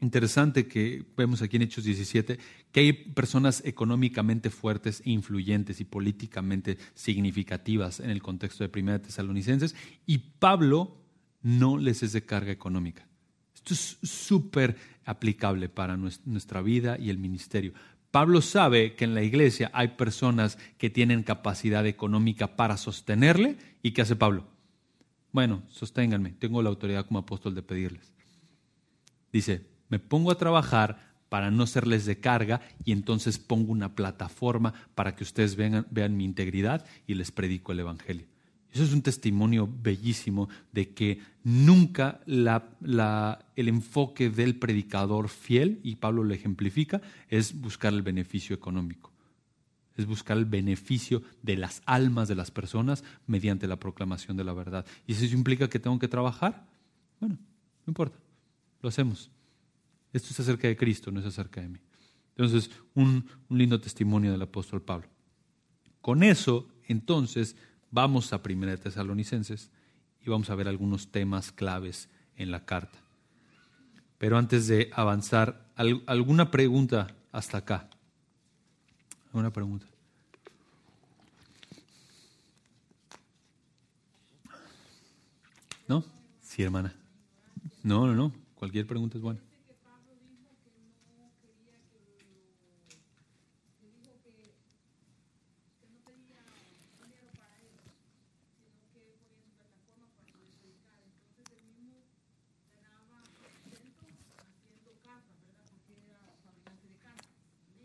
interesante 0.00 0.66
que 0.66 1.04
vemos 1.16 1.42
aquí 1.42 1.56
en 1.56 1.62
Hechos 1.62 1.84
17, 1.84 2.38
que 2.72 2.80
hay 2.80 2.92
personas 2.92 3.62
económicamente 3.64 4.50
fuertes 4.50 5.02
influyentes 5.04 5.80
y 5.80 5.84
políticamente 5.84 6.78
significativas 6.94 8.00
en 8.00 8.10
el 8.10 8.22
contexto 8.22 8.64
de 8.64 8.68
Primera 8.68 9.00
Tesalonicenses, 9.00 9.74
y 10.06 10.18
Pablo 10.18 10.96
no 11.42 11.78
les 11.78 12.02
es 12.02 12.12
de 12.12 12.24
carga 12.24 12.52
económica. 12.52 13.06
Esto 13.54 13.74
es 13.74 13.98
súper 14.02 14.76
aplicable 15.04 15.68
para 15.68 15.96
nuestra 15.96 16.62
vida 16.62 16.98
y 16.98 17.10
el 17.10 17.18
ministerio. 17.18 17.72
Pablo 18.10 18.42
sabe 18.42 18.94
que 18.94 19.04
en 19.04 19.14
la 19.14 19.22
iglesia 19.22 19.70
hay 19.72 19.88
personas 19.88 20.58
que 20.78 20.90
tienen 20.90 21.22
capacidad 21.22 21.86
económica 21.86 22.56
para 22.56 22.76
sostenerle, 22.76 23.56
¿y 23.82 23.92
qué 23.92 24.02
hace 24.02 24.16
Pablo? 24.16 24.48
Bueno, 25.32 25.62
sosténganme, 25.68 26.30
tengo 26.30 26.60
la 26.62 26.70
autoridad 26.70 27.06
como 27.06 27.20
apóstol 27.20 27.54
de 27.54 27.62
pedirles. 27.62 28.12
Dice, 29.32 29.69
me 29.90 29.98
pongo 29.98 30.30
a 30.30 30.38
trabajar 30.38 31.10
para 31.28 31.50
no 31.50 31.66
serles 31.66 32.06
de 32.06 32.18
carga 32.18 32.60
y 32.84 32.92
entonces 32.92 33.38
pongo 33.38 33.70
una 33.72 33.94
plataforma 33.94 34.72
para 34.94 35.14
que 35.14 35.22
ustedes 35.22 35.54
vean, 35.54 35.86
vean 35.90 36.16
mi 36.16 36.24
integridad 36.24 36.84
y 37.06 37.14
les 37.14 37.30
predico 37.30 37.72
el 37.72 37.80
Evangelio. 37.80 38.26
Eso 38.72 38.84
es 38.84 38.92
un 38.92 39.02
testimonio 39.02 39.68
bellísimo 39.82 40.48
de 40.72 40.90
que 40.90 41.20
nunca 41.42 42.20
el 42.26 43.68
enfoque 43.68 44.30
del 44.30 44.56
predicador 44.56 45.28
fiel, 45.28 45.80
y 45.82 45.96
Pablo 45.96 46.22
lo 46.22 46.34
ejemplifica, 46.34 47.00
es 47.28 47.60
buscar 47.60 47.92
el 47.92 48.02
beneficio 48.02 48.54
económico. 48.54 49.10
Es 49.96 50.06
buscar 50.06 50.36
el 50.36 50.44
beneficio 50.44 51.22
de 51.42 51.56
las 51.56 51.82
almas 51.84 52.28
de 52.28 52.36
las 52.36 52.52
personas 52.52 53.02
mediante 53.26 53.66
la 53.66 53.76
proclamación 53.76 54.36
de 54.36 54.44
la 54.44 54.52
verdad. 54.52 54.86
¿Y 55.06 55.14
si 55.14 55.26
eso 55.26 55.34
implica 55.34 55.68
que 55.68 55.80
tengo 55.80 55.98
que 55.98 56.08
trabajar? 56.08 56.64
Bueno, 57.18 57.36
no 57.86 57.90
importa, 57.90 58.18
lo 58.82 58.88
hacemos. 58.88 59.30
Esto 60.12 60.28
es 60.30 60.40
acerca 60.40 60.68
de 60.68 60.76
Cristo, 60.76 61.10
no 61.10 61.20
es 61.20 61.26
acerca 61.26 61.60
de 61.60 61.68
mí. 61.68 61.78
Entonces, 62.36 62.70
un, 62.94 63.26
lindo 63.48 63.80
testimonio 63.80 64.32
del 64.32 64.42
apóstol 64.42 64.82
Pablo. 64.82 65.08
Con 66.00 66.22
eso, 66.22 66.68
entonces, 66.88 67.56
vamos 67.90 68.32
a 68.32 68.42
Primera 68.42 68.72
de 68.72 68.78
Tesalonicenses 68.78 69.70
y 70.24 70.30
vamos 70.30 70.48
a 70.50 70.54
ver 70.54 70.68
algunos 70.68 71.10
temas 71.10 71.52
claves 71.52 72.08
en 72.36 72.50
la 72.50 72.64
carta. 72.64 72.98
Pero 74.18 74.38
antes 74.38 74.66
de 74.66 74.90
avanzar, 74.94 75.66
¿alguna 76.06 76.50
pregunta 76.50 77.14
hasta 77.32 77.58
acá? 77.58 77.88
¿Alguna 79.26 79.52
pregunta? 79.52 79.86
¿No? 85.86 86.04
Sí, 86.42 86.62
hermana. 86.62 86.94
No, 87.82 88.06
no, 88.06 88.14
no. 88.14 88.32
Cualquier 88.54 88.86
pregunta 88.86 89.18
es 89.18 89.22
buena. 89.22 89.40
Correcto, 89.40 89.50
primordial. 96.10 96.44
Yo 96.60 97.76
donde 97.76 97.94
vengo 99.56 99.88
decían 99.88 100.52
que 100.52 100.60
el 100.60 100.66
pastor 105.58 105.80
tenía 105.80 106.12
el 106.96 107.02
derecho 107.02 107.34
de 107.74 107.79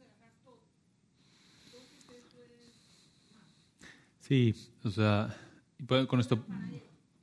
dejar 0.00 0.32
todo. 0.44 0.58
Sí, 4.18 4.54
o 4.82 4.90
sea, 4.90 5.36
con 6.08 6.18
esto, 6.18 6.44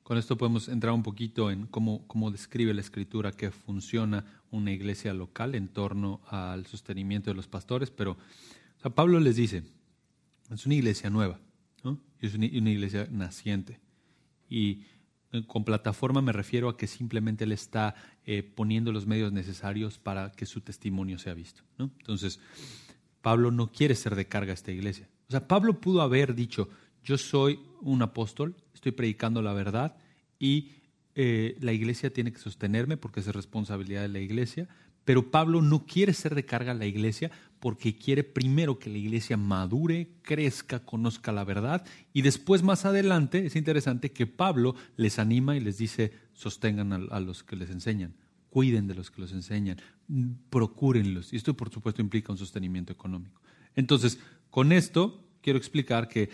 con 0.03 0.17
esto 0.17 0.38
podemos 0.38 0.69
entrar 0.69 0.93
un 0.93 1.03
poquito 1.03 1.51
en 1.51 1.65
cómo, 1.65 2.07
cómo 2.07 2.32
describe 2.32 2.73
la 2.73 2.80
escritura 2.80 3.34
que 3.34 3.51
funciona 3.51 4.41
una 4.49 4.71
iglesia 4.71 5.13
local 5.13 5.55
en 5.55 5.67
torno 5.67 6.21
al 6.27 6.65
sostenimiento 6.65 7.30
de 7.30 7.36
los 7.36 7.49
pastores, 7.49 7.91
pero 7.91 8.11
o 8.11 8.82
sea, 8.82 8.91
Pablo 8.91 9.19
les 9.19 9.36
dice, 9.36 9.63
es 10.49 10.65
una 10.65 10.75
iglesia 10.75 11.09
nueva, 11.09 11.41
¿no? 11.84 11.99
es 12.21 12.36
una, 12.36 12.47
una 12.47 12.69
iglesia 12.69 13.05
naciente. 13.11 13.82
Y 14.49 14.84
con 15.47 15.63
plataforma 15.63 16.21
me 16.21 16.32
refiero 16.32 16.69
a 16.69 16.77
que 16.77 16.88
simplemente 16.88 17.43
él 17.43 17.51
está 17.51 17.95
eh, 18.25 18.43
poniendo 18.43 18.91
los 18.91 19.05
medios 19.05 19.32
necesarios 19.32 19.99
para 19.99 20.32
que 20.32 20.45
su 20.45 20.61
testimonio 20.61 21.19
sea 21.19 21.34
visto. 21.34 21.61
Entonces, 21.77 22.39
Pablo 23.21 23.51
no 23.51 23.71
quiere 23.71 23.95
ser 23.95 24.15
de 24.15 24.27
carga 24.27 24.51
a 24.51 24.55
esta 24.55 24.71
iglesia. 24.71 25.07
O 25.27 25.32
sea, 25.32 25.47
Pablo 25.47 25.80
pudo 25.80 26.01
haber 26.01 26.34
dicho, 26.34 26.69
yo 27.03 27.17
soy 27.17 27.59
un 27.82 28.01
apóstol, 28.01 28.55
estoy 28.73 28.91
predicando 28.91 29.41
la 29.41 29.53
verdad 29.53 29.95
y 30.39 30.71
eh, 31.15 31.55
la 31.59 31.73
iglesia 31.73 32.11
tiene 32.11 32.32
que 32.32 32.39
sostenerme 32.39 32.97
porque 32.97 33.19
es 33.19 33.27
responsabilidad 33.27 34.01
de 34.01 34.09
la 34.09 34.19
iglesia, 34.19 34.67
pero 35.05 35.31
Pablo 35.31 35.61
no 35.61 35.85
quiere 35.85 36.13
ser 36.13 36.35
de 36.35 36.45
carga 36.45 36.71
a 36.71 36.75
la 36.75 36.85
iglesia 36.85 37.31
porque 37.59 37.95
quiere 37.97 38.23
primero 38.23 38.79
que 38.79 38.89
la 38.89 38.97
iglesia 38.97 39.37
madure, 39.37 40.09
crezca, 40.21 40.79
conozca 40.79 41.31
la 41.31 41.43
verdad 41.43 41.85
y 42.13 42.21
después 42.21 42.63
más 42.63 42.85
adelante 42.85 43.45
es 43.45 43.55
interesante 43.55 44.11
que 44.11 44.27
Pablo 44.27 44.75
les 44.95 45.19
anima 45.19 45.57
y 45.57 45.59
les 45.59 45.77
dice 45.77 46.13
sostengan 46.33 46.93
a, 46.93 47.19
los 47.19 47.43
que 47.43 47.57
les 47.57 47.69
enseñan, 47.69 48.15
cuiden 48.49 48.87
de 48.87 48.95
los 48.95 49.11
que 49.11 49.21
los 49.21 49.33
enseñan, 49.33 49.77
procúrenlos. 50.49 51.33
Y 51.33 51.35
esto 51.35 51.53
por 51.53 51.69
supuesto 51.69 52.01
implica 52.01 52.31
un 52.31 52.37
sostenimiento 52.37 52.93
económico. 52.93 53.41
Entonces, 53.75 54.19
con 54.49 54.71
esto 54.71 55.27
quiero 55.41 55.59
explicar 55.59 56.07
que 56.07 56.29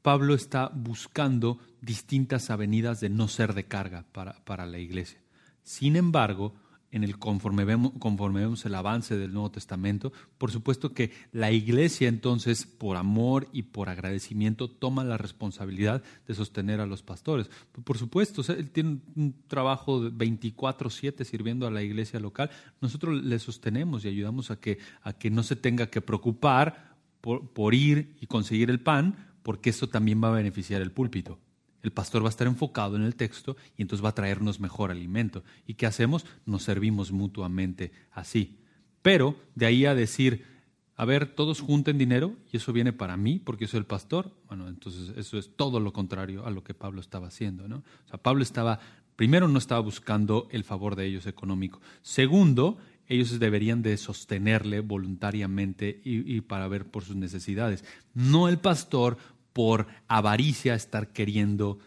Pablo 0.00 0.34
está 0.34 0.68
buscando 0.68 1.58
distintas 1.80 2.50
avenidas 2.50 3.00
de 3.00 3.08
no 3.08 3.26
ser 3.26 3.54
de 3.54 3.64
carga 3.64 4.04
para, 4.12 4.34
para 4.44 4.66
la 4.66 4.78
iglesia. 4.78 5.18
Sin 5.64 5.96
embargo, 5.96 6.54
en 6.92 7.04
el 7.04 7.18
conforme 7.18 7.64
vemos, 7.64 7.92
conforme 7.98 8.40
vemos 8.40 8.64
el 8.66 8.74
avance 8.74 9.16
del 9.16 9.32
Nuevo 9.32 9.50
Testamento, 9.50 10.12
por 10.36 10.52
supuesto 10.52 10.92
que 10.92 11.10
la 11.32 11.50
iglesia 11.50 12.06
entonces, 12.06 12.66
por 12.66 12.98
amor 12.98 13.48
y 13.52 13.62
por 13.62 13.88
agradecimiento, 13.88 14.68
toma 14.68 15.02
la 15.02 15.16
responsabilidad 15.16 16.02
de 16.28 16.34
sostener 16.34 16.80
a 16.80 16.86
los 16.86 17.02
pastores. 17.02 17.50
Por 17.84 17.96
supuesto, 17.96 18.42
él 18.52 18.70
tiene 18.70 18.98
un 19.16 19.34
trabajo 19.48 20.02
24/7 20.10 21.24
sirviendo 21.24 21.66
a 21.66 21.70
la 21.70 21.82
iglesia 21.82 22.20
local. 22.20 22.50
Nosotros 22.82 23.22
le 23.24 23.38
sostenemos 23.38 24.04
y 24.04 24.08
ayudamos 24.08 24.50
a 24.50 24.60
que, 24.60 24.78
a 25.02 25.14
que 25.14 25.30
no 25.30 25.42
se 25.42 25.56
tenga 25.56 25.86
que 25.86 26.02
preocupar 26.02 26.92
por, 27.22 27.48
por 27.48 27.74
ir 27.74 28.16
y 28.20 28.26
conseguir 28.26 28.68
el 28.68 28.80
pan, 28.80 29.30
porque 29.42 29.70
eso 29.70 29.88
también 29.88 30.22
va 30.22 30.28
a 30.28 30.32
beneficiar 30.32 30.82
el 30.82 30.92
púlpito. 30.92 31.38
El 31.82 31.92
pastor 31.92 32.22
va 32.22 32.28
a 32.28 32.30
estar 32.30 32.46
enfocado 32.46 32.96
en 32.96 33.02
el 33.02 33.16
texto 33.16 33.56
y 33.76 33.82
entonces 33.82 34.04
va 34.04 34.10
a 34.10 34.14
traernos 34.14 34.60
mejor 34.60 34.90
alimento. 34.90 35.42
¿Y 35.66 35.74
qué 35.74 35.86
hacemos? 35.86 36.24
Nos 36.46 36.62
servimos 36.62 37.12
mutuamente 37.12 37.92
así. 38.12 38.58
Pero 39.02 39.36
de 39.54 39.66
ahí 39.66 39.84
a 39.84 39.94
decir, 39.94 40.44
a 40.94 41.04
ver, 41.04 41.34
todos 41.34 41.60
junten 41.60 41.98
dinero 41.98 42.36
y 42.52 42.58
eso 42.58 42.72
viene 42.72 42.92
para 42.92 43.16
mí 43.16 43.40
porque 43.40 43.64
yo 43.64 43.70
soy 43.70 43.78
el 43.78 43.86
pastor, 43.86 44.32
bueno, 44.46 44.68
entonces 44.68 45.12
eso 45.16 45.38
es 45.38 45.56
todo 45.56 45.80
lo 45.80 45.92
contrario 45.92 46.46
a 46.46 46.50
lo 46.50 46.62
que 46.62 46.74
Pablo 46.74 47.00
estaba 47.00 47.26
haciendo. 47.26 47.66
¿no? 47.66 47.78
O 47.78 48.08
sea, 48.08 48.22
Pablo 48.22 48.42
estaba, 48.42 48.78
primero 49.16 49.48
no 49.48 49.58
estaba 49.58 49.80
buscando 49.80 50.46
el 50.52 50.62
favor 50.62 50.94
de 50.94 51.06
ellos 51.06 51.26
económico. 51.26 51.80
Segundo, 52.02 52.78
ellos 53.08 53.38
deberían 53.40 53.82
de 53.82 53.96
sostenerle 53.96 54.80
voluntariamente 54.80 56.00
y, 56.04 56.36
y, 56.36 56.40
para 56.40 56.68
ver 56.68 56.86
por 56.86 57.04
sus 57.04 57.16
necesidades. 57.16 57.84
No 58.14 58.48
el 58.48 58.58
pastor 58.58 59.18
por 59.52 59.86
avaricia 60.08 60.74
estar 60.74 61.12
queriendo, 61.12 61.78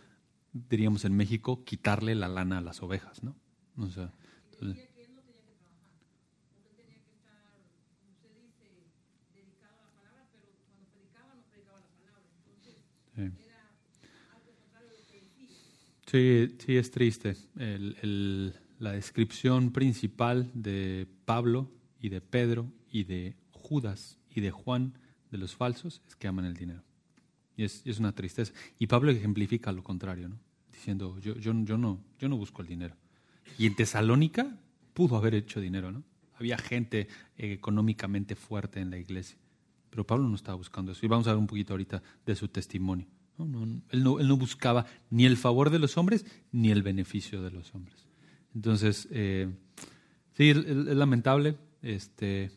diríamos 0.54 1.06
en 1.06 1.16
México, 1.16 1.64
quitarle 1.64 2.16
la 2.16 2.28
lana 2.28 2.60
a 2.60 2.62
las 2.62 2.82
ovejas, 2.82 3.24
¿no? 3.24 3.36
O 3.78 3.90
sea, 3.90 4.12
entonces, 4.52 4.90
Sí, 16.06 16.56
sí 16.60 16.78
es 16.78 16.92
triste. 16.92 17.36
El, 17.58 17.98
el, 18.02 18.54
la 18.80 18.92
descripción 18.92 19.72
principal 19.72 20.52
de 20.54 21.08
Pablo 21.26 21.70
y 22.00 22.10
de 22.10 22.22
Pedro 22.22 22.72
y 22.90 23.04
de 23.06 23.36
Judas 23.52 24.18
y 24.30 24.42
de 24.42 24.52
Juan 24.52 24.98
de 25.32 25.38
los 25.40 25.56
falsos 25.56 26.02
es 26.08 26.16
que 26.16 26.28
aman 26.28 26.46
el 26.46 26.54
dinero. 26.54 26.84
Y 27.58 27.64
es, 27.64 27.82
es, 27.86 28.00
una 28.00 28.14
tristeza. 28.14 28.54
Y 28.80 28.88
Pablo 28.88 29.12
ejemplifica 29.12 29.72
lo 29.72 29.84
contrario, 29.84 30.30
¿no? 30.30 30.40
diciendo, 30.76 31.18
yo, 31.20 31.36
yo, 31.36 31.54
yo, 31.64 31.78
no, 31.78 32.00
yo 32.20 32.30
no 32.30 32.38
busco 32.38 32.62
el 32.62 32.68
dinero. 32.68 32.96
Y 33.58 33.66
en 33.66 33.76
Tesalónica 33.76 34.56
pudo 34.94 35.18
haber 35.18 35.34
hecho 35.34 35.60
dinero, 35.60 35.92
¿no? 35.92 36.04
Había 36.38 36.58
gente 36.58 37.08
económicamente 37.38 38.36
fuerte 38.36 38.82
en 38.82 38.92
la 38.92 38.98
iglesia. 38.98 39.38
Pero 39.90 40.06
Pablo 40.06 40.28
no 40.28 40.36
estaba 40.36 40.58
buscando 40.58 40.92
eso. 40.92 41.06
Y 41.06 41.10
vamos 41.10 41.28
a 41.28 41.32
ver 41.32 41.40
un 41.40 41.48
poquito 41.48 41.74
ahorita 41.74 42.04
de 42.26 42.36
su 42.36 42.50
testimonio. 42.50 43.08
No, 43.38 43.46
no, 43.46 43.64
él, 43.64 44.04
no, 44.04 44.20
él 44.20 44.28
no 44.28 44.38
buscaba 44.38 44.86
ni 45.10 45.26
el 45.26 45.38
favor 45.38 45.70
de 45.70 45.80
los 45.80 45.98
hombres 45.98 46.26
ni 46.52 46.72
el 46.72 46.84
beneficio 46.84 47.42
de 47.42 47.52
los 47.52 47.74
hombres. 47.74 48.06
Entonces, 48.54 49.08
eh, 49.12 49.50
sí, 50.34 50.50
es 50.50 50.66
lamentable. 50.66 51.58
Este, 51.82 52.52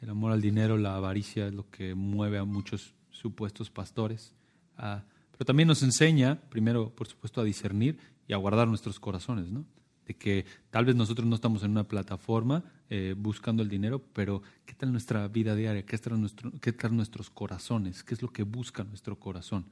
el 0.00 0.10
amor 0.10 0.32
al 0.32 0.40
dinero, 0.40 0.78
la 0.78 0.96
avaricia 0.96 1.46
es 1.46 1.54
lo 1.54 1.68
que 1.70 1.94
mueve 1.94 2.38
a 2.38 2.44
muchos 2.44 2.94
supuestos 3.22 3.70
pastores. 3.70 4.34
Pero 4.76 5.44
también 5.46 5.68
nos 5.68 5.82
enseña, 5.82 6.40
primero, 6.50 6.90
por 6.90 7.06
supuesto, 7.06 7.40
a 7.40 7.44
discernir 7.44 7.98
y 8.26 8.32
a 8.32 8.36
guardar 8.36 8.68
nuestros 8.68 8.98
corazones, 8.98 9.50
¿no? 9.50 9.64
De 10.06 10.14
que 10.14 10.44
tal 10.70 10.84
vez 10.84 10.96
nosotros 10.96 11.26
no 11.26 11.36
estamos 11.36 11.62
en 11.62 11.70
una 11.70 11.84
plataforma 11.84 12.64
eh, 12.90 13.14
buscando 13.16 13.62
el 13.62 13.68
dinero, 13.68 14.02
pero 14.12 14.42
¿qué 14.66 14.74
tal 14.74 14.90
nuestra 14.90 15.28
vida 15.28 15.54
diaria? 15.54 15.86
¿Qué 15.86 15.96
tal, 15.96 16.20
nuestro, 16.20 16.50
¿Qué 16.60 16.72
tal 16.72 16.96
nuestros 16.96 17.30
corazones? 17.30 18.02
¿Qué 18.02 18.14
es 18.14 18.22
lo 18.22 18.28
que 18.28 18.42
busca 18.42 18.82
nuestro 18.82 19.18
corazón? 19.18 19.64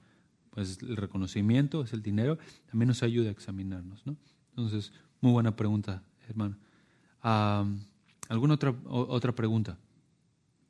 Pues 0.51 0.79
el 0.83 0.97
reconocimiento, 0.97 1.83
es 1.83 1.93
el 1.93 2.03
dinero, 2.03 2.39
también 2.71 2.89
nos 2.89 3.03
ayuda 3.03 3.29
a 3.29 3.33
examinarnos, 3.33 4.07
¿no? 4.07 4.17
Entonces, 4.51 4.93
muy 5.21 5.33
buena 5.33 5.57
pregunta, 5.57 6.03
hermano. 6.29 6.57
¿Alguna 8.29 8.55
otra, 8.55 8.75
otra 8.87 9.35
pregunta? 9.35 9.77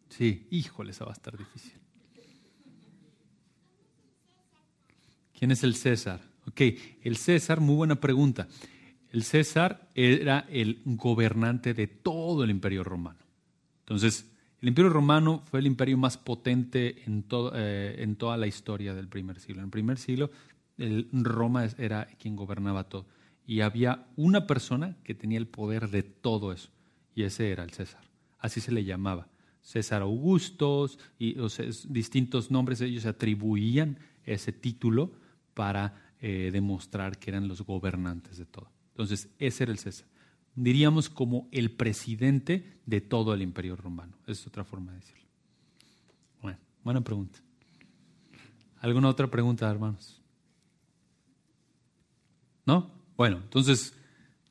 Sí, 0.08 0.46
híjole, 0.50 0.90
esa 0.90 1.04
va 1.04 1.12
a 1.12 1.14
estar 1.14 1.36
difícil. 1.36 1.80
¿Quién 5.40 5.52
es 5.52 5.64
el 5.64 5.74
César? 5.74 6.20
Ok, 6.48 6.60
el 7.00 7.16
César, 7.16 7.60
muy 7.60 7.74
buena 7.74 7.98
pregunta. 7.98 8.46
El 9.10 9.22
César 9.22 9.88
era 9.94 10.40
el 10.50 10.82
gobernante 10.84 11.72
de 11.72 11.86
todo 11.86 12.44
el 12.44 12.50
imperio 12.50 12.84
romano. 12.84 13.20
Entonces, 13.78 14.30
el 14.60 14.68
imperio 14.68 14.90
romano 14.90 15.42
fue 15.46 15.60
el 15.60 15.66
imperio 15.66 15.96
más 15.96 16.18
potente 16.18 17.04
en, 17.06 17.22
todo, 17.22 17.52
eh, 17.54 18.02
en 18.02 18.16
toda 18.16 18.36
la 18.36 18.48
historia 18.48 18.92
del 18.92 19.08
primer 19.08 19.40
siglo. 19.40 19.60
En 19.60 19.64
el 19.64 19.70
primer 19.70 19.96
siglo, 19.96 20.30
el, 20.76 21.08
Roma 21.10 21.64
era 21.78 22.06
quien 22.18 22.36
gobernaba 22.36 22.90
todo. 22.90 23.06
Y 23.46 23.62
había 23.62 24.08
una 24.16 24.46
persona 24.46 24.98
que 25.04 25.14
tenía 25.14 25.38
el 25.38 25.46
poder 25.46 25.88
de 25.88 26.02
todo 26.02 26.52
eso. 26.52 26.68
Y 27.14 27.22
ese 27.22 27.50
era 27.50 27.64
el 27.64 27.70
César. 27.70 28.02
Así 28.38 28.60
se 28.60 28.72
le 28.72 28.84
llamaba. 28.84 29.26
César 29.62 30.02
Augustos 30.02 30.98
y 31.18 31.38
o 31.38 31.48
distintos 31.88 32.50
nombres, 32.50 32.82
ellos 32.82 33.06
atribuían 33.06 33.96
ese 34.26 34.52
título 34.52 35.12
para 35.60 36.14
eh, 36.22 36.48
demostrar 36.50 37.18
que 37.18 37.28
eran 37.28 37.46
los 37.46 37.60
gobernantes 37.60 38.38
de 38.38 38.46
todo. 38.46 38.70
Entonces, 38.92 39.28
ese 39.38 39.64
era 39.64 39.72
el 39.72 39.78
César. 39.78 40.06
Diríamos 40.54 41.10
como 41.10 41.50
el 41.52 41.70
presidente 41.70 42.80
de 42.86 43.02
todo 43.02 43.34
el 43.34 43.42
imperio 43.42 43.76
romano. 43.76 44.16
Esa 44.22 44.32
es 44.32 44.46
otra 44.46 44.64
forma 44.64 44.92
de 44.92 45.00
decirlo. 45.00 45.26
Bueno, 46.40 46.58
buena 46.82 47.02
pregunta. 47.02 47.40
¿Alguna 48.80 49.10
otra 49.10 49.30
pregunta, 49.30 49.70
hermanos? 49.70 50.22
¿No? 52.64 52.90
Bueno, 53.18 53.36
entonces 53.42 53.92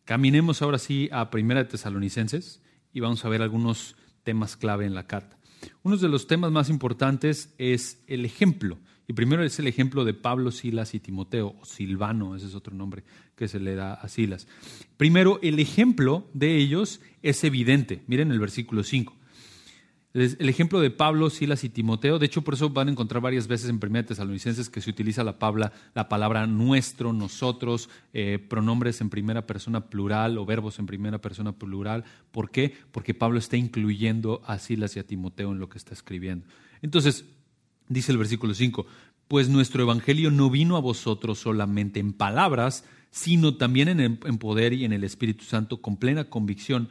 caminemos 0.06 0.62
ahora 0.62 0.78
sí 0.78 1.10
a 1.12 1.32
Primera 1.32 1.64
de 1.64 1.72
Tesalonicenses 1.72 2.62
y 2.94 3.00
vamos 3.00 3.26
a 3.26 3.30
ver 3.30 3.42
algunos 3.42 3.96
temas 4.22 4.56
clave 4.56 4.86
en 4.86 4.94
la 4.94 5.08
carta. 5.08 5.40
Uno 5.82 5.98
de 5.98 6.08
los 6.08 6.28
temas 6.28 6.52
más 6.52 6.70
importantes 6.70 7.56
es 7.58 8.04
el 8.06 8.26
ejemplo. 8.26 8.78
Y 9.10 9.14
primero 9.14 9.44
es 9.44 9.58
el 9.58 9.66
ejemplo 9.66 10.06
de 10.06 10.14
Pablo, 10.14 10.52
Silas 10.52 10.94
y 10.94 11.00
Timoteo, 11.00 11.56
o 11.60 11.66
Silvano, 11.66 12.36
ese 12.36 12.46
es 12.46 12.54
otro 12.54 12.76
nombre 12.76 13.04
que 13.36 13.48
se 13.48 13.60
le 13.60 13.74
da 13.74 13.96
a 13.96 14.08
Silas. 14.08 14.48
Primero, 14.98 15.40
el 15.42 15.58
ejemplo 15.58 16.28
de 16.36 16.58
ellos 16.58 17.02
es 17.24 17.44
evidente. 17.44 18.04
Miren 18.06 18.32
el 18.32 18.40
versículo 18.40 18.84
5. 18.84 19.16
El 20.14 20.48
ejemplo 20.48 20.80
de 20.80 20.92
Pablo, 20.92 21.32
Silas 21.32 21.64
y 21.64 21.70
Timoteo, 21.70 22.20
de 22.20 22.28
hecho 22.28 22.44
por 22.44 22.54
eso 22.54 22.70
van 22.70 22.88
a 22.88 22.92
encontrar 22.92 23.20
varias 23.20 23.48
veces 23.48 23.72
en 23.72 23.80
1 23.84 24.06
Tesalonicenses 24.06 24.70
que 24.70 24.80
se 24.80 24.92
utiliza 24.92 25.24
la 25.24 25.40
palabra, 25.40 25.74
la 25.96 26.08
palabra 26.08 26.46
nuestro, 26.46 27.12
nosotros, 27.12 27.90
eh, 28.14 28.38
pronombres 28.38 29.02
en 29.02 29.10
primera 29.10 29.48
persona 29.48 29.90
plural 29.90 30.38
o 30.38 30.46
verbos 30.46 30.78
en 30.78 30.86
primera 30.86 31.20
persona 31.20 31.54
plural. 31.54 32.04
¿Por 32.32 32.52
qué? 32.52 32.76
Porque 32.92 33.16
Pablo 33.16 33.40
está 33.40 33.58
incluyendo 33.58 34.44
a 34.46 34.60
Silas 34.60 34.96
y 34.96 35.00
a 35.00 35.08
Timoteo 35.08 35.52
en 35.52 35.60
lo 35.60 35.68
que 35.68 35.80
está 35.80 35.96
escribiendo. 35.96 36.46
Entonces, 36.84 37.26
Dice 37.90 38.12
el 38.12 38.18
versículo 38.18 38.54
5, 38.54 38.86
pues 39.28 39.50
nuestro 39.50 39.84
Evangelio 39.84 40.32
no 40.32 40.50
vino 40.50 40.78
a 40.78 40.82
vosotros 40.82 41.40
solamente 41.40 42.00
en 42.00 42.14
palabras, 42.14 42.86
sino 43.12 43.58
también 43.58 43.90
en, 43.90 44.00
en 44.00 44.38
poder 44.38 44.74
y 44.74 44.86
en 44.86 44.94
el 44.94 45.04
Espíritu 45.04 45.44
Santo 45.44 45.82
con 45.82 45.98
plena 45.98 46.30
convicción. 46.30 46.90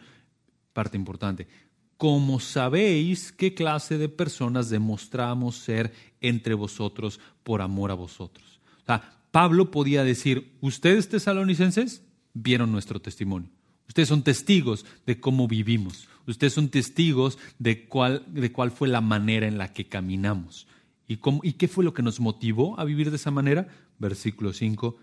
Parte 0.72 0.96
importante. 0.96 1.48
Como 1.96 2.38
sabéis 2.38 3.32
qué 3.32 3.54
clase 3.54 3.96
de 3.96 4.08
personas 4.08 4.70
demostramos 4.70 5.56
ser 5.56 5.92
entre 6.20 6.54
vosotros 6.54 7.18
por 7.42 7.62
amor 7.62 7.90
a 7.90 7.94
vosotros. 7.94 8.60
O 8.82 8.86
sea, 8.86 9.18
Pablo 9.30 9.70
podía 9.70 10.04
decir, 10.04 10.56
ustedes 10.60 11.08
tesalonicenses 11.08 12.02
vieron 12.34 12.72
nuestro 12.72 13.00
testimonio. 13.00 13.50
Ustedes 13.88 14.08
son 14.08 14.22
testigos 14.22 14.84
de 15.06 15.18
cómo 15.18 15.48
vivimos. 15.48 16.08
Ustedes 16.26 16.52
son 16.52 16.68
testigos 16.68 17.38
de 17.58 17.86
cuál, 17.86 18.24
de 18.28 18.52
cuál 18.52 18.70
fue 18.70 18.88
la 18.88 19.00
manera 19.00 19.46
en 19.46 19.58
la 19.58 19.72
que 19.72 19.86
caminamos. 19.86 20.66
¿Y, 21.08 21.16
cómo, 21.16 21.40
¿Y 21.42 21.54
qué 21.54 21.66
fue 21.66 21.84
lo 21.84 21.94
que 21.94 22.02
nos 22.02 22.20
motivó 22.20 22.78
a 22.78 22.84
vivir 22.84 23.10
de 23.10 23.16
esa 23.16 23.30
manera? 23.30 23.66
Versículo 23.98 24.52
5, 24.52 24.96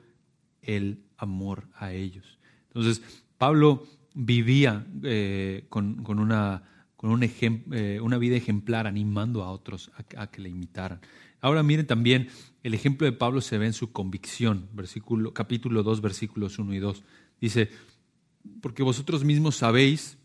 el 0.62 1.04
amor 1.18 1.68
a 1.74 1.92
ellos. 1.94 2.38
Entonces, 2.68 3.02
Pablo 3.40 3.88
vivía 4.14 4.86
eh, 5.04 5.66
con, 5.70 6.04
con, 6.04 6.20
una, 6.20 6.64
con 6.96 7.10
un 7.10 7.24
eh, 7.24 8.00
una 8.02 8.18
vida 8.20 8.36
ejemplar, 8.36 8.86
animando 8.86 9.44
a 9.44 9.52
otros 9.52 9.92
a, 10.16 10.28
que 10.28 10.42
le 10.42 10.50
imitaran. 10.50 11.02
Ahora 11.42 11.64
miren 11.64 11.88
también, 11.88 12.30
el 12.64 12.76
ejemplo 12.76 13.06
de 13.06 13.12
Pablo 13.12 13.42
se 13.42 13.58
ve 13.58 13.66
en 13.66 13.74
su 13.74 13.92
convicción, 13.92 14.70
versículo, 14.74 15.34
capítulo 15.34 15.82
2, 15.82 16.02
versículos 16.02 16.60
1 16.60 16.74
y 16.74 16.80
2. 16.80 17.04
Dice, 17.42 17.70
porque 18.62 18.84
vosotros 18.84 19.24
mismos 19.24 19.56
sabéis 19.56 20.18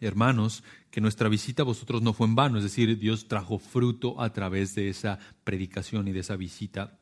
hermanos, 0.00 0.62
que 0.90 1.00
nuestra 1.00 1.28
visita 1.28 1.62
a 1.62 1.66
vosotros 1.66 2.02
no 2.02 2.12
fue 2.12 2.26
en 2.26 2.34
vano, 2.34 2.58
es 2.58 2.64
decir, 2.64 2.98
Dios 2.98 3.28
trajo 3.28 3.58
fruto 3.58 4.20
a 4.20 4.32
través 4.32 4.74
de 4.74 4.88
esa 4.88 5.18
predicación 5.44 6.08
y 6.08 6.12
de 6.12 6.20
esa 6.20 6.36
visita 6.36 6.98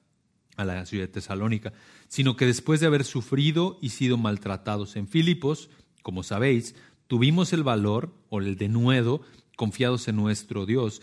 a 0.57 0.65
la 0.65 0.87
ciudad 0.87 1.05
de 1.05 1.13
Tesalónica, 1.13 1.73
sino 2.09 2.37
que 2.37 2.47
después 2.47 2.81
de 2.81 2.87
haber 2.87 3.05
sufrido 3.05 3.79
y 3.81 3.91
sido 3.91 4.17
maltratados 4.17 4.97
en 4.97 5.09
Filipos, 5.09 5.71
Como 6.03 6.23
sabéis, 6.23 6.75
tuvimos 7.07 7.55
el 7.55 7.63
valor 7.63 8.13
o 8.29 8.39
el 8.39 8.57
denuedo, 8.57 9.23
confiados 9.57 10.07
en 10.07 10.17
nuestro 10.17 10.67
Dios, 10.67 11.01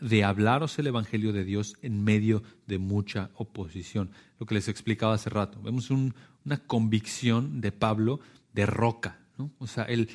de 0.00 0.24
hablaros 0.24 0.78
el 0.78 0.86
Evangelio 0.86 1.34
de 1.34 1.44
Dios 1.44 1.76
en 1.82 2.02
medio 2.02 2.42
de 2.66 2.78
mucha 2.78 3.30
oposición. 3.34 4.10
Lo 4.38 4.46
que 4.46 4.54
les 4.54 4.68
explicaba 4.68 5.12
hace 5.12 5.28
rato. 5.28 5.60
Vemos 5.60 5.90
una 5.90 6.56
convicción 6.66 7.60
de 7.60 7.70
Pablo 7.70 8.20
de 8.54 8.64
roca. 8.64 9.18
¿no? 9.36 9.50
O 9.58 9.66
sea, 9.66 9.84
él 9.84 10.08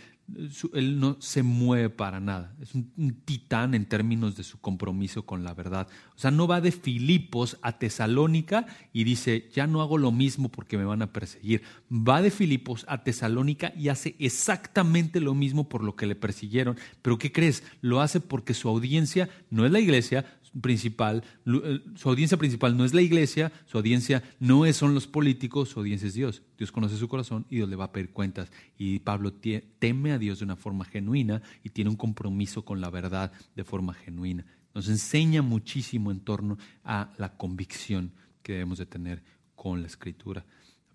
él 0.73 0.99
no 0.99 1.17
se 1.19 1.43
mueve 1.43 1.89
para 1.89 2.19
nada. 2.19 2.55
Es 2.59 2.73
un, 2.73 2.91
titán 3.25 3.75
en 3.75 3.85
términos 3.85 4.35
de 4.35 4.43
su 4.43 4.59
compromiso 4.59 5.25
con 5.25 5.43
la 5.43 5.53
verdad. 5.53 5.87
O 6.15 6.19
sea, 6.19 6.31
no 6.31 6.47
va 6.47 6.61
de 6.61 6.71
Filipos 6.71 7.57
a 7.61 7.77
Tesalónica 7.77 8.65
y 8.91 9.03
dice, 9.03 9.49
ya 9.53 9.67
no 9.67 9.81
hago 9.81 9.97
lo 9.97 10.11
mismo 10.11 10.49
porque 10.49 10.77
me 10.77 10.85
van 10.85 11.03
a 11.03 11.13
perseguir. 11.13 11.61
Va 11.91 12.21
de 12.21 12.31
Filipos 12.31 12.85
a 12.87 13.03
Tesalónica 13.03 13.71
y 13.77 13.89
hace 13.89 14.15
exactamente 14.19 15.19
lo 15.19 15.35
mismo 15.35 15.69
por 15.69 15.83
lo 15.83 15.95
que 15.95 16.07
le 16.07 16.15
persiguieron. 16.15 16.77
Pero 17.01 17.19
¿qué 17.19 17.31
crees? 17.31 17.63
Lo 17.81 18.01
hace 18.01 18.19
porque 18.19 18.53
su 18.53 18.67
audiencia 18.67 19.29
no 19.51 19.65
es 19.65 19.71
la 19.71 19.79
iglesia, 19.79 20.25
principal, 20.61 21.23
eh, 21.45 21.81
su 21.95 22.09
audiencia 22.09 22.37
principal 22.37 22.77
no 22.77 22.85
es 22.85 22.93
la 22.93 23.01
iglesia, 23.01 23.51
su 23.65 23.77
audiencia 23.77 24.23
no 24.39 24.65
es, 24.65 24.77
son 24.77 24.93
los 24.93 25.07
políticos, 25.07 25.69
su 25.69 25.79
audiencia 25.79 26.07
es 26.07 26.13
Dios. 26.13 26.41
Dios 26.57 26.71
conoce 26.71 26.97
su 26.97 27.07
corazón 27.07 27.45
y 27.49 27.57
Dios 27.57 27.69
le 27.69 27.75
va 27.75 27.85
a 27.85 27.91
pedir 27.91 28.11
cuentas. 28.11 28.51
Y 28.77 28.99
Pablo 28.99 29.33
teme 29.33 30.11
a 30.11 30.17
Dios 30.17 30.39
de 30.39 30.45
una 30.45 30.55
forma 30.55 30.85
genuina 30.85 31.41
y 31.63 31.69
tiene 31.69 31.89
un 31.89 31.97
compromiso 31.97 32.63
con 32.63 32.81
la 32.81 32.89
verdad 32.89 33.31
de 33.55 33.63
forma 33.63 33.93
genuina. 33.93 34.45
Nos 34.73 34.89
enseña 34.89 35.41
muchísimo 35.41 36.11
en 36.11 36.19
torno 36.19 36.57
a 36.83 37.13
la 37.17 37.37
convicción 37.37 38.11
que 38.41 38.53
debemos 38.53 38.77
de 38.77 38.85
tener 38.85 39.23
con 39.55 39.81
la 39.81 39.87
escritura. 39.87 40.45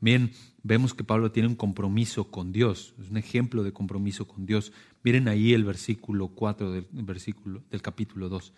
Bien, 0.02 0.32
vemos 0.62 0.94
que 0.94 1.04
Pablo 1.04 1.30
tiene 1.30 1.48
un 1.48 1.56
compromiso 1.56 2.30
con 2.30 2.52
Dios, 2.52 2.94
es 2.98 3.10
un 3.10 3.18
ejemplo 3.18 3.62
de 3.62 3.72
compromiso 3.72 4.26
con 4.26 4.46
Dios. 4.46 4.72
Miren 5.02 5.28
ahí 5.28 5.52
el 5.52 5.64
versículo 5.64 6.28
4 6.28 6.72
del, 6.72 6.86
versículo, 6.90 7.62
del 7.70 7.82
capítulo 7.82 8.30
2 8.30 8.52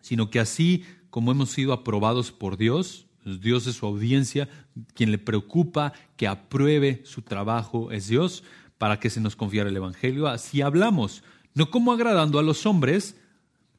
sino 0.00 0.30
que 0.30 0.40
así 0.40 0.84
como 1.10 1.32
hemos 1.32 1.50
sido 1.50 1.72
aprobados 1.72 2.32
por 2.32 2.56
Dios, 2.56 3.06
Dios 3.24 3.66
es 3.66 3.76
su 3.76 3.86
audiencia, 3.86 4.48
quien 4.94 5.10
le 5.10 5.18
preocupa 5.18 5.92
que 6.16 6.28
apruebe 6.28 7.02
su 7.04 7.22
trabajo 7.22 7.90
es 7.90 8.08
Dios, 8.08 8.42
para 8.78 9.00
que 9.00 9.10
se 9.10 9.20
nos 9.20 9.36
confiara 9.36 9.68
el 9.68 9.76
Evangelio. 9.76 10.28
Así 10.28 10.62
hablamos, 10.62 11.22
no 11.54 11.70
como 11.70 11.92
agradando 11.92 12.38
a 12.38 12.42
los 12.42 12.64
hombres. 12.64 13.16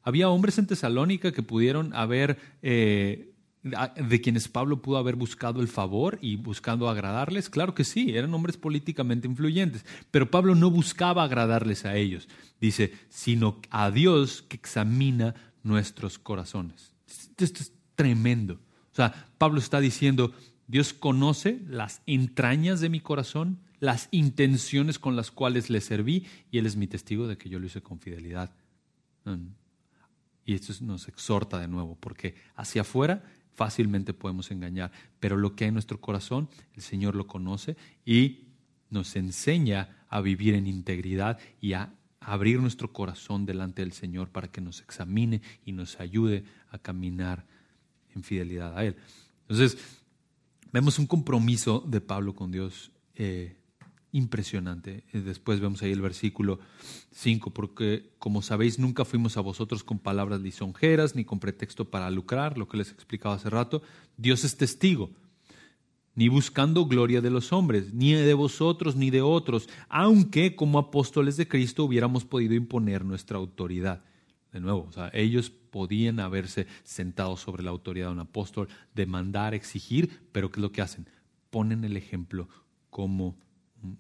Había 0.03 0.29
hombres 0.29 0.57
en 0.57 0.67
Tesalónica 0.67 1.31
que 1.31 1.43
pudieron 1.43 1.93
haber, 1.95 2.37
eh, 2.61 3.31
de 3.63 4.21
quienes 4.21 4.47
Pablo 4.47 4.81
pudo 4.81 4.97
haber 4.97 5.15
buscado 5.15 5.61
el 5.61 5.67
favor 5.67 6.19
y 6.21 6.35
buscando 6.35 6.89
agradarles. 6.89 7.49
Claro 7.49 7.73
que 7.75 7.83
sí, 7.83 8.15
eran 8.15 8.33
hombres 8.33 8.57
políticamente 8.57 9.27
influyentes, 9.27 9.85
pero 10.11 10.29
Pablo 10.29 10.55
no 10.55 10.69
buscaba 10.69 11.23
agradarles 11.23 11.85
a 11.85 11.95
ellos. 11.95 12.27
Dice, 12.59 12.93
sino 13.09 13.59
a 13.69 13.91
Dios 13.91 14.43
que 14.47 14.57
examina 14.57 15.35
nuestros 15.63 16.19
corazones. 16.19 16.93
Esto 17.37 17.63
es 17.63 17.73
tremendo. 17.95 18.55
O 18.91 18.95
sea, 18.95 19.29
Pablo 19.37 19.59
está 19.59 19.79
diciendo, 19.79 20.33
Dios 20.67 20.93
conoce 20.93 21.61
las 21.67 22.01
entrañas 22.05 22.79
de 22.79 22.89
mi 22.89 22.99
corazón, 22.99 23.59
las 23.79 24.07
intenciones 24.11 24.99
con 24.99 25.15
las 25.15 25.31
cuales 25.31 25.69
le 25.69 25.81
serví, 25.81 26.25
y 26.51 26.57
Él 26.57 26.65
es 26.65 26.75
mi 26.75 26.87
testigo 26.87 27.27
de 27.27 27.37
que 27.37 27.49
yo 27.49 27.59
lo 27.59 27.65
hice 27.65 27.81
con 27.81 27.99
fidelidad. 27.99 28.53
Mm. 29.25 29.47
Y 30.45 30.53
esto 30.53 30.73
nos 30.83 31.07
exhorta 31.07 31.59
de 31.59 31.67
nuevo, 31.67 31.97
porque 31.99 32.35
hacia 32.55 32.81
afuera 32.81 33.23
fácilmente 33.53 34.13
podemos 34.13 34.51
engañar, 34.51 34.91
pero 35.19 35.35
lo 35.35 35.55
que 35.55 35.65
hay 35.65 35.67
en 35.67 35.73
nuestro 35.73 35.99
corazón, 35.99 36.49
el 36.73 36.81
Señor 36.81 37.15
lo 37.15 37.27
conoce 37.27 37.75
y 38.05 38.45
nos 38.89 39.15
enseña 39.15 40.05
a 40.07 40.21
vivir 40.21 40.55
en 40.55 40.65
integridad 40.65 41.37
y 41.59 41.73
a 41.73 41.93
abrir 42.19 42.59
nuestro 42.59 42.91
corazón 42.91 43.45
delante 43.45 43.81
del 43.81 43.93
Señor 43.93 44.29
para 44.29 44.49
que 44.49 44.61
nos 44.61 44.81
examine 44.81 45.41
y 45.65 45.71
nos 45.71 45.99
ayude 45.99 46.43
a 46.69 46.77
caminar 46.77 47.45
en 48.13 48.23
fidelidad 48.23 48.77
a 48.77 48.85
Él. 48.85 48.95
Entonces, 49.47 49.77
vemos 50.71 50.99
un 50.99 51.07
compromiso 51.07 51.83
de 51.87 52.01
Pablo 52.01 52.35
con 52.35 52.51
Dios 52.51 52.91
eh, 53.15 53.55
impresionante. 54.11 55.03
Eh, 55.13 55.21
después 55.21 55.59
vemos 55.59 55.81
ahí 55.81 55.91
el 55.91 56.01
versículo 56.01 56.59
5, 57.11 57.51
porque 57.51 58.11
como 58.19 58.41
sabéis, 58.41 58.79
nunca 58.79 59.05
fuimos 59.05 59.37
a 59.37 59.41
vosotros 59.41 59.83
con 59.83 59.99
palabras 59.99 60.41
lisonjeras 60.41 61.15
ni 61.15 61.25
con 61.25 61.39
pretexto 61.39 61.89
para 61.89 62.09
lucrar, 62.09 62.57
lo 62.57 62.67
que 62.67 62.77
les 62.77 62.91
explicaba 62.91 63.35
hace 63.35 63.49
rato. 63.49 63.81
Dios 64.17 64.43
es 64.43 64.57
testigo 64.57 65.11
ni 66.19 66.27
buscando 66.27 66.85
gloria 66.85 67.21
de 67.21 67.29
los 67.29 67.53
hombres, 67.53 67.93
ni 67.93 68.11
de 68.11 68.33
vosotros, 68.33 68.97
ni 68.97 69.09
de 69.09 69.21
otros, 69.21 69.69
aunque 69.87 70.53
como 70.53 70.77
apóstoles 70.77 71.37
de 71.37 71.47
Cristo 71.47 71.85
hubiéramos 71.85 72.25
podido 72.25 72.55
imponer 72.55 73.05
nuestra 73.05 73.37
autoridad. 73.37 74.03
De 74.51 74.59
nuevo, 74.59 74.85
o 74.89 74.91
sea, 74.91 75.09
ellos 75.13 75.49
podían 75.49 76.19
haberse 76.19 76.67
sentado 76.83 77.37
sobre 77.37 77.63
la 77.63 77.69
autoridad 77.69 78.07
de 78.07 78.11
un 78.11 78.19
apóstol, 78.19 78.67
demandar, 78.93 79.53
exigir, 79.53 80.09
pero 80.33 80.51
¿qué 80.51 80.59
es 80.59 80.61
lo 80.61 80.73
que 80.73 80.81
hacen? 80.81 81.07
Ponen 81.51 81.85
el 81.85 81.95
ejemplo 81.95 82.49
como 82.89 83.37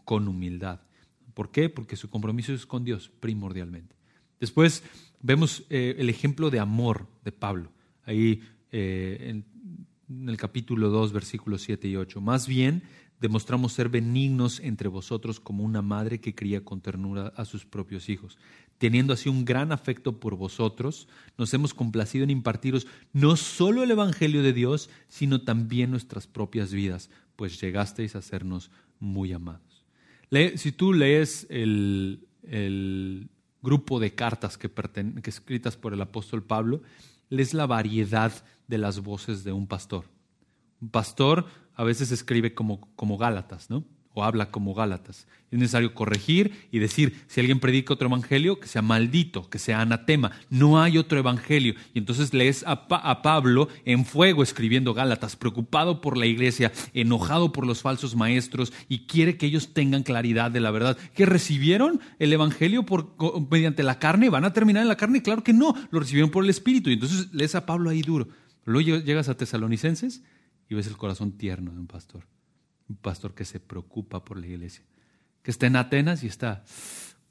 con 0.03 0.27
humildad. 0.27 0.81
¿Por 1.33 1.51
qué? 1.51 1.69
Porque 1.69 1.95
su 1.95 2.09
compromiso 2.09 2.51
es 2.51 2.65
con 2.65 2.83
Dios 2.83 3.09
primordialmente. 3.21 3.95
Después 4.41 4.83
vemos 5.21 5.63
eh, 5.69 5.95
el 5.97 6.09
ejemplo 6.09 6.49
de 6.49 6.59
amor 6.59 7.07
de 7.23 7.31
Pablo. 7.31 7.71
Ahí 8.03 8.43
eh, 8.73 9.27
en 9.29 9.45
en 10.09 10.29
el 10.29 10.37
capítulo 10.37 10.89
2, 10.89 11.13
versículos 11.13 11.61
7 11.61 11.87
y 11.87 11.95
8. 11.95 12.19
Más 12.19 12.47
bien, 12.47 12.83
demostramos 13.21 13.73
ser 13.73 13.89
benignos 13.89 14.59
entre 14.59 14.87
vosotros 14.87 15.39
como 15.39 15.63
una 15.63 15.81
madre 15.81 16.19
que 16.19 16.33
cría 16.33 16.63
con 16.63 16.81
ternura 16.81 17.33
a 17.35 17.45
sus 17.45 17.65
propios 17.65 18.09
hijos. 18.09 18.37
Teniendo 18.77 19.13
así 19.13 19.29
un 19.29 19.45
gran 19.45 19.71
afecto 19.71 20.19
por 20.19 20.35
vosotros, 20.35 21.07
nos 21.37 21.53
hemos 21.53 21.73
complacido 21.73 22.23
en 22.23 22.31
impartiros 22.31 22.87
no 23.13 23.35
solo 23.35 23.83
el 23.83 23.91
Evangelio 23.91 24.41
de 24.41 24.53
Dios, 24.53 24.89
sino 25.07 25.41
también 25.41 25.91
nuestras 25.91 26.27
propias 26.27 26.73
vidas, 26.73 27.09
pues 27.35 27.59
llegasteis 27.61 28.15
a 28.15 28.21
sernos 28.21 28.71
muy 28.99 29.31
amados. 29.33 29.85
si 30.55 30.71
tú 30.71 30.93
lees 30.93 31.45
el, 31.49 32.25
grupo 33.61 33.99
de 33.99 34.15
cartas 34.15 34.57
que, 34.57 34.71
que 34.71 35.29
escritas 35.29 35.75
por 35.75 35.93
el 35.93 36.01
apóstol 36.01 36.43
Pablo, 36.43 36.81
lees 37.29 37.53
la 37.53 37.67
variedad 37.67 38.31
las 38.77 38.99
voces 38.99 39.43
de 39.43 39.51
un 39.51 39.67
pastor. 39.67 40.05
Un 40.81 40.89
pastor 40.89 41.47
a 41.75 41.83
veces 41.83 42.11
escribe 42.11 42.53
como, 42.53 42.89
como 42.95 43.17
Gálatas, 43.17 43.69
¿no? 43.69 43.85
O 44.13 44.23
habla 44.23 44.51
como 44.51 44.73
Gálatas. 44.73 45.27
Es 45.51 45.59
necesario 45.59 45.93
corregir 45.93 46.67
y 46.71 46.79
decir, 46.79 47.23
si 47.27 47.39
alguien 47.39 47.59
predica 47.59 47.93
otro 47.93 48.07
evangelio, 48.07 48.59
que 48.59 48.67
sea 48.67 48.81
maldito, 48.81 49.49
que 49.49 49.59
sea 49.59 49.81
anatema. 49.81 50.31
No 50.49 50.81
hay 50.81 50.97
otro 50.97 51.19
evangelio. 51.19 51.75
Y 51.93 51.99
entonces 51.99 52.33
lees 52.33 52.63
a, 52.67 52.85
a 52.89 53.21
Pablo 53.21 53.69
en 53.85 54.03
fuego 54.05 54.43
escribiendo 54.43 54.93
Gálatas, 54.93 55.35
preocupado 55.35 56.01
por 56.01 56.17
la 56.17 56.25
iglesia, 56.25 56.71
enojado 56.93 57.51
por 57.51 57.65
los 57.65 57.81
falsos 57.81 58.15
maestros 58.15 58.73
y 58.89 59.05
quiere 59.05 59.37
que 59.37 59.45
ellos 59.45 59.73
tengan 59.73 60.03
claridad 60.03 60.51
de 60.51 60.59
la 60.59 60.71
verdad. 60.71 60.97
¿Que 61.13 61.25
recibieron 61.25 62.01
el 62.19 62.33
evangelio 62.33 62.85
por, 62.85 63.15
mediante 63.49 63.83
la 63.83 63.99
carne? 63.99 64.29
¿Van 64.29 64.45
a 64.45 64.53
terminar 64.53 64.81
en 64.81 64.89
la 64.89 64.97
carne? 64.97 65.21
Claro 65.21 65.43
que 65.43 65.53
no, 65.53 65.75
lo 65.91 65.99
recibieron 65.99 66.31
por 66.31 66.43
el 66.43 66.49
Espíritu. 66.49 66.89
Y 66.89 66.93
entonces 66.93 67.33
lees 67.33 67.55
a 67.55 67.65
Pablo 67.65 67.89
ahí 67.89 68.01
duro. 68.01 68.27
Luego 68.65 68.97
llegas 68.97 69.29
a 69.29 69.37
Tesalonicenses 69.37 70.23
y 70.69 70.75
ves 70.75 70.87
el 70.87 70.97
corazón 70.97 71.33
tierno 71.33 71.71
de 71.71 71.79
un 71.79 71.87
pastor. 71.87 72.25
Un 72.87 72.97
pastor 72.97 73.33
que 73.33 73.45
se 73.45 73.59
preocupa 73.59 74.23
por 74.23 74.37
la 74.39 74.47
iglesia. 74.47 74.83
Que 75.41 75.51
está 75.51 75.67
en 75.67 75.75
Atenas 75.75 76.23
y 76.23 76.27
está, 76.27 76.63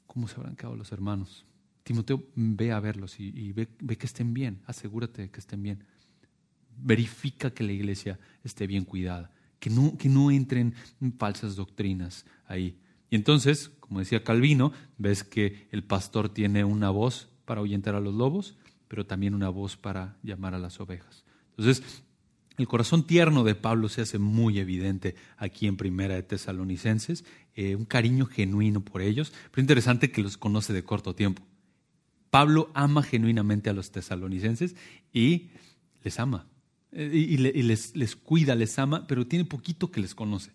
¿cómo 0.07 0.27
se 0.27 0.35
habrán 0.35 0.55
quedado 0.55 0.75
los 0.75 0.91
hermanos? 0.91 1.45
Timoteo, 1.83 2.23
ve 2.35 2.71
a 2.71 2.79
verlos 2.79 3.19
y, 3.19 3.51
ve, 3.51 3.67
que 3.97 4.05
estén 4.05 4.33
bien. 4.33 4.61
Asegúrate 4.65 5.23
de 5.23 5.31
que 5.31 5.39
estén 5.39 5.63
bien. 5.63 5.83
Verifica 6.77 7.51
que 7.51 7.63
la 7.63 7.71
iglesia 7.71 8.19
esté 8.43 8.67
bien 8.67 8.85
cuidada. 8.85 9.31
Que 9.59 9.69
no, 9.69 9.97
que 9.97 10.07
no 10.07 10.31
entren 10.31 10.73
falsas 11.17 11.55
doctrinas 11.55 12.25
ahí. 12.45 12.77
Y 13.09 13.15
entonces, 13.15 13.71
como 13.79 13.99
decía 13.99 14.23
Calvino, 14.23 14.71
ves 14.97 15.23
que 15.23 15.67
el 15.71 15.83
pastor 15.83 16.29
tiene 16.29 16.63
una 16.63 16.89
voz 16.91 17.29
para 17.45 17.61
ahuyentar 17.61 17.95
a 17.95 17.99
los 17.99 18.13
lobos, 18.13 18.55
pero 18.89 19.05
también 19.05 19.33
una 19.33 19.47
voz 19.47 19.77
para 19.77 20.17
llamar 20.21 20.53
a 20.53 20.59
las 20.59 20.81
ovejas. 20.81 21.23
Entonces, 21.51 22.03
el 22.57 22.67
corazón 22.67 23.07
tierno 23.07 23.45
de 23.45 23.55
Pablo 23.55 23.87
se 23.87 24.01
hace 24.01 24.19
muy 24.19 24.59
evidente 24.59 25.15
aquí 25.37 25.67
en 25.67 25.77
Primera 25.77 26.15
de 26.15 26.23
Tesalonicenses, 26.23 27.23
eh, 27.55 27.75
un 27.75 27.85
cariño 27.85 28.25
genuino 28.25 28.81
por 28.81 29.01
ellos, 29.01 29.31
pero 29.51 29.61
interesante 29.61 30.11
que 30.11 30.21
los 30.21 30.35
conoce 30.35 30.73
de 30.73 30.83
corto 30.83 31.15
tiempo. 31.15 31.41
Pablo 32.29 32.69
ama 32.73 33.01
genuinamente 33.01 33.69
a 33.69 33.73
los 33.73 33.91
tesalonicenses 33.91 34.75
y 35.13 35.51
les 36.03 36.19
ama, 36.19 36.47
eh, 36.91 37.09
y, 37.13 37.37
les, 37.37 37.95
les 37.95 38.15
cuida, 38.15 38.55
les 38.55 38.77
ama, 38.77 39.07
pero 39.07 39.25
tiene 39.25 39.45
poquito 39.45 39.89
que 39.89 40.01
les 40.01 40.13
conoce. 40.13 40.51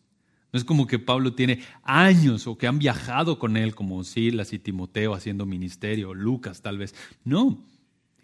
No 0.53 0.59
es 0.59 0.65
como 0.65 0.87
que 0.87 0.99
Pablo 0.99 1.35
tiene 1.35 1.61
años 1.83 2.47
o 2.47 2.59
que 2.59 2.67
han 2.67 2.79
viajado 2.79 3.39
con 3.39 3.57
él, 3.57 3.75
como 3.75 4.05
Silas 4.05 4.53
y 4.53 4.59
Timoteo 4.59 5.15
haciendo 5.15 5.47
ministerio, 5.47 6.15
Lucas 6.15 6.63
tal 6.63 6.79
vez. 6.79 6.95
No, 7.25 7.65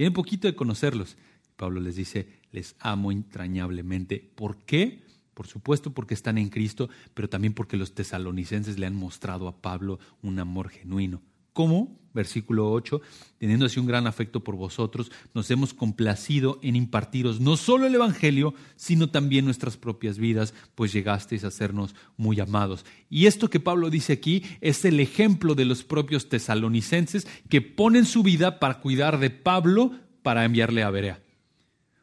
tiene 0.01 0.13
poquito 0.13 0.49
de 0.49 0.55
conocerlos. 0.55 1.19
Pablo 1.57 1.79
les 1.79 1.95
dice, 1.95 2.27
les 2.53 2.75
amo 2.79 3.13
entrañablemente. 3.13 4.33
¿Por 4.35 4.57
qué? 4.65 5.03
por 5.35 5.47
supuesto 5.47 5.93
porque 5.93 6.15
están 6.15 6.39
en 6.39 6.49
Cristo, 6.49 6.89
pero 7.13 7.29
también 7.29 7.53
porque 7.53 7.77
los 7.77 7.95
tesalonicenses 7.95 8.79
le 8.79 8.87
han 8.87 8.97
mostrado 8.97 9.47
a 9.47 9.61
Pablo 9.61 9.99
un 10.23 10.39
amor 10.39 10.71
genuino. 10.71 11.21
¿Cómo? 11.53 12.01
Versículo 12.13 12.73
8, 12.73 13.01
teniendo 13.39 13.67
así 13.67 13.79
un 13.79 13.87
gran 13.87 14.09
afecto 14.09 14.43
por 14.43 14.57
vosotros, 14.57 15.13
nos 15.33 15.49
hemos 15.53 15.73
complacido 15.73 16.59
en 16.61 16.75
impartiros 16.75 17.41
no 17.41 17.57
solo 17.57 17.87
el 17.87 17.95
Evangelio, 17.95 18.53
sino 18.75 19.11
también 19.11 19.45
nuestras 19.45 19.77
propias 19.77 20.19
vidas, 20.19 20.53
pues 20.75 20.93
llegasteis 20.93 21.45
a 21.45 21.53
sernos 21.53 21.95
muy 22.17 22.41
amados. 22.41 22.85
Y 23.09 23.27
esto 23.27 23.49
que 23.49 23.61
Pablo 23.61 23.91
dice 23.91 24.15
aquí 24.15 24.43
es 24.61 24.85
el 24.85 24.99
ejemplo 24.99 25.55
de 25.55 25.65
los 25.65 25.85
propios 25.85 26.29
tesalonicenses 26.29 27.29
que 27.49 27.61
ponen 27.63 28.05
su 28.05 28.25
vida 28.25 28.59
para 28.59 28.81
cuidar 28.81 29.21
de 29.21 29.31
Pablo 29.31 29.93
para 30.23 30.45
enviarle 30.45 30.83
a 30.83 30.91
Berea. 30.91 31.23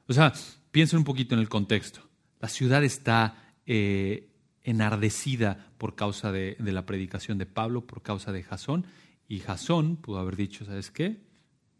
O 0.07 0.13
sea, 0.13 0.31
piensen 0.71 0.99
un 0.99 1.05
poquito 1.05 1.35
en 1.35 1.41
el 1.41 1.49
contexto. 1.49 1.99
La 2.39 2.47
ciudad 2.47 2.83
está 2.85 3.53
eh, 3.65 4.29
enardecida 4.63 5.67
por 5.77 5.95
causa 5.95 6.31
de, 6.31 6.55
de 6.59 6.71
la 6.71 6.85
predicación 6.85 7.37
de 7.37 7.45
Pablo, 7.45 7.85
por 7.85 8.01
causa 8.01 8.31
de 8.31 8.43
Jasón, 8.43 8.85
y 9.27 9.39
Jasón 9.39 9.97
pudo 9.97 10.19
haber 10.19 10.35
dicho, 10.35 10.65
¿sabes 10.65 10.91
qué? 10.91 11.21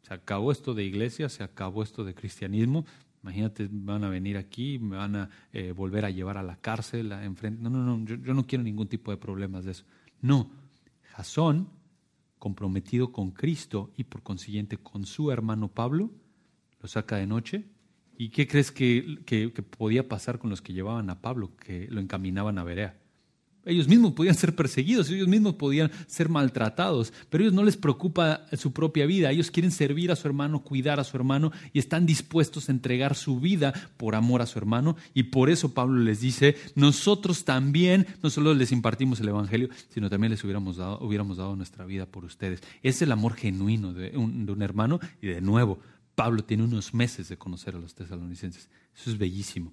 Se 0.02 0.14
acabó 0.14 0.52
esto 0.52 0.74
de 0.74 0.84
iglesia, 0.84 1.30
se 1.30 1.44
acabó 1.44 1.84
esto 1.84 2.04
de 2.04 2.14
cristianismo. 2.14 2.86
Imagínate, 3.24 3.68
van 3.72 4.04
a 4.04 4.10
venir 4.10 4.38
aquí, 4.38 4.80
me 4.80 4.98
van 4.98 5.16
a 5.16 5.30
eh, 5.52 5.72
volver 5.72 6.06
a 6.06 6.10
llevar 6.10 6.38
a 6.38 6.44
la 6.44 6.58
cárcel, 6.58 7.12
a 7.12 7.24
enfrente. 7.26 7.62
No, 7.62 7.70
no, 7.70 7.84
no, 7.84 8.06
yo, 8.06 8.34
no 8.34 8.46
quiero 8.46 8.64
ningún 8.64 8.88
tipo 8.88 9.12
de 9.12 9.18
problemas 9.18 9.66
de 9.66 9.72
eso. 9.72 9.86
No, 10.22 10.52
Jasón, 11.02 11.70
comprometido 12.40 13.12
con 13.12 13.32
Cristo 13.32 13.92
y 13.98 14.04
por 14.06 14.24
consiguiente 14.24 14.78
con 14.78 15.06
su 15.06 15.32
hermano 15.32 15.70
Pablo, 15.70 16.12
lo 16.82 16.88
saca 16.88 17.18
de 17.18 17.28
noche. 17.28 17.66
¿Y 18.18 18.30
qué 18.30 18.48
crees 18.48 18.72
que, 18.72 19.20
que, 19.26 19.54
que 19.54 19.62
podía 19.62 20.08
pasar 20.08 20.40
con 20.40 20.50
los 20.50 20.62
que 20.62 20.74
llevaban 20.74 21.10
a 21.10 21.22
Pablo, 21.22 21.56
que 21.58 21.88
lo 21.90 22.02
encaminaban 22.02 22.58
a 22.58 22.64
Berea? 22.64 22.98
Ellos 23.68 23.88
mismos 23.88 24.14
podían 24.14 24.36
ser 24.36 24.56
perseguidos, 24.56 25.10
ellos 25.10 25.28
mismos 25.28 25.56
podían 25.56 25.92
ser 26.08 26.30
maltratados, 26.30 27.14
pero 27.30 27.44
ellos 27.44 27.54
no 27.54 27.64
les 27.64 27.78
preocupa 27.78 28.46
su 28.54 28.72
propia 28.74 29.06
vida, 29.06 29.32
ellos 29.32 29.52
quieren 29.52 29.72
servir 29.72 30.12
a 30.12 30.16
su 30.16 30.28
hermano, 30.28 30.64
cuidar 30.64 31.00
a 31.00 31.04
su 31.04 31.18
hermano 31.18 31.52
y 31.74 31.80
están 31.80 32.06
dispuestos 32.06 32.70
a 32.70 32.72
entregar 32.72 33.16
su 33.16 33.40
vida 33.40 33.74
por 33.98 34.16
amor 34.16 34.42
a 34.42 34.46
su 34.46 34.58
hermano. 34.58 34.96
Y 35.14 35.24
por 35.24 35.50
eso 35.50 35.74
Pablo 35.74 36.02
les 36.02 36.22
dice, 36.22 36.56
nosotros 36.76 37.46
también 37.46 38.08
no 38.24 38.30
solo 38.30 38.54
les 38.54 38.72
impartimos 38.72 39.20
el 39.20 39.30
Evangelio, 39.30 39.70
sino 39.90 40.10
también 40.10 40.32
les 40.32 40.44
hubiéramos 40.44 40.78
dado, 40.78 41.00
hubiéramos 41.00 41.38
dado 41.38 41.56
nuestra 41.56 41.86
vida 41.86 42.06
por 42.06 42.26
ustedes. 42.26 42.62
Es 42.84 43.02
el 43.02 43.12
amor 43.12 43.36
genuino 43.36 43.94
de 43.94 44.18
un, 44.18 44.46
de 44.46 44.52
un 44.52 44.62
hermano 44.62 45.00
y 45.22 45.28
de 45.28 45.42
nuevo, 45.42 45.80
Pablo 46.16 46.44
tiene 46.44 46.64
unos 46.64 46.96
meses 46.96 47.30
de 47.30 47.38
conocer 47.38 47.76
a 47.76 47.80
los 47.80 47.94
tesalonicenses. 47.94 48.70
Eso 48.96 49.12
es 49.12 49.18
bellísimo. 49.20 49.72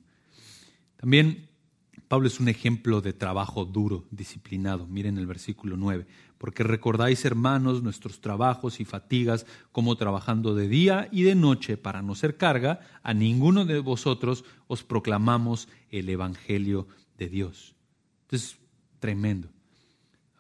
También 0.99 1.49
Pablo 2.09 2.29
es 2.29 2.39
un 2.41 2.49
ejemplo 2.49 3.01
de 3.01 3.13
trabajo 3.13 3.65
duro, 3.65 4.05
disciplinado. 4.11 4.87
Miren 4.87 5.19
el 5.19 5.27
versículo 5.27 5.77
9. 5.77 6.07
Porque 6.39 6.63
recordáis, 6.63 7.25
hermanos, 7.25 7.83
nuestros 7.83 8.21
trabajos 8.21 8.81
y 8.81 8.85
fatigas, 8.85 9.47
como 9.73 9.97
trabajando 9.97 10.55
de 10.55 10.69
día 10.69 11.09
y 11.11 11.23
de 11.23 11.35
noche 11.35 11.77
para 11.77 12.03
no 12.03 12.15
ser 12.15 12.37
carga, 12.37 12.81
a 13.03 13.15
ninguno 13.15 13.65
de 13.65 13.79
vosotros 13.79 14.45
os 14.67 14.85
proclamamos 14.85 15.69
el 15.91 16.09
Evangelio 16.09 16.87
de 17.19 17.29
Dios. 17.29 17.75
es 18.31 18.59
tremendo. 19.01 19.49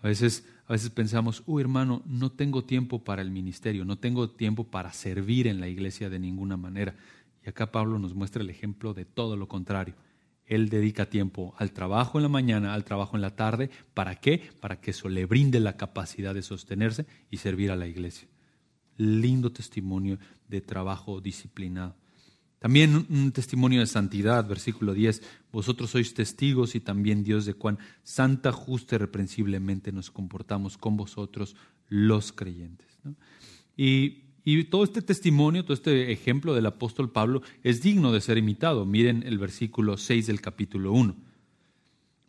A 0.03 0.09
veces, 0.09 0.47
a 0.67 0.73
veces 0.73 0.91
pensamos, 0.91 1.43
uy 1.47 1.63
hermano, 1.63 2.03
no 2.05 2.31
tengo 2.31 2.65
tiempo 2.65 3.03
para 3.03 3.23
el 3.23 3.31
ministerio, 3.31 3.85
no 3.85 3.97
tengo 3.97 4.29
tiempo 4.29 4.65
para 4.65 4.93
servir 4.93 5.47
en 5.47 5.61
la 5.61 5.69
iglesia 5.69 6.11
de 6.11 6.19
ninguna 6.19 6.57
manera. 6.57 6.95
Y 7.45 7.49
acá 7.49 7.73
Pablo 7.73 7.99
nos 7.99 8.15
muestra 8.15 8.43
el 8.43 8.51
ejemplo 8.51 8.93
de 8.93 9.05
todo 9.05 9.37
lo 9.37 9.49
contrario 9.49 9.95
él 10.47 10.69
dedica 10.69 11.07
tiempo 11.07 11.55
al 11.59 11.73
trabajo 11.73 12.19
en 12.19 12.23
la 12.23 12.29
mañana, 12.29 12.75
al 12.75 12.85
trabajo 12.85 13.17
en 13.17 13.23
la 13.23 13.35
tarde. 13.35 13.71
¿Para 13.95 14.17
qué? 14.17 14.51
Para 14.61 14.81
que 14.81 14.91
eso 14.91 15.09
le 15.09 15.27
brinde 15.27 15.61
la 15.61 15.77
capacidad 15.77 16.35
de 16.35 16.43
sostenerse 16.43 17.07
y 17.31 17.39
servir 17.39 17.71
a 17.71 17.77
la 17.77 17.87
iglesia. 17.87 18.29
Lindo 18.97 19.53
testimonio 19.53 20.19
de 20.49 20.61
trabajo 20.61 21.21
disciplinado. 21.21 21.97
También 22.59 23.07
un 23.11 23.33
testimonio 23.33 23.81
de 23.81 23.87
santidad, 23.87 24.47
versículo 24.49 24.95
10. 24.95 25.23
Vosotros 25.53 25.91
sois 25.91 26.15
testigos 26.15 26.75
y 26.75 26.81
también 26.81 27.23
Dios 27.23 27.45
de 27.45 27.55
cuán 27.55 27.79
santa, 28.03 28.53
justa 28.53 28.95
y 28.95 28.99
reprensiblemente 28.99 29.93
nos 29.93 30.11
comportamos 30.11 30.79
con 30.79 30.97
vosotros 30.97 31.57
los 31.89 32.33
creyentes. 32.33 32.99
Y 33.77 34.24
y 34.45 34.65
todo 34.65 34.85
este 34.85 35.01
testimonio, 35.01 35.65
todo 35.65 35.75
este 35.75 36.13
ejemplo 36.13 36.55
del 36.55 36.67
apóstol 36.67 37.11
Pablo 37.11 37.43
es 37.63 37.83
digno 37.83 38.13
de 38.13 38.21
ser 38.21 38.37
imitado. 38.37 38.85
Miren 38.85 39.23
el 39.27 39.39
versículo 39.39 39.97
6 39.97 40.27
del 40.27 40.41
capítulo 40.43 40.93
1. 40.93 41.17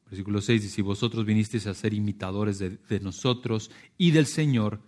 Versículo 0.09 0.39
6 0.39 0.61
dice, 0.61 0.75
si 0.75 0.81
vosotros 0.81 1.25
vinisteis 1.25 1.67
a 1.67 1.73
ser 1.73 1.93
imitadores 1.93 2.57
de, 2.59 2.77
de 2.89 2.99
nosotros 3.01 3.69
y 3.97 4.11
del 4.11 4.27
Señor, 4.27 4.79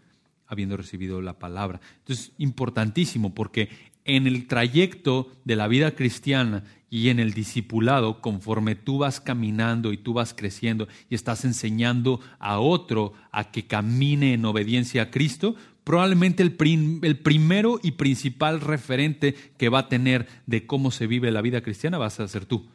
habiendo 0.47 0.78
recibido 0.78 1.21
la 1.21 1.38
palabra. 1.38 1.82
Entonces, 1.99 2.32
importantísimo, 2.38 3.34
porque 3.34 3.69
en 4.05 4.25
el 4.25 4.47
trayecto 4.47 5.30
de 5.43 5.57
la 5.57 5.67
vida 5.67 5.91
cristiana 5.91 6.63
y 6.89 7.09
en 7.09 7.19
el 7.19 7.34
discipulado, 7.34 8.21
conforme 8.21 8.75
tú 8.75 8.99
vas 8.99 9.19
caminando 9.19 9.91
y 9.91 9.97
tú 9.97 10.13
vas 10.13 10.34
creciendo 10.34 10.88
y 11.09 11.15
estás 11.15 11.43
enseñando 11.43 12.21
a 12.39 12.59
otro 12.59 13.11
a 13.32 13.51
que 13.51 13.67
camine 13.67 14.34
en 14.34 14.45
obediencia 14.45 15.01
a 15.03 15.11
Cristo, 15.11 15.55
probablemente 15.88 16.44
el, 16.44 16.58
el, 17.02 17.18
primero 17.18 17.80
y 17.82 17.92
principal 17.92 18.60
referente 18.60 19.34
que 19.58 19.70
va 19.70 19.80
a 19.80 19.88
tener 19.88 20.28
de 20.46 20.68
cómo 20.68 20.92
se 20.92 21.08
vive 21.08 21.32
la 21.32 21.42
vida 21.42 21.62
cristiana 21.62 21.98
vas 21.98 22.20
a 22.20 22.28
ser 22.28 22.46
tú. 22.46 22.68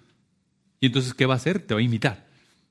Y 0.80 0.86
entonces, 0.86 1.12
¿qué 1.12 1.26
va 1.26 1.34
a 1.34 1.36
hacer? 1.36 1.58
Te 1.58 1.74
va 1.74 1.80
a 1.80 1.82
imitar. 1.82 2.26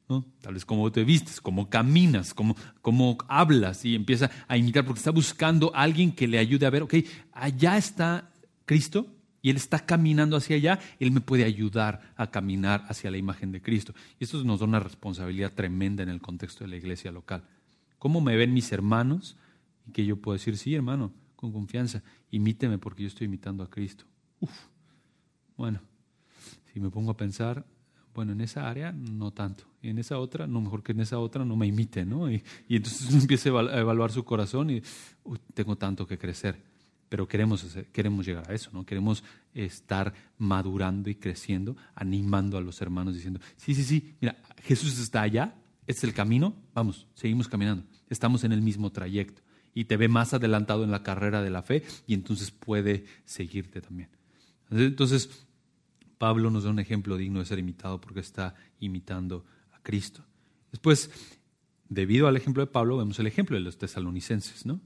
¿no? 0.10 0.26
Tal 0.42 0.56
vez 0.56 0.66
cómo 0.66 0.92
te 0.92 1.04
vistes, 1.04 1.40
cómo 1.42 1.70
caminas, 1.70 2.34
cómo, 2.34 2.56
cómo 2.82 3.20
hablas 3.28 3.86
y 3.86 3.94
empieza 3.94 4.32
a 4.48 4.58
imitar 4.58 4.84
porque 4.84 4.98
está 4.98 5.12
buscando 5.12 5.72
a 5.76 5.84
alguien 5.84 6.12
que 6.12 6.28
le 6.28 6.40
ayude 6.40 6.66
a 6.66 6.72
ver, 6.72 6.82
ok, 6.82 6.96
allá 7.34 7.78
está 7.78 8.32
Cristo 8.66 9.06
y 9.44 9.52
Él 9.52 9.58
está 9.58 9.86
caminando 9.86 10.38
hacia 10.38 10.56
allá, 10.56 10.80
Él 11.00 11.12
me 11.12 11.22
puede 11.22 11.44
ayudar 11.44 12.14
a 12.16 12.32
caminar 12.32 12.84
hacia 12.90 13.12
la 13.12 13.18
imagen 13.18 13.52
de 13.52 13.62
Cristo. 13.62 13.94
Y 14.20 14.24
esto 14.24 14.44
nos 14.44 14.62
da 14.62 14.66
una 14.66 14.80
responsabilidad 14.80 15.54
tremenda 15.54 16.02
en 16.02 16.10
el 16.10 16.20
contexto 16.20 16.64
de 16.64 16.72
la 16.72 16.78
iglesia 16.78 17.12
local. 17.12 17.44
¿Cómo 18.00 18.22
me 18.22 18.36
ven 18.36 18.56
mis 18.56 18.72
hermanos? 18.72 19.38
Que 19.92 20.06
yo 20.06 20.18
puedo 20.18 20.38
decir, 20.38 20.58
sí, 20.58 20.74
hermano, 20.76 21.14
con 21.36 21.52
confianza, 21.52 22.04
imíteme 22.30 22.78
porque 22.78 23.04
yo 23.04 23.08
estoy 23.08 23.26
imitando 23.26 23.64
a 23.64 23.70
Cristo. 23.70 24.06
Uf. 24.40 24.52
Bueno, 25.58 25.82
si 26.72 26.80
me 26.80 26.90
pongo 26.90 27.12
a 27.12 27.18
pensar, 27.18 27.66
bueno, 28.14 28.34
en 28.34 28.42
esa 28.42 28.70
área 28.70 28.92
no 28.92 29.32
tanto, 29.32 29.66
y 29.82 29.90
en 29.90 29.98
esa 29.98 30.20
otra, 30.20 30.48
no 30.48 30.62
mejor 30.62 30.84
que 30.84 30.92
en 30.92 31.00
esa 31.00 31.20
otra 31.20 31.44
no 31.44 31.56
me 31.56 31.68
imite, 31.68 32.06
¿no? 32.06 32.32
Y, 32.32 32.44
entonces 32.70 33.14
empieza 33.22 33.50
a 33.50 33.80
evaluar 33.80 34.12
su 34.12 34.24
corazón 34.24 34.70
y 34.70 34.82
tengo 35.54 35.76
tanto 35.78 36.08
que 36.08 36.18
crecer. 36.18 36.62
Pero 37.10 37.28
queremos, 37.28 37.78
queremos 37.92 38.26
llegar 38.26 38.50
a 38.50 38.54
eso, 38.54 38.70
¿no? 38.72 38.86
Queremos 38.86 39.24
estar 39.54 40.14
madurando 40.38 41.10
y 41.10 41.16
creciendo, 41.16 41.76
animando 41.94 42.58
a 42.58 42.62
los 42.62 42.82
hermanos, 42.82 43.16
diciendo, 43.16 43.40
sí, 43.58 43.76
sí, 43.76 43.84
sí, 43.84 44.16
mira, 44.22 44.38
Jesús 44.64 44.98
está 44.98 45.24
allá, 45.24 45.56
este 45.88 46.00
es 46.00 46.04
el 46.06 46.14
camino, 46.14 46.56
vamos, 46.74 47.08
seguimos 47.16 47.50
caminando, 47.50 47.84
estamos 48.10 48.44
en 48.46 48.54
el 48.54 48.62
mismo 48.62 48.92
trayecto 48.92 49.41
y 49.74 49.86
te 49.86 49.98
ve 49.98 50.08
más 50.08 50.34
adelantado 50.34 50.84
en 50.84 50.92
la 50.92 51.04
carrera 51.04 51.42
de 51.42 51.50
la 51.50 51.62
fe 51.62 51.84
y 52.08 52.14
entonces 52.14 52.52
puede 52.52 53.06
seguirte 53.26 53.82
también. 53.82 54.10
Entonces, 54.70 55.46
Pablo 56.18 56.50
nos 56.50 56.64
da 56.64 56.70
un 56.70 56.80
ejemplo 56.80 57.18
digno 57.18 57.40
de 57.40 57.46
ser 57.46 57.60
imitado 57.60 58.00
porque 58.00 58.20
está 58.20 58.56
imitando 58.80 59.46
a 59.72 59.80
Cristo. 59.82 60.24
Después, 60.72 61.10
debido 61.90 62.28
al 62.28 62.38
ejemplo 62.38 62.64
de 62.66 62.72
Pablo, 62.72 62.98
vemos 62.98 63.20
el 63.20 63.28
ejemplo 63.28 63.56
de 63.56 63.62
los 63.62 63.78
tesalonicenses, 63.78 64.66
¿no? 64.66 64.80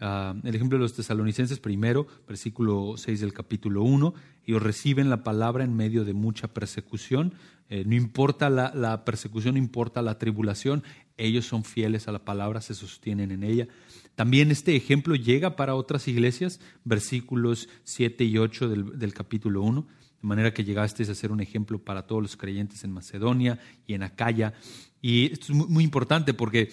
Uh, 0.00 0.36
el 0.42 0.54
ejemplo 0.54 0.76
de 0.76 0.82
los 0.82 0.92
tesalonicenses, 0.92 1.60
primero, 1.60 2.06
versículo 2.26 2.94
6 2.96 3.20
del 3.20 3.32
capítulo 3.32 3.82
1, 3.84 4.12
ellos 4.44 4.62
reciben 4.62 5.08
la 5.08 5.22
palabra 5.22 5.62
en 5.62 5.74
medio 5.74 6.04
de 6.04 6.12
mucha 6.12 6.48
persecución, 6.48 7.32
eh, 7.70 7.84
no 7.86 7.94
importa 7.94 8.50
la, 8.50 8.72
la, 8.74 9.04
persecución, 9.04 9.54
no 9.54 9.58
importa 9.58 10.02
la 10.02 10.18
tribulación, 10.18 10.82
ellos 11.16 11.46
son 11.46 11.64
fieles 11.64 12.08
a 12.08 12.12
la 12.12 12.24
palabra, 12.24 12.60
se 12.60 12.74
sostienen 12.74 13.30
en 13.30 13.42
ella. 13.42 13.68
También 14.14 14.50
este 14.50 14.76
ejemplo 14.76 15.14
llega 15.14 15.56
para 15.56 15.74
otras 15.74 16.08
iglesias, 16.08 16.60
versículos 16.84 17.68
7 17.84 18.24
y 18.24 18.38
8 18.38 18.68
del, 18.68 19.14
capítulo 19.14 19.62
1, 19.62 19.82
de 19.82 20.28
manera 20.28 20.54
que 20.54 20.64
llegasteis 20.64 21.08
a 21.08 21.14
ser 21.14 21.32
un 21.32 21.40
ejemplo 21.40 21.78
para 21.78 22.06
todos 22.06 22.22
los 22.22 22.36
creyentes 22.36 22.84
en 22.84 22.92
Macedonia 22.92 23.58
y 23.86 23.94
en 23.94 24.02
Acaya. 24.02 24.54
Y 25.02 25.32
esto 25.32 25.46
es 25.46 25.50
muy, 25.50 25.68
muy 25.68 25.84
importante 25.84 26.34
porque 26.34 26.70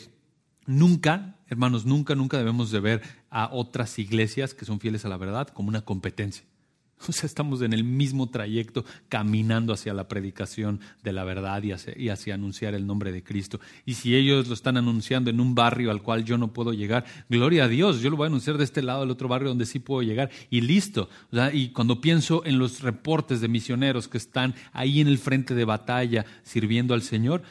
Nunca, 0.67 1.37
hermanos, 1.47 1.85
nunca, 1.85 2.13
nunca 2.15 2.37
debemos 2.37 2.71
de 2.71 2.79
ver 2.79 3.01
a 3.29 3.49
otras 3.51 3.97
iglesias 3.97 4.53
que 4.53 4.65
son 4.65 4.79
fieles 4.79 5.05
a 5.05 5.09
la 5.09 5.17
verdad 5.17 5.47
como 5.47 5.69
una 5.69 5.81
competencia. 5.81 6.45
O 7.11 7.11
sea, 7.11 7.27
estamos 7.27 7.61
en 7.61 7.73
el 7.73 7.83
mismo 7.83 8.29
trayecto 8.29 8.85
caminando 9.09 9.73
hacia 9.73 9.93
la 9.93 10.07
predicación 10.07 10.79
de 11.03 11.13
la 11.13 11.23
verdad 11.23 11.61
y 11.63 11.71
hacia, 11.71 11.97
y 11.97 12.09
hacia, 12.09 12.35
anunciar 12.35 12.73
el 12.73 12.87
nombre 12.87 13.11
de 13.11 13.23
Cristo. 13.23 13.59
Y 13.85 13.95
si 13.95 14.15
ellos 14.15 14.47
lo 14.47 14.53
están 14.53 14.77
anunciando 14.77 15.29
en 15.29 15.39
un 15.39 15.55
barrio 15.55 15.91
al 15.91 16.01
cual 16.01 16.23
yo 16.23 16.37
no 16.37 16.53
puedo 16.53 16.73
llegar, 16.73 17.05
gloria 17.29 17.65
a 17.65 17.67
Dios, 17.67 18.01
yo 18.01 18.09
lo 18.09 18.17
voy 18.17 18.25
a 18.25 18.27
anunciar 18.27 18.57
de 18.57 18.63
este 18.63 18.81
lado 18.81 19.01
del 19.01 19.11
otro 19.11 19.27
barrio 19.27 19.49
donde 19.49 19.65
sí 19.65 19.79
puedo 19.79 20.01
llegar 20.01 20.29
y 20.49 20.61
listo. 20.61 21.09
Y 21.53 21.69
cuando 21.69 22.01
pienso 22.01 22.45
en 22.45 22.59
los 22.59 22.81
reportes 22.81 23.41
de 23.41 23.47
misioneros 23.47 24.07
que 24.07 24.17
están 24.17 24.55
ahí 24.71 25.01
en 25.01 25.07
el 25.07 25.17
frente 25.17 25.55
de 25.55 25.65
batalla 25.65 26.25
sirviendo 26.43 26.93
al 26.93 27.01
Señor, 27.01 27.41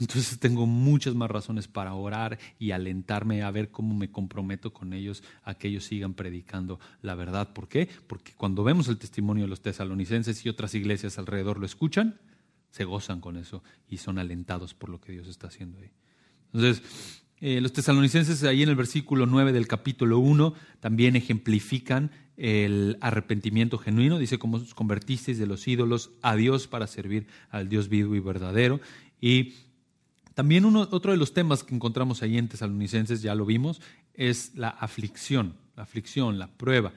entonces 0.00 0.38
tengo 0.38 0.66
muchas 0.66 1.14
más 1.14 1.30
razones 1.30 1.68
para 1.68 1.94
orar 1.94 2.38
y 2.58 2.70
alentarme 2.70 3.42
a 3.42 3.50
ver 3.50 3.70
cómo 3.70 3.94
me 3.94 4.10
comprometo 4.10 4.72
con 4.72 4.92
ellos 4.92 5.22
a 5.44 5.54
que 5.54 5.68
ellos 5.68 5.84
sigan 5.84 6.14
predicando 6.14 6.80
la 7.02 7.14
verdad. 7.14 7.52
¿Por 7.52 7.68
qué? 7.68 7.88
Porque 8.06 8.32
cuando 8.32 8.64
vemos 8.64 8.88
el 8.88 8.98
testimonio 8.98 9.44
de 9.44 9.50
los 9.50 9.60
tesalonicenses 9.60 10.44
y 10.44 10.48
otras 10.48 10.74
iglesias 10.74 11.18
alrededor 11.18 11.58
lo 11.58 11.66
escuchan, 11.66 12.18
se 12.70 12.84
gozan 12.84 13.20
con 13.20 13.36
eso 13.36 13.62
y 13.88 13.98
son 13.98 14.18
alentados 14.18 14.74
por 14.74 14.88
lo 14.88 15.00
que 15.00 15.12
Dios 15.12 15.28
está 15.28 15.48
haciendo 15.48 15.78
ahí. 15.78 15.90
Entonces, 16.52 16.82
eh, 17.40 17.60
los 17.60 17.72
tesalonicenses 17.72 18.42
ahí 18.44 18.62
en 18.62 18.68
el 18.68 18.76
versículo 18.76 19.26
9 19.26 19.52
del 19.52 19.66
capítulo 19.66 20.18
1 20.18 20.54
también 20.80 21.16
ejemplifican 21.16 22.10
el 22.36 22.96
arrepentimiento 23.00 23.76
genuino. 23.76 24.18
Dice, 24.18 24.38
como 24.38 24.56
os 24.56 24.74
convertisteis 24.74 25.38
de 25.38 25.46
los 25.46 25.68
ídolos 25.68 26.10
a 26.22 26.36
Dios 26.36 26.68
para 26.68 26.86
servir 26.86 27.26
al 27.50 27.68
Dios 27.68 27.88
vivo 27.88 28.14
y 28.14 28.20
verdadero. 28.20 28.80
Y 29.20 29.54
también 30.40 30.64
uno, 30.64 30.88
otro 30.90 31.12
de 31.12 31.18
los 31.18 31.34
temas 31.34 31.62
que 31.62 31.74
encontramos 31.74 32.22
ahí 32.22 32.38
en 32.38 32.48
Tesalonicenses, 32.48 33.20
ya 33.20 33.34
lo 33.34 33.44
vimos, 33.44 33.82
es 34.14 34.52
la 34.54 34.70
aflicción, 34.70 35.54
la 35.76 35.82
aflicción, 35.82 36.38
la 36.38 36.46
prueba. 36.46 36.94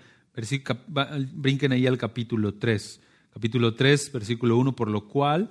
Brinquen 1.33 1.73
ahí 1.73 1.85
al 1.85 1.97
capítulo 1.97 2.53
3. 2.53 3.01
Capítulo 3.33 3.75
3, 3.75 4.13
versículo 4.13 4.55
1, 4.55 4.77
por 4.77 4.89
lo 4.89 5.09
cual, 5.09 5.49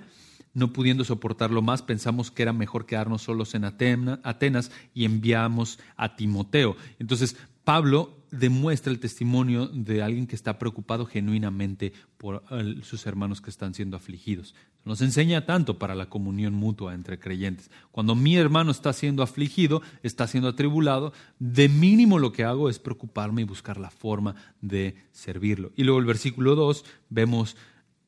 no 0.55 0.73
pudiendo 0.73 1.03
soportarlo 1.03 1.61
más, 1.61 1.83
pensamos 1.83 2.31
que 2.31 2.41
era 2.41 2.51
mejor 2.51 2.87
quedarnos 2.87 3.21
solos 3.21 3.53
en 3.53 3.63
Atenas 3.63 4.71
y 4.95 5.05
enviamos 5.05 5.77
a 5.95 6.15
Timoteo. 6.15 6.75
Entonces, 6.97 7.37
Pablo 7.63 8.17
demuestra 8.31 8.91
el 8.91 8.99
testimonio 8.99 9.67
de 9.67 10.01
alguien 10.01 10.25
que 10.25 10.35
está 10.35 10.57
preocupado 10.57 11.05
genuinamente 11.05 11.93
por 12.17 12.43
sus 12.81 13.05
hermanos 13.05 13.39
que 13.39 13.51
están 13.51 13.75
siendo 13.75 13.97
afligidos. 13.97 14.55
Nos 14.85 15.01
enseña 15.01 15.45
tanto 15.45 15.79
para 15.79 15.95
la 15.95 16.09
comunión 16.09 16.53
mutua 16.53 16.93
entre 16.93 17.17
creyentes. 17.17 17.71
Cuando 17.91 18.15
mi 18.15 18.35
hermano 18.35 18.71
está 18.71 18.91
siendo 18.91 19.23
afligido, 19.23 19.81
está 20.03 20.27
siendo 20.27 20.49
atribulado, 20.49 21.13
de 21.39 21.69
mínimo 21.69 22.19
lo 22.19 22.33
que 22.33 22.43
hago 22.43 22.69
es 22.69 22.79
preocuparme 22.79 23.41
y 23.41 23.45
buscar 23.45 23.77
la 23.77 23.89
forma 23.89 24.35
de 24.61 24.95
servirlo. 25.11 25.71
Y 25.77 25.83
luego 25.83 25.99
el 25.99 26.05
versículo 26.05 26.55
2 26.55 26.83
vemos 27.09 27.55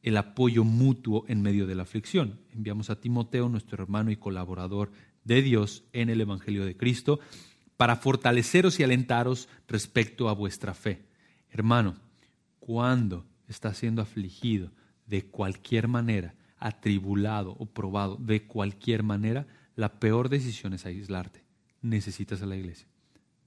el 0.03 0.17
apoyo 0.17 0.65
mutuo 0.65 1.23
en 1.27 1.41
medio 1.41 1.65
de 1.65 1.75
la 1.75 1.83
aflicción. 1.83 2.39
Enviamos 2.53 2.89
a 2.89 2.99
Timoteo, 2.99 3.47
nuestro 3.47 3.81
hermano 3.81 4.11
y 4.11 4.17
colaborador 4.17 4.91
de 5.23 5.41
Dios 5.41 5.83
en 5.93 6.09
el 6.09 6.21
Evangelio 6.21 6.65
de 6.65 6.75
Cristo, 6.75 7.19
para 7.77 7.95
fortaleceros 7.95 8.79
y 8.79 8.83
alentaros 8.83 9.47
respecto 9.67 10.29
a 10.29 10.33
vuestra 10.33 10.73
fe. 10.73 11.05
Hermano, 11.49 11.95
cuando 12.59 13.25
estás 13.47 13.77
siendo 13.77 14.01
afligido 14.01 14.71
de 15.07 15.25
cualquier 15.25 15.87
manera, 15.87 16.35
atribulado 16.57 17.55
o 17.59 17.65
probado 17.65 18.17
de 18.17 18.43
cualquier 18.43 19.03
manera, 19.03 19.47
la 19.75 19.99
peor 19.99 20.29
decisión 20.29 20.73
es 20.73 20.85
aislarte. 20.85 21.43
Necesitas 21.81 22.41
a 22.41 22.45
la 22.45 22.55
iglesia. 22.55 22.87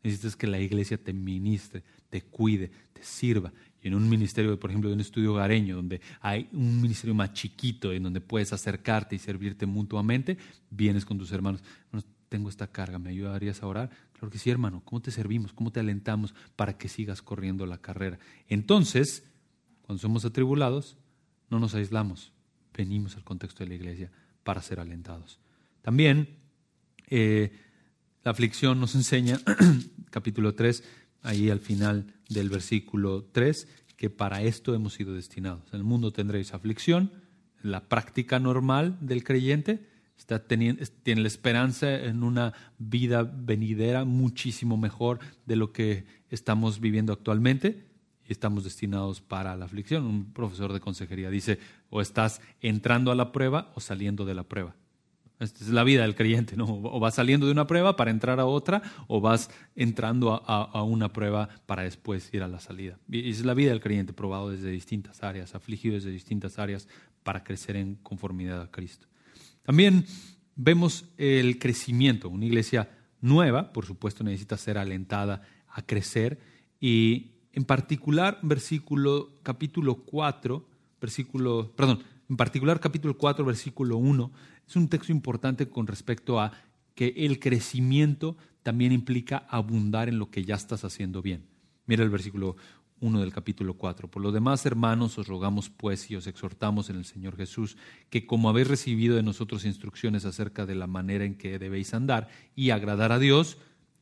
Necesitas 0.03 0.37
que 0.37 0.47
la 0.47 0.61
iglesia 0.61 1.03
te 1.03 1.13
ministre, 1.13 1.83
te 2.09 2.23
cuide, 2.23 2.71
te 2.93 3.03
sirva. 3.03 3.53
Y 3.83 3.89
en 3.89 3.95
un 3.95 4.09
ministerio, 4.09 4.59
por 4.59 4.71
ejemplo, 4.71 4.91
de 4.91 4.95
un 4.95 5.01
estudio 5.01 5.33
hogareño, 5.33 5.77
donde 5.77 6.01
hay 6.21 6.49
un 6.53 6.81
ministerio 6.81 7.15
más 7.15 7.33
chiquito, 7.33 7.93
en 7.93 8.05
donde 8.05 8.21
puedes 8.21 8.53
acercarte 8.53 9.17
y 9.17 9.19
servirte 9.19 9.67
mutuamente, 9.67 10.39
vienes 10.71 11.05
con 11.05 11.19
tus 11.19 11.33
hermanos 11.33 11.63
tengo 12.29 12.49
esta 12.49 12.67
carga, 12.67 12.99
¿me 12.99 13.11
ayudarías 13.11 13.63
a 13.63 13.67
orar? 13.67 13.91
Claro 14.13 14.31
que 14.31 14.39
sí, 14.39 14.51
hermano, 14.51 14.83
¿cómo 14.85 15.01
te 15.01 15.11
servimos? 15.11 15.53
¿Cómo 15.53 15.73
te 15.73 15.81
alentamos 15.81 16.35
para 16.57 16.77
que 16.77 16.89
sigas 16.89 17.23
corriendo 17.23 17.67
la 17.67 17.79
carrera? 17.79 18.19
Entonces, 18.49 19.25
cuando 19.83 20.01
somos 20.01 20.25
atribulados, 20.25 20.97
no 21.51 21.59
nos 21.59 21.75
aislamos, 21.75 22.33
venimos 22.79 23.17
al 23.17 23.25
contexto 23.25 23.65
de 23.65 23.69
la 23.69 23.75
iglesia 23.75 24.11
para 24.45 24.63
ser 24.63 24.79
alentados. 24.79 25.41
También 25.83 26.29
eh, 27.09 27.53
la 28.23 28.31
aflicción 28.31 28.81
nos 28.81 28.95
enseña, 28.95 29.41
capítulo 30.11 30.55
3, 30.55 30.85
ahí 31.23 31.51
al 31.51 31.59
final 31.59 32.15
del 32.29 32.49
versículo 32.49 33.25
3, 33.33 33.67
que 33.97 34.11
para 34.11 34.43
esto 34.43 34.75
hemos 34.75 34.95
sido 34.95 35.13
destinados. 35.13 35.65
En 35.73 35.79
el 35.79 35.85
mundo 35.85 36.13
tendréis 36.13 36.55
aflicción, 36.55 37.11
la 37.63 37.89
práctica 37.89 38.39
normal 38.39 38.97
del 39.01 39.25
creyente, 39.25 39.85
está 40.17 40.45
teniendo, 40.47 40.85
tiene 41.03 41.23
la 41.23 41.29
esperanza 41.29 41.93
en 41.93 42.23
una 42.23 42.53
vida 42.79 43.23
venidera 43.25 44.05
muchísimo 44.05 44.77
mejor 44.77 45.19
de 45.47 45.57
lo 45.57 45.73
que 45.73 46.07
estamos 46.31 46.79
viviendo 46.79 47.13
actualmente 47.13 47.89
y 48.29 48.33
estamos 48.33 48.63
destinados 48.63 49.21
para 49.21 49.57
la 49.57 49.65
aflicción. 49.65 50.05
Un 50.05 50.33
profesor 50.33 50.73
de 50.73 50.81
consejería 50.81 51.31
dice, 51.31 51.59
o 51.91 52.01
estás 52.01 52.41
entrando 52.61 53.11
a 53.11 53.15
la 53.15 53.33
prueba 53.33 53.73
o 53.75 53.81
saliendo 53.81 54.25
de 54.25 54.35
la 54.35 54.45
prueba. 54.45 54.75
Esta 55.41 55.63
es 55.63 55.71
la 55.71 55.85
vida 55.85 56.03
del 56.03 56.17
creyente, 56.17 56.57
¿no? 56.57 56.65
O 56.67 56.99
vas 56.99 57.15
saliendo 57.15 57.47
de 57.47 57.53
una 57.53 57.69
prueba 57.69 57.95
para 57.95 58.11
entrar 58.11 58.41
a 58.41 58.47
otra, 58.47 58.83
o 59.07 59.21
vas 59.21 59.51
entrando 59.77 60.43
a, 60.45 60.83
una 60.83 61.13
prueba 61.13 61.49
para 61.67 61.85
después 61.85 62.29
ir 62.35 62.43
a 62.43 62.49
la 62.49 62.59
salida. 62.59 62.99
Y 63.09 63.31
es 63.31 63.45
la 63.45 63.55
vida 63.55 63.71
del 63.71 63.81
creyente, 63.81 64.13
probado 64.13 64.51
desde 64.51 64.71
distintas 64.71 65.23
áreas, 65.23 65.55
afligido 65.55 65.95
desde 65.95 66.11
distintas 66.11 66.59
áreas 66.59 66.89
para 67.23 67.45
crecer 67.45 67.77
en 67.77 67.95
conformidad 67.97 68.61
a 68.61 68.71
Cristo. 68.71 69.07
También 69.63 70.07
vemos 70.57 71.05
el 71.19 71.61
crecimiento. 71.61 72.29
Una 72.29 72.47
iglesia 72.47 72.89
nueva, 73.21 73.73
por 73.73 73.87
supuesto, 73.87 74.25
necesita 74.25 74.57
ser 74.57 74.77
alentada 74.77 75.43
a 75.69 75.83
crecer 75.83 76.41
y 76.81 77.33
en 77.53 77.65
particular 77.65 78.39
versículo 78.43 79.31
capítulo 79.43 79.97
4, 80.05 80.68
versículo, 81.01 81.73
perdón, 81.77 82.03
en 82.29 82.37
particular 82.37 82.81
capítulo 82.81 83.17
4, 83.17 83.45
versículo 83.45 83.97
1, 83.97 84.33
es 84.67 84.77
un 84.77 84.89
texto 84.89 85.13
importante 85.13 85.69
con 85.69 85.87
respecto 85.87 86.41
a 86.41 86.53
que 86.95 87.15
el 87.17 87.39
crecimiento 87.39 88.37
también 88.63 88.93
implica 88.93 89.47
abundar 89.49 90.09
en 90.09 90.19
lo 90.19 90.31
que 90.31 90.45
ya 90.45 90.57
estás 90.57 90.85
haciendo 90.85 91.23
bien. 91.23 91.45
Mira 91.87 92.03
el 92.03 92.11
versículo 92.11 92.57
1 93.01 93.21
del 93.21 93.33
capítulo 93.33 93.75
4. 93.75 94.11
Por 94.11 94.23
lo 94.23 94.33
demás, 94.33 94.67
hermanos, 94.67 95.17
os 95.19 95.27
rogamos 95.27 95.71
pues 95.71 96.11
y 96.11 96.17
os 96.17 96.27
exhortamos 96.27 96.91
en 96.91 96.97
el 96.97 97.05
Señor 97.05 97.37
Jesús, 97.37 97.77
que 98.11 98.27
como 98.27 98.49
habéis 98.49 98.69
recibido 98.69 99.17
de 99.17 99.23
nosotros 99.23 99.65
instrucciones 99.65 100.25
acerca 100.25 100.67
de 100.67 100.75
la 100.75 100.87
manera 100.87 101.25
en 101.25 101.37
que 101.37 101.59
debéis 101.59 101.95
andar 101.95 102.29
y 102.55 102.71
agradar 102.71 103.13
a 103.13 103.19
Dios, 103.19 103.59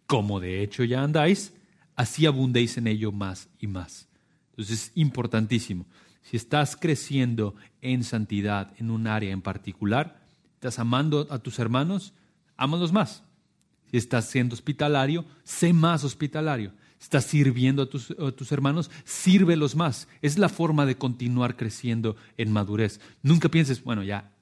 como 0.07 0.41
de 0.41 0.63
hecho 0.63 0.85
ya 0.85 1.03
andáis, 1.03 1.53
así 1.95 2.27
abundéis 2.27 2.79
en 2.79 2.87
ello 2.87 3.13
más 3.13 3.49
y 3.59 3.67
más. 3.67 4.09
Entonces 4.51 4.89
es 4.89 4.93
importantísimo. 4.95 5.87
Si 6.29 6.37
estás 6.37 6.77
creciendo 6.77 7.55
en 7.81 8.03
santidad 8.03 8.73
en 8.79 8.91
un 8.91 9.07
área 9.07 9.31
en 9.33 9.43
particular, 9.43 10.21
estás 10.55 10.81
amando 10.81 11.29
a 11.31 11.39
tus 11.39 11.61
hermanos, 11.61 12.15
ámalos 12.57 12.93
más. 12.93 13.23
Si 13.91 13.97
estás 13.97 14.29
siendo 14.29 14.55
hospitalario, 14.55 15.25
sé 15.45 15.73
más 15.73 16.03
hospitalario 16.03 16.73
estás 17.01 17.27
sirviendo 17.27 17.83
a 17.83 17.87
tus, 17.87 18.53
hermanos, 18.53 18.91
sírvelos 19.05 19.77
más. 19.77 20.09
Es 20.23 20.39
la 20.39 20.49
forma 20.49 20.87
de 20.87 20.97
continuar 20.97 21.57
creciendo 21.57 22.17
en 22.37 22.51
madurez. 22.51 23.01
Nunca 23.23 23.49
pienses, 23.49 23.85
bueno, 23.85 24.03
ya 24.03 24.33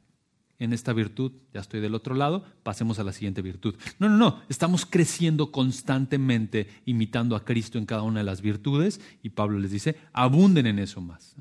en 0.59 0.72
esta 0.72 0.95
virtud, 0.95 1.32
ya 1.53 1.61
estoy 1.61 1.80
del 1.80 1.95
otro 1.95 2.14
lado, 2.14 2.45
pasemos 2.62 2.99
a 2.99 3.05
la 3.05 3.12
siguiente 3.12 3.43
virtud. 3.43 3.74
No, 3.99 4.09
no, 4.09 4.16
no, 4.16 4.43
estamos 4.49 4.87
creciendo 4.87 5.51
constantemente 5.51 6.68
imitando 6.87 7.37
a 7.37 7.45
Cristo 7.45 7.76
en 7.76 7.87
cada 7.87 8.03
una 8.03 8.20
de 8.20 8.24
las 8.24 8.41
virtudes 8.41 9.01
y 9.22 9.30
Pablo 9.30 9.59
les 9.59 9.72
dice, 9.72 9.99
abunden 10.12 10.66
en 10.66 10.78
eso 10.78 11.01
más. 11.01 11.37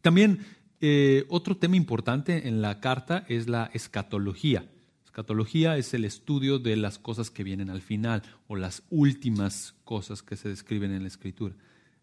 También 0.00 0.44
eh, 0.80 1.24
otro 1.28 1.56
tema 1.56 1.76
importante 1.76 2.48
en 2.48 2.60
la 2.60 2.80
carta 2.80 3.24
es 3.28 3.48
la 3.48 3.70
escatología. 3.72 4.68
Escatología 5.04 5.76
es 5.76 5.94
el 5.94 6.04
estudio 6.04 6.58
de 6.58 6.74
las 6.76 6.98
cosas 6.98 7.30
que 7.30 7.44
vienen 7.44 7.70
al 7.70 7.82
final 7.82 8.22
o 8.48 8.56
las 8.56 8.82
últimas 8.90 9.74
cosas 9.84 10.22
que 10.22 10.36
se 10.36 10.48
describen 10.48 10.92
en 10.92 11.02
la 11.02 11.08
Escritura. 11.08 11.54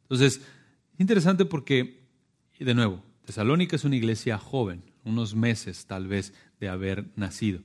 Entonces, 0.03 0.37
es 0.93 0.99
interesante 0.99 1.45
porque, 1.45 2.07
de 2.59 2.73
nuevo, 2.73 3.03
Tesalónica 3.25 3.75
es 3.75 3.83
una 3.83 3.95
iglesia 3.95 4.37
joven, 4.37 4.83
unos 5.03 5.35
meses 5.35 5.85
tal 5.85 6.07
vez 6.07 6.33
de 6.59 6.69
haber 6.69 7.09
nacido. 7.15 7.61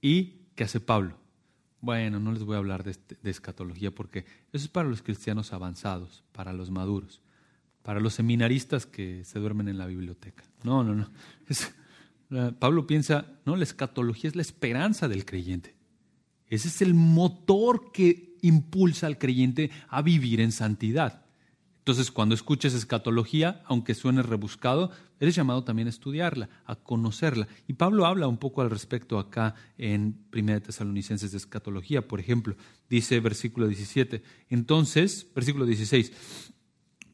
¿Y 0.00 0.42
qué 0.54 0.64
hace 0.64 0.78
Pablo? 0.78 1.16
Bueno, 1.80 2.20
no 2.20 2.32
les 2.32 2.44
voy 2.44 2.56
a 2.56 2.58
hablar 2.58 2.84
de, 2.84 2.92
este, 2.92 3.16
de 3.22 3.30
escatología 3.30 3.90
porque 3.90 4.26
eso 4.52 4.64
es 4.64 4.68
para 4.68 4.88
los 4.88 5.02
cristianos 5.02 5.52
avanzados, 5.52 6.22
para 6.32 6.52
los 6.52 6.70
maduros, 6.70 7.20
para 7.82 8.00
los 8.00 8.14
seminaristas 8.14 8.86
que 8.86 9.24
se 9.24 9.38
duermen 9.38 9.68
en 9.68 9.78
la 9.78 9.86
biblioteca. 9.86 10.44
No, 10.62 10.84
no, 10.84 10.94
no. 10.94 11.10
Pablo 12.58 12.86
piensa, 12.86 13.26
no, 13.44 13.56
la 13.56 13.64
escatología 13.64 14.28
es 14.28 14.36
la 14.36 14.42
esperanza 14.42 15.08
del 15.08 15.24
creyente. 15.24 15.74
Ese 16.48 16.68
es 16.68 16.82
el 16.82 16.94
motor 16.94 17.92
que 17.92 18.36
impulsa 18.42 19.06
al 19.06 19.18
creyente 19.18 19.70
a 19.88 20.02
vivir 20.02 20.40
en 20.40 20.52
santidad. 20.52 21.22
Entonces, 21.78 22.12
cuando 22.12 22.34
escuches 22.34 22.74
escatología, 22.74 23.60
aunque 23.64 23.94
suene 23.94 24.22
rebuscado, 24.22 24.92
eres 25.18 25.34
llamado 25.34 25.64
también 25.64 25.88
a 25.88 25.90
estudiarla, 25.90 26.48
a 26.64 26.76
conocerla. 26.76 27.48
Y 27.66 27.72
Pablo 27.72 28.06
habla 28.06 28.28
un 28.28 28.38
poco 28.38 28.62
al 28.62 28.70
respecto 28.70 29.18
acá 29.18 29.56
en 29.78 30.24
1 30.32 30.62
Tesalonicenses 30.62 31.32
de 31.32 31.38
escatología, 31.38 32.06
por 32.06 32.20
ejemplo. 32.20 32.54
Dice 32.88 33.18
versículo 33.18 33.66
17. 33.66 34.22
Entonces, 34.48 35.26
versículo 35.34 35.66
16. 35.66 36.12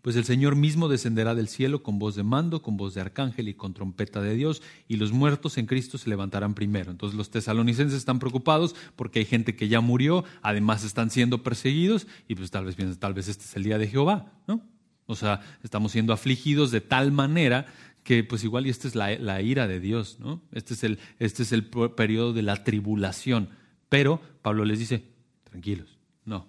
Pues 0.02 0.16
el 0.16 0.24
Señor 0.24 0.54
mismo 0.54 0.88
descenderá 0.88 1.34
del 1.34 1.48
cielo 1.48 1.82
con 1.82 1.98
voz 1.98 2.14
de 2.14 2.22
mando, 2.22 2.62
con 2.62 2.76
voz 2.76 2.94
de 2.94 3.00
arcángel 3.00 3.48
y 3.48 3.54
con 3.54 3.74
trompeta 3.74 4.22
de 4.22 4.34
Dios, 4.34 4.62
y 4.86 4.96
los 4.96 5.12
muertos 5.12 5.58
en 5.58 5.66
Cristo 5.66 5.98
se 5.98 6.08
levantarán 6.08 6.54
primero. 6.54 6.90
Entonces 6.90 7.16
los 7.16 7.30
tesalonicenses 7.30 7.98
están 7.98 8.18
preocupados 8.18 8.74
porque 8.96 9.18
hay 9.20 9.24
gente 9.24 9.56
que 9.56 9.68
ya 9.68 9.80
murió, 9.80 10.24
además 10.42 10.84
están 10.84 11.10
siendo 11.10 11.42
perseguidos, 11.42 12.06
y 12.28 12.34
pues 12.36 12.50
tal 12.50 12.64
vez 12.64 12.76
piensan, 12.76 12.98
tal 12.98 13.14
vez 13.14 13.28
este 13.28 13.44
es 13.44 13.56
el 13.56 13.64
día 13.64 13.78
de 13.78 13.88
Jehová, 13.88 14.32
¿no? 14.46 14.62
O 15.06 15.16
sea, 15.16 15.40
estamos 15.62 15.92
siendo 15.92 16.12
afligidos 16.12 16.70
de 16.70 16.82
tal 16.82 17.12
manera 17.12 17.66
que 18.04 18.24
pues 18.24 18.44
igual 18.44 18.66
y 18.66 18.70
esta 18.70 18.88
es 18.88 18.94
la, 18.94 19.42
ira 19.42 19.66
de 19.66 19.80
Dios, 19.80 20.18
¿no? 20.20 20.40
Este 20.52 20.74
es, 20.74 20.84
el, 20.84 20.98
este 21.18 21.42
es 21.42 21.52
el 21.52 21.64
periodo 21.66 22.32
de 22.32 22.42
la 22.42 22.64
tribulación. 22.64 23.50
Pero 23.88 24.20
Pablo 24.42 24.64
les 24.64 24.78
dice, 24.78 25.04
tranquilos, 25.44 25.98
no. 26.24 26.48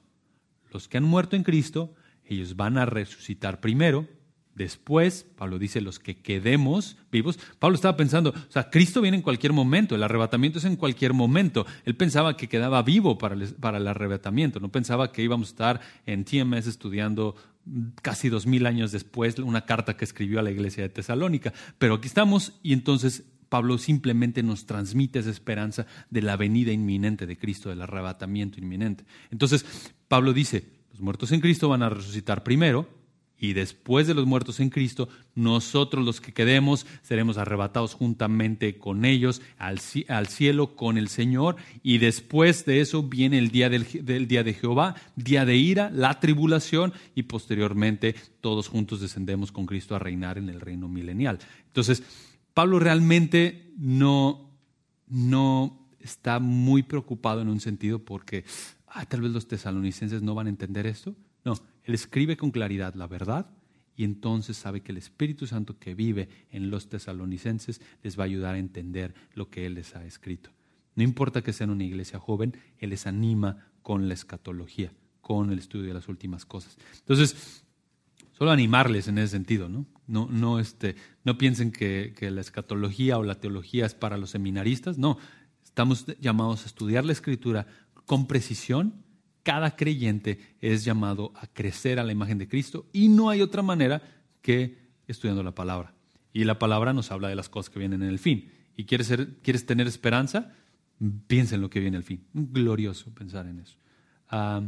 Los 0.72 0.88
que 0.88 0.98
han 0.98 1.04
muerto 1.04 1.36
en 1.36 1.44
Cristo 1.44 1.96
ellos 2.30 2.56
van 2.56 2.78
a 2.78 2.86
resucitar 2.86 3.60
primero, 3.60 4.08
después, 4.60 5.26
Pablo 5.38 5.58
dice, 5.58 5.82
los 5.82 6.00
que 6.00 6.18
quedemos 6.18 6.98
vivos. 7.12 7.40
Pablo 7.60 7.76
estaba 7.76 7.96
pensando, 7.98 8.32
o 8.32 8.52
sea, 8.52 8.70
Cristo 8.70 9.02
viene 9.02 9.18
en 9.18 9.24
cualquier 9.24 9.54
momento, 9.54 9.96
el 9.96 10.04
arrebatamiento 10.04 10.60
es 10.60 10.66
en 10.66 10.76
cualquier 10.76 11.14
momento. 11.14 11.66
Él 11.86 11.96
pensaba 11.96 12.38
que 12.38 12.50
quedaba 12.50 12.84
vivo 12.84 13.18
para 13.18 13.36
el, 13.36 13.88
arrebatamiento, 13.88 14.60
no 14.60 14.70
pensaba 14.70 15.12
que 15.12 15.24
íbamos 15.24 15.48
a 15.48 15.52
estar 15.52 15.82
en 16.06 16.26
TMS 16.26 16.68
estudiando 16.68 17.36
casi 18.02 18.30
dos 18.30 18.48
mil 18.48 18.66
años 18.66 18.92
después 18.92 19.38
una 19.40 19.66
carta 19.66 19.96
que 19.96 20.06
escribió 20.06 20.40
a 20.40 20.44
la 20.44 20.52
iglesia 20.52 20.84
de 20.84 20.90
Tesalónica. 20.90 21.54
Pero 21.78 21.96
aquí 21.96 22.08
estamos 22.08 22.60
y 22.62 22.74
entonces 22.74 23.24
Pablo 23.48 23.78
simplemente 23.78 24.44
nos 24.44 24.66
transmite 24.66 25.20
esa 25.20 25.32
esperanza 25.32 25.88
de 26.10 26.22
la 26.22 26.36
venida 26.36 26.72
inminente 26.72 27.26
de 27.26 27.38
Cristo, 27.38 27.70
del 27.70 27.82
arrebatamiento 27.82 28.60
inminente. 28.60 29.06
Entonces, 29.32 29.66
Pablo 30.08 30.34
dice, 30.34 30.79
los 31.00 31.06
muertos 31.06 31.32
en 31.32 31.40
Cristo 31.40 31.70
van 31.70 31.82
a 31.82 31.88
resucitar 31.88 32.44
primero 32.44 32.86
y 33.40 33.54
después 33.54 34.06
de 34.06 34.14
los 34.14 34.26
muertos 34.26 34.60
en 34.60 34.70
Cristo, 34.70 35.08
nosotros 35.34 36.04
los 36.04 36.20
que 36.20 36.34
quedemos 36.34 36.86
seremos 37.04 37.38
arrebatados 37.38 37.94
juntamente 37.94 38.78
con 38.78 39.06
ellos 39.06 39.42
al, 39.58 39.80
cielo 39.80 40.76
con 40.76 40.98
el 40.98 41.08
Señor 41.08 41.56
y 41.84 42.00
después 42.00 42.66
de 42.66 42.82
eso 42.82 43.02
viene 43.02 43.38
el 43.38 43.50
día 43.50 43.70
del, 43.70 43.88
del 44.04 44.28
día 44.28 44.44
de 44.44 44.54
Jehová, 44.54 44.96
día 45.16 45.46
de 45.46 45.56
ira, 45.56 45.90
la 45.90 46.20
tribulación 46.20 46.92
y 47.16 47.24
posteriormente 47.24 48.14
todos 48.42 48.68
juntos 48.68 49.00
descendemos 49.00 49.54
con 49.54 49.66
Cristo 49.66 49.96
a 49.96 50.00
reinar 50.00 50.38
en 50.38 50.50
el 50.50 50.60
reino 50.60 50.90
milenial. 50.90 51.40
Entonces, 51.68 52.04
Pablo 52.54 52.78
realmente 52.78 53.72
no, 53.78 54.52
no 55.08 55.80
está 56.02 56.40
muy 56.40 56.84
preocupado 56.84 57.42
en 57.42 57.48
un 57.48 57.62
sentido 57.62 58.00
porque 58.00 58.44
ah, 58.90 59.06
tal 59.06 59.22
vez 59.22 59.32
los 59.32 59.48
tesalonicenses 59.48 60.22
no 60.22 60.36
van 60.36 60.48
a 60.48 60.50
entender 60.50 60.88
esto. 60.88 61.16
No, 61.46 61.54
él 61.84 61.94
escribe 61.94 62.38
con 62.38 62.52
claridad 62.52 62.94
la 62.96 63.08
verdad 63.08 63.50
y 63.96 64.04
entonces 64.04 64.56
sabe 64.56 64.82
que 64.82 64.92
el 64.92 64.98
Espíritu 64.98 65.46
Santo 65.46 65.78
que 65.78 65.94
vive 65.94 66.30
en 66.52 66.70
los 66.70 66.88
tesalonicenses 66.88 67.82
les 68.02 68.18
va 68.18 68.24
a 68.24 68.28
ayudar 68.28 68.56
a 68.56 68.60
entender 68.60 69.14
lo 69.34 69.50
que 69.50 69.66
él 69.66 69.74
les 69.76 69.96
ha 69.96 70.06
escrito. 70.06 70.52
No 70.96 71.04
importa 71.04 71.42
que 71.42 71.54
sean 71.54 71.70
una 71.70 71.84
iglesia 71.84 72.20
joven, 72.20 72.58
él 72.78 72.92
les 72.92 73.08
anima 73.08 73.68
con 73.82 74.08
la 74.08 74.14
escatología, 74.14 74.92
con 75.22 75.52
el 75.52 75.60
estudio 75.60 75.88
de 75.88 75.94
las 75.94 76.08
últimas 76.08 76.46
cosas. 76.46 76.78
Entonces, 77.00 77.64
solo 78.32 78.52
animarles 78.52 79.08
en 79.08 79.18
ese 79.18 79.30
sentido, 79.30 79.70
¿no? 79.70 79.86
No, 80.08 80.28
no, 80.32 80.60
este, 80.60 80.96
no 81.24 81.38
piensen 81.38 81.72
que, 81.72 82.14
que 82.18 82.32
la 82.32 82.42
escatología 82.42 83.18
o 83.18 83.24
la 83.24 83.36
teología 83.36 83.86
es 83.86 83.96
para 83.96 84.18
los 84.18 84.30
seminaristas, 84.30 84.98
no. 84.98 85.18
Estamos 85.64 86.06
llamados 86.20 86.64
a 86.64 86.66
estudiar 86.68 87.06
la 87.06 87.12
escritura 87.12 87.68
con 88.10 88.26
precisión, 88.26 89.06
cada 89.44 89.76
creyente 89.76 90.40
es 90.62 90.84
llamado 90.84 91.32
a 91.36 91.46
crecer 91.46 92.00
a 92.00 92.04
la 92.04 92.12
imagen 92.12 92.40
de 92.40 92.48
Cristo 92.48 92.88
y 92.92 93.08
no 93.08 93.30
hay 93.30 93.44
otra 93.44 93.62
manera 93.62 94.02
que 94.42 94.80
estudiando 95.08 95.44
la 95.44 95.54
palabra. 95.54 95.94
Y 96.34 96.44
la 96.46 96.58
palabra 96.58 96.92
nos 96.92 97.12
habla 97.12 97.28
de 97.28 97.36
las 97.36 97.50
cosas 97.50 97.70
que 97.70 97.78
vienen 97.78 98.02
en 98.02 98.10
el 98.10 98.18
fin. 98.18 98.52
¿Y 98.76 98.86
quieres, 98.86 99.06
ser, 99.06 99.36
quieres 99.44 99.68
tener 99.68 99.86
esperanza? 99.86 100.54
Piensa 101.28 101.54
en 101.54 101.62
lo 101.62 101.70
que 101.70 101.80
viene 101.80 101.98
al 101.98 102.04
fin. 102.04 102.26
Glorioso 102.34 103.14
pensar 103.14 103.46
en 103.46 103.60
eso. 103.60 103.78
Ah, 104.28 104.64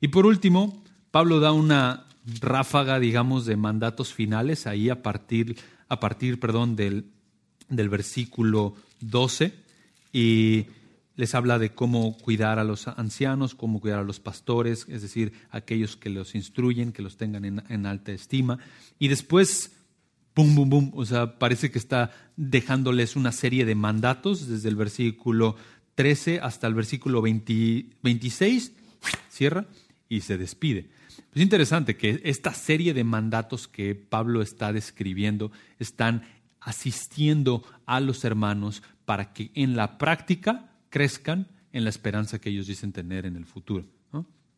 y 0.00 0.08
por 0.08 0.24
último, 0.24 0.82
Pablo 1.10 1.40
da 1.40 1.52
una 1.52 2.06
ráfaga, 2.40 2.98
digamos, 2.98 3.44
de 3.44 3.56
mandatos 3.56 4.14
finales 4.14 4.66
ahí 4.66 4.88
a 4.88 5.02
partir, 5.02 5.58
a 5.90 6.00
partir 6.00 6.40
perdón, 6.40 6.74
del, 6.74 7.04
del 7.68 7.90
versículo 7.90 8.76
12. 9.00 9.52
Y 10.10 10.68
les 11.18 11.34
habla 11.34 11.58
de 11.58 11.70
cómo 11.70 12.16
cuidar 12.16 12.60
a 12.60 12.64
los 12.64 12.86
ancianos, 12.86 13.56
cómo 13.56 13.80
cuidar 13.80 13.98
a 13.98 14.04
los 14.04 14.20
pastores, 14.20 14.86
es 14.88 15.02
decir, 15.02 15.32
aquellos 15.50 15.96
que 15.96 16.10
los 16.10 16.36
instruyen, 16.36 16.92
que 16.92 17.02
los 17.02 17.16
tengan 17.16 17.44
en, 17.44 17.86
alta 17.86 18.12
estima. 18.12 18.60
Y 19.00 19.08
después, 19.08 19.72
bum, 20.36 20.54
bum, 20.54 20.70
bum, 20.70 20.92
o 20.94 21.04
sea, 21.04 21.36
parece 21.40 21.72
que 21.72 21.78
está 21.80 22.12
dejándoles 22.36 23.16
una 23.16 23.32
serie 23.32 23.64
de 23.64 23.74
mandatos 23.74 24.46
desde 24.46 24.68
el 24.68 24.76
versículo 24.76 25.56
13 25.96 26.38
hasta 26.38 26.68
el 26.68 26.74
versículo 26.74 27.20
26, 27.20 28.72
cierra 29.28 29.66
y 30.08 30.20
se 30.20 30.38
despide. 30.38 30.88
Es 31.34 31.42
interesante 31.42 31.96
que 31.96 32.20
esta 32.22 32.54
serie 32.54 32.94
de 32.94 33.02
mandatos 33.02 33.66
que 33.66 33.96
Pablo 33.96 34.40
está 34.40 34.72
describiendo 34.72 35.50
están 35.80 36.22
asistiendo 36.60 37.64
a 37.86 37.98
los 37.98 38.22
hermanos 38.22 38.84
para 39.04 39.32
que 39.32 39.50
en 39.54 39.74
la 39.74 39.98
práctica 39.98 40.68
crezcan 40.90 41.48
en 41.72 41.84
la 41.84 41.90
esperanza 41.90 42.40
que 42.40 42.50
ellos 42.50 42.66
dicen 42.66 42.92
tener 42.92 43.26
en 43.26 43.36
el 43.36 43.46
futuro. 43.46 43.86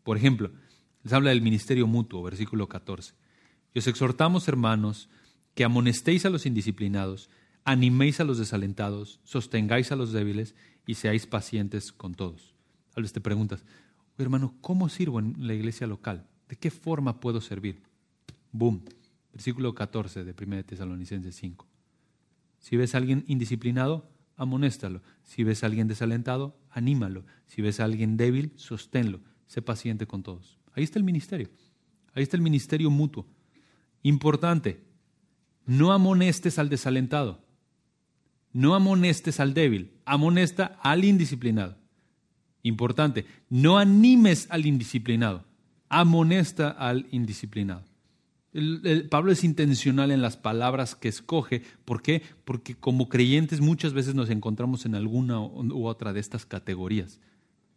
Por 0.03 0.17
ejemplo, 0.17 0.51
les 1.03 1.13
habla 1.13 1.31
del 1.31 1.43
ministerio 1.43 1.87
mutuo, 1.87 2.23
versículo 2.23 2.69
14. 2.69 3.15
Y 3.75 3.79
os 3.79 3.87
exhortamos, 3.87 4.49
hermanos, 4.49 5.09
que 5.55 5.65
amonestéis 5.65 6.25
a 6.25 6.31
los 6.31 6.47
indisciplinados, 6.47 7.31
animéis 7.65 8.21
a 8.21 8.25
los 8.25 8.39
desalentados, 8.39 9.21
sostengáis 9.25 9.93
a 9.93 9.97
los 9.97 10.13
débiles 10.13 10.55
y 10.87 10.95
seáis 10.95 11.27
pacientes 11.27 11.93
con 11.93 12.15
todos. 12.15 12.55
Tal 12.95 13.03
vez 13.03 13.13
te 13.13 13.21
preguntas, 13.21 13.65
hermano, 14.19 14.55
¿cómo 14.61 14.89
sirvo 14.89 15.21
en 15.21 15.35
la 15.39 15.55
iglesia 15.55 15.87
local? 15.87 16.27
¿De 16.49 16.57
qué 16.57 16.71
forma 16.71 17.21
puedo 17.21 17.41
servir? 17.41 17.83
Boom. 18.53 18.85
Versículo 19.33 19.75
14 19.75 20.25
de 20.25 20.35
1 20.39 20.65
Tesalonicenses 20.65 21.37
5. 21.37 21.67
Si 22.59 22.77
ves 22.77 22.95
a 22.95 22.99
alguien 22.99 23.25
indisciplinado, 23.29 24.11
amonéstalo. 24.41 25.03
Si 25.23 25.45
ves 25.45 25.63
a 25.63 25.67
alguien 25.67 25.87
desalentado, 25.87 26.59
anímalo. 26.71 27.27
Si 27.47 27.61
ves 27.61 27.79
a 27.79 27.85
alguien 27.85 28.17
débil, 28.17 28.53
sosténlo. 28.57 29.21
Sé 29.47 29.61
paciente 29.61 30.07
con 30.07 30.23
todos. 30.23 30.59
Ahí 30.73 30.83
está 30.83 30.99
el 30.99 31.05
ministerio. 31.05 31.51
Ahí 32.15 32.23
está 32.23 32.39
el 32.39 32.43
ministerio 32.43 32.91
mutuo. 32.91 33.27
Importante, 34.03 34.83
no 35.67 35.93
amonestes 35.93 36.59
al 36.59 36.71
desalentado. 36.71 37.45
No 38.53 38.75
amonestes 38.75 39.41
al 39.41 39.53
débil. 39.53 39.93
Amonesta 40.07 40.79
al 40.83 41.05
indisciplinado. 41.05 41.77
Importante, 42.63 43.27
no 43.51 43.77
animes 43.77 44.47
al 44.51 44.65
indisciplinado. 44.65 45.45
Amonesta 45.91 46.71
al 46.71 47.07
indisciplinado. 47.11 47.85
Pablo 49.11 49.31
es 49.31 49.45
intencional 49.45 50.11
en 50.11 50.23
las 50.23 50.37
palabras 50.37 50.97
que 50.97 51.09
escoge. 51.09 51.63
¿Por 51.85 52.03
qué? 52.03 52.23
Porque 52.45 52.75
como 52.75 53.09
creyentes 53.09 53.61
muchas 53.61 53.93
veces 53.93 54.15
nos 54.15 54.29
encontramos 54.31 54.87
en 54.87 54.95
alguna 54.95 55.41
u 55.41 55.87
otra 55.87 56.13
de 56.13 56.21
estas 56.21 56.47
categorías. 56.47 57.21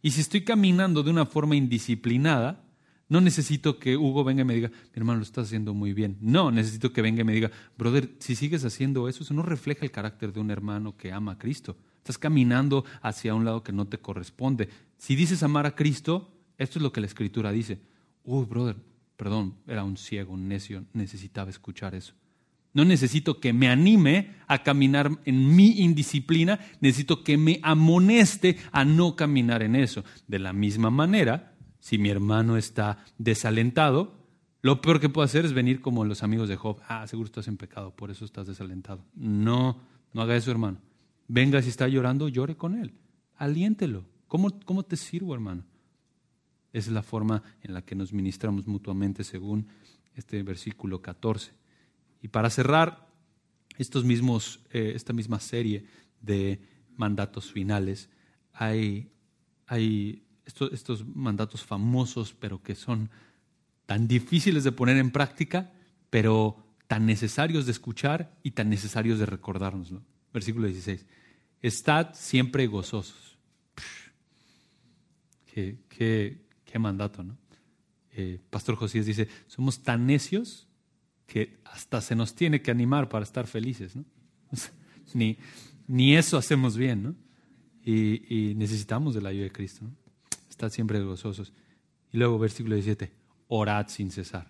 Y 0.02 0.10
si 0.10 0.20
estoy 0.20 0.42
caminando 0.42 1.02
de 1.02 1.10
una 1.10 1.26
forma 1.26 1.56
indisciplinada, 1.56 2.64
no 3.08 3.20
necesito 3.20 3.78
que 3.78 3.96
Hugo 3.96 4.24
venga 4.24 4.42
y 4.42 4.44
me 4.44 4.54
diga, 4.54 4.68
mi 4.70 4.96
hermano, 4.96 5.18
lo 5.18 5.24
estás 5.24 5.46
haciendo 5.46 5.74
muy 5.74 5.92
bien. 5.92 6.16
No, 6.20 6.50
necesito 6.50 6.92
que 6.92 7.02
venga 7.02 7.20
y 7.20 7.24
me 7.24 7.34
diga, 7.34 7.50
brother, 7.78 8.10
si 8.18 8.34
sigues 8.34 8.64
haciendo 8.64 9.08
eso, 9.08 9.22
eso 9.22 9.34
no 9.34 9.42
refleja 9.42 9.84
el 9.84 9.90
carácter 9.90 10.32
de 10.32 10.40
un 10.40 10.50
hermano 10.50 10.96
que 10.96 11.12
ama 11.12 11.32
a 11.32 11.38
Cristo. 11.38 11.76
Estás 11.98 12.18
caminando 12.18 12.84
hacia 13.02 13.34
un 13.34 13.44
lado 13.44 13.62
que 13.62 13.72
no 13.72 13.86
te 13.86 13.98
corresponde. 13.98 14.68
Si 14.98 15.14
dices 15.16 15.42
amar 15.42 15.66
a 15.66 15.74
Cristo, 15.74 16.32
esto 16.58 16.78
es 16.78 16.82
lo 16.82 16.92
que 16.92 17.00
la 17.00 17.06
Escritura 17.06 17.52
dice. 17.52 17.80
Uy, 18.24 18.44
brother, 18.46 18.76
Perdón, 19.16 19.54
era 19.66 19.84
un 19.84 19.96
ciego, 19.96 20.32
un 20.32 20.48
necio, 20.48 20.84
necesitaba 20.92 21.50
escuchar 21.50 21.94
eso. 21.94 22.14
No 22.72 22.84
necesito 22.84 23.38
que 23.38 23.52
me 23.52 23.68
anime 23.68 24.34
a 24.48 24.64
caminar 24.64 25.08
en 25.24 25.54
mi 25.54 25.80
indisciplina, 25.82 26.58
necesito 26.80 27.22
que 27.22 27.36
me 27.36 27.60
amoneste 27.62 28.58
a 28.72 28.84
no 28.84 29.14
caminar 29.14 29.62
en 29.62 29.76
eso. 29.76 30.04
De 30.26 30.40
la 30.40 30.52
misma 30.52 30.90
manera, 30.90 31.54
si 31.78 31.98
mi 31.98 32.08
hermano 32.08 32.56
está 32.56 33.04
desalentado, 33.16 34.14
lo 34.60 34.80
peor 34.80 34.98
que 34.98 35.08
puedo 35.08 35.24
hacer 35.24 35.44
es 35.44 35.52
venir 35.52 35.80
como 35.80 36.04
los 36.04 36.24
amigos 36.24 36.48
de 36.48 36.56
Job. 36.56 36.80
Ah, 36.88 37.06
seguro 37.06 37.26
estás 37.26 37.46
en 37.46 37.56
pecado, 37.56 37.94
por 37.94 38.10
eso 38.10 38.24
estás 38.24 38.48
desalentado. 38.48 39.04
No, 39.14 39.78
no 40.12 40.22
haga 40.22 40.34
eso, 40.34 40.50
hermano. 40.50 40.78
Venga, 41.28 41.62
si 41.62 41.68
está 41.68 41.86
llorando, 41.86 42.28
llore 42.28 42.56
con 42.56 42.74
él. 42.74 42.94
Aliéntelo. 43.36 44.04
¿Cómo, 44.26 44.50
cómo 44.64 44.82
te 44.82 44.96
sirvo, 44.96 45.32
hermano? 45.34 45.62
Esa 46.74 46.90
es 46.90 46.92
la 46.92 47.04
forma 47.04 47.42
en 47.62 47.72
la 47.72 47.82
que 47.82 47.94
nos 47.94 48.12
ministramos 48.12 48.66
mutuamente 48.66 49.22
según 49.22 49.68
este 50.16 50.42
versículo 50.42 51.00
14. 51.00 51.52
Y 52.20 52.28
para 52.28 52.50
cerrar 52.50 53.08
estos 53.78 54.04
mismos, 54.04 54.60
eh, 54.72 54.92
esta 54.96 55.12
misma 55.12 55.38
serie 55.38 55.86
de 56.20 56.60
mandatos 56.96 57.52
finales, 57.52 58.10
hay, 58.52 59.12
hay 59.68 60.24
estos, 60.46 61.06
mandatos 61.06 61.62
famosos, 61.62 62.34
pero 62.34 62.60
que 62.60 62.74
son 62.74 63.08
tan 63.86 64.08
difíciles 64.08 64.64
de 64.64 64.72
poner 64.72 64.96
en 64.96 65.12
práctica, 65.12 65.72
pero 66.10 66.56
tan 66.88 67.06
necesarios 67.06 67.66
de 67.66 67.72
escuchar 67.72 68.36
y 68.42 68.50
tan 68.50 68.68
necesarios 68.68 69.20
de 69.20 69.26
recordarnos. 69.26 69.92
Versículo 70.32 70.66
16. 70.66 71.06
Estad 71.62 72.14
siempre 72.14 72.66
gozosos. 72.66 73.38
Qué, 75.46 76.43
mandato, 76.78 77.22
¿no? 77.22 77.36
Eh, 78.12 78.38
Pastor 78.50 78.76
Josías 78.76 79.06
dice, 79.06 79.28
somos 79.46 79.82
tan 79.82 80.06
necios 80.06 80.68
que 81.26 81.58
hasta 81.64 82.00
se 82.00 82.14
nos 82.14 82.34
tiene 82.34 82.62
que 82.62 82.70
animar 82.70 83.08
para 83.08 83.24
estar 83.24 83.46
felices, 83.46 83.96
¿no? 83.96 84.04
ni, 85.14 85.36
ni 85.88 86.16
eso 86.16 86.36
hacemos 86.36 86.76
bien, 86.76 87.02
¿no? 87.02 87.14
Y, 87.84 88.50
y, 88.50 88.54
necesitamos 88.54 89.14
de 89.14 89.20
la 89.20 89.30
ayuda 89.30 89.44
de 89.44 89.52
Cristo, 89.52 89.84
¿no? 89.84 89.94
Estad 90.48 90.70
siempre 90.70 91.02
gozosos. 91.02 91.52
Y 92.12 92.18
luego, 92.18 92.38
versículo 92.38 92.76
17, 92.76 93.12
orad 93.48 93.88
sin 93.88 94.10
cesar. 94.10 94.46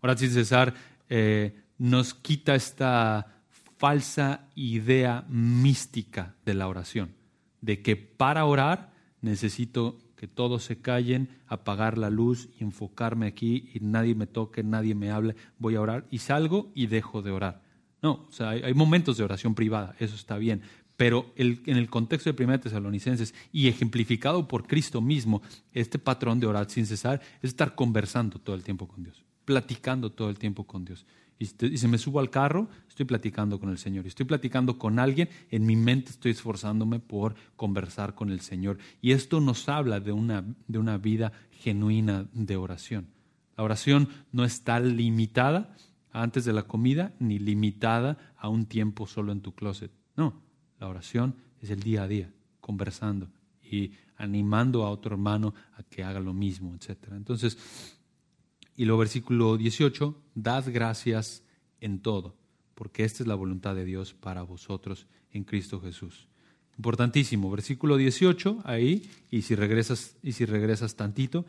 Orad 0.00 0.18
sin 0.18 0.30
cesar 0.30 0.74
eh, 1.08 1.54
nos 1.78 2.14
quita 2.14 2.54
esta 2.54 3.42
falsa 3.78 4.48
idea 4.54 5.24
mística 5.28 6.34
de 6.44 6.54
la 6.54 6.68
oración, 6.68 7.14
de 7.60 7.82
que 7.82 7.96
para 7.96 8.44
orar 8.44 8.92
necesito 9.20 9.98
que 10.18 10.26
todos 10.26 10.64
se 10.64 10.80
callen, 10.80 11.28
apagar 11.46 11.96
la 11.96 12.10
luz 12.10 12.48
y 12.58 12.64
enfocarme 12.64 13.28
aquí 13.28 13.70
y 13.72 13.78
nadie 13.78 14.16
me 14.16 14.26
toque, 14.26 14.64
nadie 14.64 14.96
me 14.96 15.12
hable, 15.12 15.36
voy 15.58 15.76
a 15.76 15.80
orar 15.80 16.06
y 16.10 16.18
salgo 16.18 16.72
y 16.74 16.88
dejo 16.88 17.22
de 17.22 17.30
orar. 17.30 17.62
No, 18.02 18.26
o 18.28 18.32
sea, 18.32 18.50
hay, 18.50 18.74
momentos 18.74 19.16
de 19.16 19.22
oración 19.22 19.54
privada, 19.54 19.94
eso 20.00 20.16
está 20.16 20.36
bien, 20.36 20.62
pero 20.96 21.32
en 21.36 21.76
el 21.76 21.88
contexto 21.88 22.32
de 22.32 22.44
1 22.44 22.58
Tesalonicenses 22.58 23.32
y 23.52 23.68
ejemplificado 23.68 24.48
por 24.48 24.66
Cristo 24.66 25.00
mismo, 25.00 25.40
este 25.72 26.00
patrón 26.00 26.40
de 26.40 26.48
orar 26.48 26.68
sin 26.68 26.86
cesar 26.86 27.20
es 27.40 27.50
estar 27.50 27.76
conversando 27.76 28.40
todo 28.40 28.56
el 28.56 28.64
tiempo 28.64 28.88
con 28.88 29.04
Dios, 29.04 29.24
platicando 29.44 30.10
todo 30.10 30.30
el 30.30 30.38
tiempo 30.38 30.64
con 30.64 30.84
Dios. 30.84 31.06
Y 31.38 31.46
si 31.46 31.86
me 31.86 31.98
subo 31.98 32.18
al 32.18 32.30
carro, 32.30 32.68
estoy 32.88 33.06
platicando 33.06 33.60
con 33.60 33.70
el 33.70 33.78
Señor. 33.78 34.04
Y 34.04 34.08
estoy 34.08 34.26
platicando 34.26 34.76
con 34.76 34.98
alguien, 34.98 35.28
en 35.50 35.66
mi 35.66 35.76
mente 35.76 36.10
estoy 36.10 36.32
esforzándome 36.32 36.98
por 36.98 37.36
conversar 37.54 38.14
con 38.16 38.30
el 38.30 38.40
Señor. 38.40 38.78
Y 39.00 39.12
esto 39.12 39.40
nos 39.40 39.68
habla 39.68 40.00
de 40.00 40.10
una, 40.10 40.44
de 40.66 40.78
una 40.78 40.98
vida 40.98 41.32
genuina 41.52 42.26
de 42.32 42.56
oración. 42.56 43.06
La 43.56 43.62
oración 43.64 44.08
no 44.32 44.44
está 44.44 44.80
limitada 44.80 45.76
antes 46.10 46.44
de 46.44 46.52
la 46.52 46.64
comida 46.64 47.14
ni 47.20 47.38
limitada 47.38 48.34
a 48.36 48.48
un 48.48 48.66
tiempo 48.66 49.06
solo 49.06 49.30
en 49.30 49.40
tu 49.40 49.52
closet. 49.52 49.92
No, 50.16 50.42
la 50.80 50.88
oración 50.88 51.36
es 51.60 51.70
el 51.70 51.80
día 51.80 52.02
a 52.02 52.08
día, 52.08 52.32
conversando 52.60 53.30
y 53.62 53.92
animando 54.16 54.84
a 54.84 54.90
otro 54.90 55.14
hermano 55.14 55.54
a 55.76 55.82
que 55.84 56.02
haga 56.02 56.20
lo 56.20 56.32
mismo, 56.32 56.74
etc. 56.74 57.12
Entonces, 57.12 57.58
y 58.78 58.84
luego 58.84 59.00
versículo 59.00 59.56
18, 59.56 60.22
dad 60.36 60.64
gracias 60.68 61.42
en 61.80 61.98
todo, 61.98 62.36
porque 62.76 63.02
esta 63.02 63.24
es 63.24 63.26
la 63.26 63.34
voluntad 63.34 63.74
de 63.74 63.84
Dios 63.84 64.14
para 64.14 64.42
vosotros 64.42 65.08
en 65.32 65.42
Cristo 65.42 65.80
Jesús. 65.80 66.28
Importantísimo, 66.76 67.50
versículo 67.50 67.96
18, 67.96 68.60
ahí, 68.62 69.10
y 69.32 69.42
si 69.42 69.56
regresas, 69.56 70.16
y 70.22 70.30
si 70.30 70.44
regresas 70.44 70.94
tantito, 70.94 71.44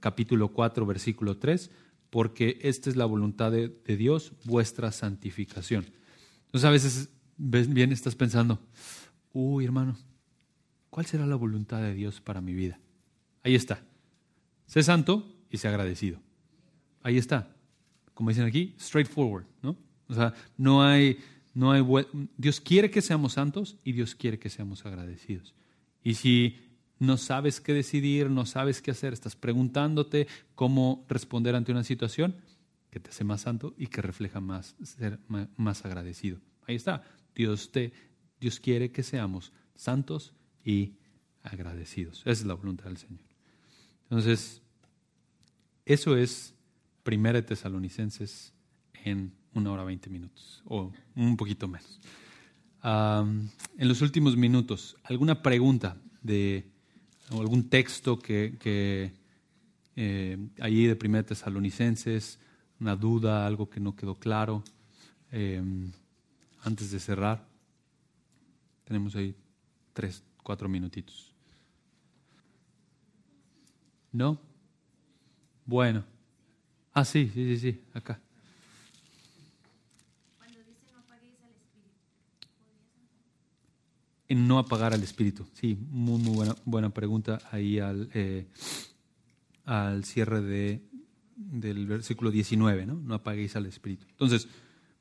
capítulo 0.00 0.54
4, 0.54 0.86
versículo 0.86 1.36
3, 1.36 1.70
porque 2.08 2.58
esta 2.62 2.88
es 2.88 2.96
la 2.96 3.04
voluntad 3.04 3.52
de, 3.52 3.68
de 3.68 3.96
Dios, 3.98 4.32
vuestra 4.44 4.90
santificación. 4.90 5.84
Entonces 6.46 6.66
a 6.66 6.70
veces 6.70 7.10
bien 7.36 7.92
estás 7.92 8.14
pensando, 8.14 8.58
uy 9.34 9.66
hermano, 9.66 9.98
¿cuál 10.88 11.04
será 11.04 11.26
la 11.26 11.36
voluntad 11.36 11.82
de 11.82 11.92
Dios 11.92 12.22
para 12.22 12.40
mi 12.40 12.54
vida? 12.54 12.80
Ahí 13.42 13.54
está. 13.54 13.84
Sé 14.64 14.82
santo 14.82 15.30
y 15.50 15.58
sé 15.58 15.68
agradecido. 15.68 16.22
Ahí 17.02 17.18
está. 17.18 17.54
Como 18.14 18.30
dicen 18.30 18.44
aquí, 18.44 18.74
straightforward, 18.78 19.46
¿no? 19.62 19.76
O 20.08 20.14
sea, 20.14 20.34
no 20.56 20.82
hay, 20.82 21.18
no 21.54 21.72
hay, 21.72 21.84
Dios 22.36 22.60
quiere 22.60 22.90
que 22.90 23.00
seamos 23.00 23.34
santos 23.34 23.78
y 23.84 23.92
Dios 23.92 24.14
quiere 24.14 24.38
que 24.38 24.50
seamos 24.50 24.84
agradecidos. 24.84 25.54
Y 26.02 26.14
si 26.14 26.58
no 26.98 27.16
sabes 27.16 27.60
qué 27.60 27.72
decidir, 27.72 28.28
no 28.28 28.44
sabes 28.44 28.82
qué 28.82 28.90
hacer, 28.90 29.12
estás 29.12 29.36
preguntándote 29.36 30.26
cómo 30.54 31.06
responder 31.08 31.54
ante 31.54 31.72
una 31.72 31.84
situación 31.84 32.36
que 32.90 33.00
te 33.00 33.10
hace 33.10 33.24
más 33.24 33.42
santo 33.42 33.74
y 33.78 33.86
que 33.86 34.02
refleja 34.02 34.40
más 34.40 34.74
ser 34.82 35.20
más 35.56 35.84
agradecido. 35.84 36.40
Ahí 36.66 36.74
está. 36.74 37.04
Dios 37.34 37.70
te 37.70 37.92
Dios 38.40 38.58
quiere 38.58 38.90
que 38.90 39.02
seamos 39.02 39.52
santos 39.74 40.34
y 40.64 40.94
agradecidos. 41.42 42.20
Esa 42.20 42.30
es 42.30 42.44
la 42.44 42.54
voluntad 42.54 42.86
del 42.86 42.96
Señor. 42.96 43.20
Entonces, 44.04 44.62
eso 45.84 46.16
es 46.16 46.54
Primera 47.02 47.40
de 47.40 47.46
Tesalonicenses 47.46 48.52
en 49.04 49.32
una 49.54 49.72
hora 49.72 49.84
veinte 49.84 50.10
minutos, 50.10 50.62
o 50.66 50.92
un 51.16 51.36
poquito 51.36 51.68
menos. 51.68 52.00
en 52.82 53.88
los 53.88 54.02
últimos 54.02 54.36
minutos, 54.36 54.96
¿alguna 55.04 55.42
pregunta 55.42 55.96
de 56.22 56.66
algún 57.30 57.68
texto 57.68 58.18
que, 58.18 58.56
que 58.60 59.12
eh, 59.96 60.38
allí 60.60 60.86
de 60.86 60.96
Primera 60.96 61.22
de 61.22 61.28
Tesalonicenses, 61.28 62.38
una 62.78 62.96
duda, 62.96 63.46
algo 63.46 63.68
que 63.68 63.80
no 63.80 63.94
quedó 63.96 64.14
claro, 64.14 64.62
em, 65.30 65.90
antes 66.62 66.90
de 66.90 67.00
cerrar? 67.00 67.46
Tenemos 68.84 69.14
ahí 69.16 69.34
tres, 69.92 70.22
cuatro 70.42 70.68
minutitos. 70.68 71.34
¿No? 74.12 74.40
Bueno. 75.66 76.04
Ah, 76.92 77.04
sí, 77.04 77.30
sí, 77.32 77.56
sí, 77.56 77.72
sí, 77.72 77.80
acá. 77.94 78.20
Cuando 80.38 80.58
dice 80.58 80.80
no 80.92 80.98
apaguéis 80.98 81.36
al 81.42 81.50
espíritu. 81.50 81.94
En 84.28 84.48
no 84.48 84.58
apagar 84.58 84.92
al 84.92 85.02
espíritu, 85.02 85.46
sí, 85.54 85.78
muy, 85.90 86.20
muy 86.20 86.34
buena, 86.34 86.56
buena 86.64 86.90
pregunta 86.90 87.38
ahí 87.52 87.78
al, 87.78 88.10
eh, 88.12 88.46
al 89.64 90.04
cierre 90.04 90.40
de, 90.40 90.82
del 91.36 91.86
versículo 91.86 92.30
19, 92.30 92.86
¿no? 92.86 92.94
No 92.94 93.14
apaguéis 93.14 93.54
al 93.54 93.66
espíritu. 93.66 94.06
Entonces, 94.10 94.48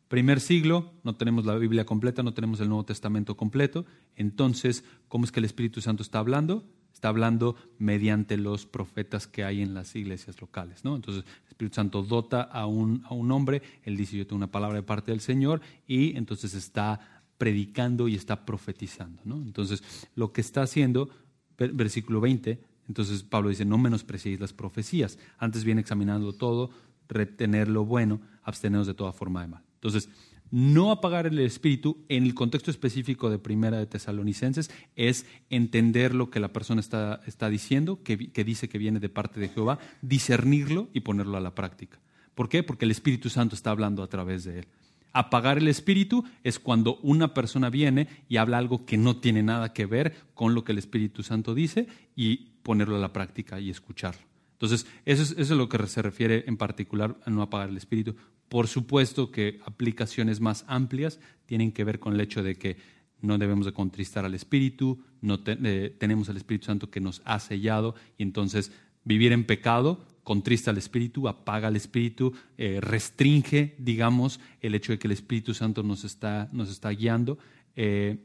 primer 0.07 0.39
siglo, 0.39 0.93
no 1.03 1.15
tenemos 1.15 1.45
la 1.45 1.55
Biblia 1.55 1.85
completa, 1.85 2.21
no 2.21 2.33
tenemos 2.33 2.59
el 2.59 2.69
Nuevo 2.69 2.85
Testamento 2.85 3.35
completo, 3.35 3.85
entonces, 4.15 4.83
¿cómo 5.07 5.25
es 5.25 5.31
que 5.31 5.39
el 5.39 5.45
Espíritu 5.45 5.81
Santo 5.81 6.03
está 6.03 6.19
hablando? 6.19 6.65
Está 6.99 7.07
hablando 7.07 7.55
mediante 7.77 8.35
los 8.35 8.65
profetas 8.65 9.25
que 9.25 9.45
hay 9.45 9.61
en 9.61 9.73
las 9.73 9.95
iglesias 9.95 10.41
locales. 10.41 10.83
¿no? 10.83 10.97
Entonces, 10.97 11.23
el 11.45 11.47
Espíritu 11.47 11.75
Santo 11.75 12.03
dota 12.03 12.41
a 12.41 12.65
un, 12.65 13.05
a 13.05 13.13
un 13.13 13.31
hombre, 13.31 13.61
él 13.83 13.95
dice, 13.95 14.17
yo 14.17 14.27
tengo 14.27 14.35
una 14.35 14.51
palabra 14.51 14.75
de 14.75 14.83
parte 14.83 15.11
del 15.11 15.21
Señor, 15.21 15.61
y 15.87 16.17
entonces 16.17 16.53
está 16.53 17.23
predicando 17.37 18.09
y 18.09 18.15
está 18.15 18.45
profetizando. 18.45 19.21
¿no? 19.23 19.37
Entonces, 19.37 19.81
lo 20.13 20.33
que 20.33 20.41
está 20.41 20.61
haciendo, 20.61 21.09
versículo 21.57 22.19
20, 22.19 22.61
entonces 22.89 23.23
Pablo 23.23 23.47
dice, 23.47 23.63
no 23.63 23.77
menospreciéis 23.77 24.41
las 24.41 24.51
profecías, 24.51 25.19
antes 25.37 25.63
bien 25.63 25.79
examinando 25.79 26.33
todo, 26.33 26.69
retener 27.07 27.69
lo 27.69 27.85
bueno, 27.85 28.19
absteneros 28.43 28.87
de 28.87 28.93
toda 28.93 29.13
forma 29.13 29.39
de 29.39 29.47
mal. 29.47 29.63
Entonces, 29.75 30.09
no 30.51 30.91
apagar 30.91 31.27
el 31.27 31.39
espíritu 31.39 32.03
en 32.09 32.23
el 32.23 32.33
contexto 32.33 32.71
específico 32.71 33.29
de 33.29 33.39
Primera 33.39 33.77
de 33.77 33.85
Tesalonicenses 33.85 34.71
es 34.95 35.25
entender 35.49 36.15
lo 36.15 36.29
que 36.29 36.39
la 36.39 36.53
persona 36.53 36.81
está, 36.81 37.21
está 37.25 37.49
diciendo, 37.49 38.01
que, 38.03 38.31
que, 38.31 38.43
dice 38.43 38.69
que 38.69 38.77
viene 38.77 38.99
de 38.99 39.09
parte 39.09 39.39
de 39.39 39.49
Jehová, 39.49 39.79
discernirlo 40.01 40.89
y 40.93 41.01
ponerlo 41.01 41.37
a 41.37 41.41
la 41.41 41.55
práctica. 41.55 41.99
¿Por 42.35 42.49
qué? 42.49 42.63
Porque 42.63 42.85
el 42.85 42.91
Espíritu 42.91 43.29
Santo 43.29 43.55
está 43.55 43.71
hablando 43.71 44.01
a 44.01 44.07
través 44.07 44.43
de 44.43 44.59
él. 44.59 44.67
Apagar 45.11 45.57
el 45.57 45.67
espíritu 45.67 46.23
es 46.43 46.59
cuando 46.59 46.97
una 46.97 47.33
persona 47.33 47.71
viene 47.71 48.07
y 48.27 48.37
habla 48.37 48.59
algo 48.59 48.85
que 48.85 48.97
no 48.97 49.17
tiene 49.17 49.41
nada 49.41 49.73
que 49.73 49.87
ver 49.87 50.15
con 50.35 50.53
lo 50.53 50.63
que 50.63 50.71
el 50.71 50.77
Espíritu 50.77 51.23
Santo 51.23 51.55
dice 51.55 51.87
y 52.15 52.51
ponerlo 52.61 52.95
a 52.95 52.99
la 52.99 53.11
práctica 53.11 53.59
y 53.59 53.71
escucharlo. 53.71 54.28
Entonces, 54.61 54.85
eso 55.05 55.23
es, 55.23 55.31
eso 55.31 55.53
es 55.53 55.57
lo 55.57 55.69
que 55.69 55.87
se 55.87 56.01
refiere 56.01 56.43
en 56.45 56.57
particular 56.57 57.17
a 57.23 57.29
no 57.29 57.41
apagar 57.41 57.69
el 57.69 57.77
espíritu. 57.77 58.15
Por 58.49 58.67
supuesto 58.67 59.31
que 59.31 59.59
aplicaciones 59.65 60.41
más 60.41 60.65
amplias 60.67 61.19
tienen 61.45 61.71
que 61.71 61.85
ver 61.85 61.99
con 61.99 62.13
el 62.13 62.19
hecho 62.19 62.43
de 62.43 62.55
que 62.55 62.75
no 63.21 63.37
debemos 63.37 63.65
de 63.65 63.73
contristar 63.73 64.25
al 64.25 64.33
Espíritu, 64.33 64.99
no 65.21 65.39
eh, 65.45 65.95
tenemos 65.97 66.29
al 66.29 66.37
Espíritu 66.37 66.65
Santo 66.65 66.89
que 66.89 66.99
nos 66.99 67.21
ha 67.25 67.39
sellado 67.39 67.95
y 68.17 68.23
entonces 68.23 68.71
vivir 69.03 69.31
en 69.31 69.45
pecado 69.45 70.05
contrista 70.23 70.71
al 70.71 70.77
Espíritu, 70.77 71.27
apaga 71.27 71.69
al 71.69 71.75
Espíritu, 71.75 72.33
eh, 72.57 72.79
restringe, 72.81 73.75
digamos, 73.79 74.39
el 74.61 74.75
hecho 74.75 74.91
de 74.91 74.99
que 74.99 75.07
el 75.07 75.13
Espíritu 75.13 75.53
Santo 75.53 75.81
nos 75.81 76.03
está, 76.03 76.49
nos 76.51 76.69
está 76.69 76.89
guiando. 76.89 77.39
Eh, 77.75 78.17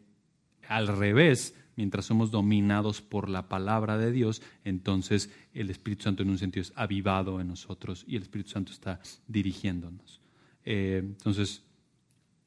al 0.69 0.89
revés, 0.89 1.55
mientras 1.77 2.07
somos 2.07 2.31
dominados 2.31 3.03
por 3.03 3.29
la 3.29 3.49
palabra 3.49 3.99
de 3.99 4.13
Dios, 4.13 4.43
entonces 4.65 5.31
el 5.53 5.71
Espíritu 5.71 6.05
Santo 6.05 6.23
en 6.23 6.31
un 6.31 6.39
sentido 6.39 6.63
es 6.63 6.73
avivado 6.77 7.41
en 7.41 7.49
nosotros 7.49 8.05
y 8.07 8.17
el 8.17 8.23
Espíritu 8.23 8.51
Santo 8.51 8.73
está 8.73 9.01
dirigiéndonos. 9.27 10.21
Eh, 10.65 11.03
entonces, 11.05 11.63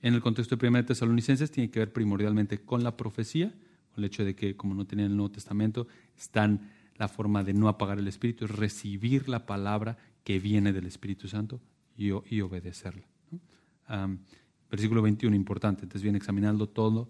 en 0.01 0.13
el 0.13 0.21
contexto 0.21 0.55
de 0.55 0.67
1 0.67 0.85
Tesalonicenses 0.85 1.51
tiene 1.51 1.69
que 1.69 1.79
ver 1.79 1.93
primordialmente 1.93 2.59
con 2.59 2.83
la 2.83 2.95
profecía, 2.97 3.53
con 3.93 4.03
el 4.03 4.05
hecho 4.05 4.23
de 4.23 4.35
que 4.35 4.55
como 4.55 4.73
no 4.73 4.85
tenían 4.85 5.11
el 5.11 5.17
Nuevo 5.17 5.31
Testamento, 5.31 5.87
están 6.17 6.69
la 6.97 7.07
forma 7.07 7.43
de 7.43 7.53
no 7.53 7.67
apagar 7.67 7.99
el 7.99 8.07
Espíritu, 8.07 8.45
es 8.45 8.51
recibir 8.51 9.29
la 9.29 9.45
palabra 9.45 9.97
que 10.23 10.39
viene 10.39 10.73
del 10.73 10.85
Espíritu 10.85 11.27
Santo 11.27 11.61
y, 11.95 12.11
obedecerla. 12.11 13.07
versículo 14.69 15.01
21, 15.01 15.35
importante. 15.35 15.83
Entonces 15.83 16.03
viene 16.03 16.17
examinando 16.17 16.67
todo, 16.67 17.09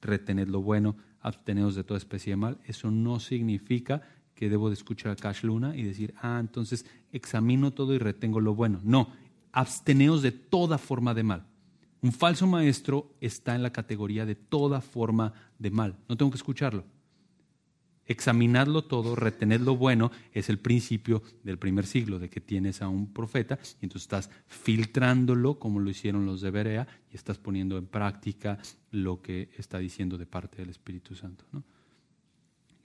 retened 0.00 0.48
lo 0.48 0.62
bueno, 0.62 0.96
absteneos 1.26 1.74
de 1.74 1.84
toda 1.84 1.98
especie 1.98 2.32
de 2.32 2.36
mal. 2.36 2.58
Eso 2.64 2.90
no 2.90 3.18
significa 3.18 4.02
que 4.34 4.48
debo 4.48 4.68
de 4.68 4.74
escuchar 4.74 5.12
a 5.12 5.16
Cash 5.16 5.42
Luna 5.42 5.74
y 5.74 5.82
decir, 5.82 6.14
ah, 6.20 6.38
entonces 6.40 6.86
examino 7.10 7.72
todo 7.72 7.94
y 7.94 7.98
retengo 7.98 8.40
lo 8.40 8.54
bueno. 8.54 8.80
No, 8.84 9.08
absteneos 9.50 10.22
de 10.22 10.30
toda 10.30 10.78
forma 10.78 11.14
de 11.14 11.24
mal. 11.24 11.46
Un 12.00 12.12
falso 12.12 12.46
maestro 12.46 13.10
está 13.20 13.54
en 13.54 13.62
la 13.62 13.72
categoría 13.72 14.24
de 14.24 14.36
toda 14.36 14.80
forma 14.80 15.32
de 15.58 15.70
mal. 15.70 15.96
No 16.08 16.16
tengo 16.16 16.30
que 16.30 16.36
escucharlo. 16.36 16.84
Examinadlo 18.08 18.84
todo, 18.84 19.16
retened 19.16 19.62
lo 19.62 19.76
bueno, 19.76 20.12
es 20.32 20.48
el 20.48 20.58
principio 20.58 21.22
del 21.42 21.58
primer 21.58 21.86
siglo, 21.86 22.20
de 22.20 22.30
que 22.30 22.40
tienes 22.40 22.80
a 22.80 22.88
un 22.88 23.12
profeta 23.12 23.58
y 23.80 23.86
entonces 23.86 24.02
estás 24.02 24.30
filtrándolo 24.46 25.58
como 25.58 25.80
lo 25.80 25.90
hicieron 25.90 26.24
los 26.24 26.40
de 26.40 26.52
Berea 26.52 26.86
y 27.12 27.16
estás 27.16 27.38
poniendo 27.38 27.76
en 27.78 27.86
práctica 27.86 28.58
lo 28.92 29.22
que 29.22 29.50
está 29.58 29.78
diciendo 29.78 30.18
de 30.18 30.26
parte 30.26 30.58
del 30.58 30.70
Espíritu 30.70 31.16
Santo. 31.16 31.44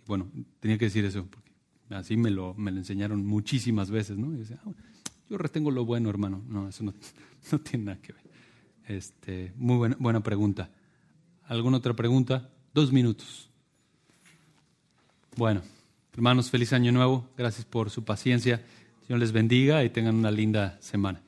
Bueno, 0.07 0.27
tenía 0.59 0.79
que 0.79 0.85
decir 0.85 1.05
eso, 1.05 1.27
porque 1.29 1.51
así 1.91 2.17
me 2.17 2.31
lo, 2.31 2.55
me 2.55 2.71
lo 2.71 2.79
enseñaron 2.79 3.23
muchísimas 3.23 3.91
veces. 3.91 4.17
¿no? 4.17 4.35
Ah, 4.65 4.71
yo 5.29 5.37
retengo 5.37 5.69
lo 5.69 5.85
bueno, 5.85 6.09
hermano. 6.09 6.43
No, 6.47 6.67
eso 6.67 6.83
no, 6.83 6.95
no 7.51 7.59
tiene 7.59 7.85
nada 7.85 8.01
que 8.01 8.13
ver. 8.13 8.23
Este, 8.87 9.53
muy 9.55 9.77
buena, 9.77 9.97
buena 9.99 10.23
pregunta. 10.23 10.71
¿Alguna 11.43 11.77
otra 11.77 11.93
pregunta? 11.93 12.49
Dos 12.73 12.91
minutos. 12.91 13.50
Bueno, 15.37 15.61
hermanos, 16.13 16.49
feliz 16.49 16.73
año 16.73 16.91
nuevo. 16.91 17.25
Gracias 17.37 17.65
por 17.65 17.89
su 17.89 18.03
paciencia. 18.03 18.61
Señor 19.07 19.21
les 19.21 19.31
bendiga 19.31 19.81
y 19.83 19.89
tengan 19.89 20.15
una 20.15 20.29
linda 20.29 20.77
semana. 20.81 21.21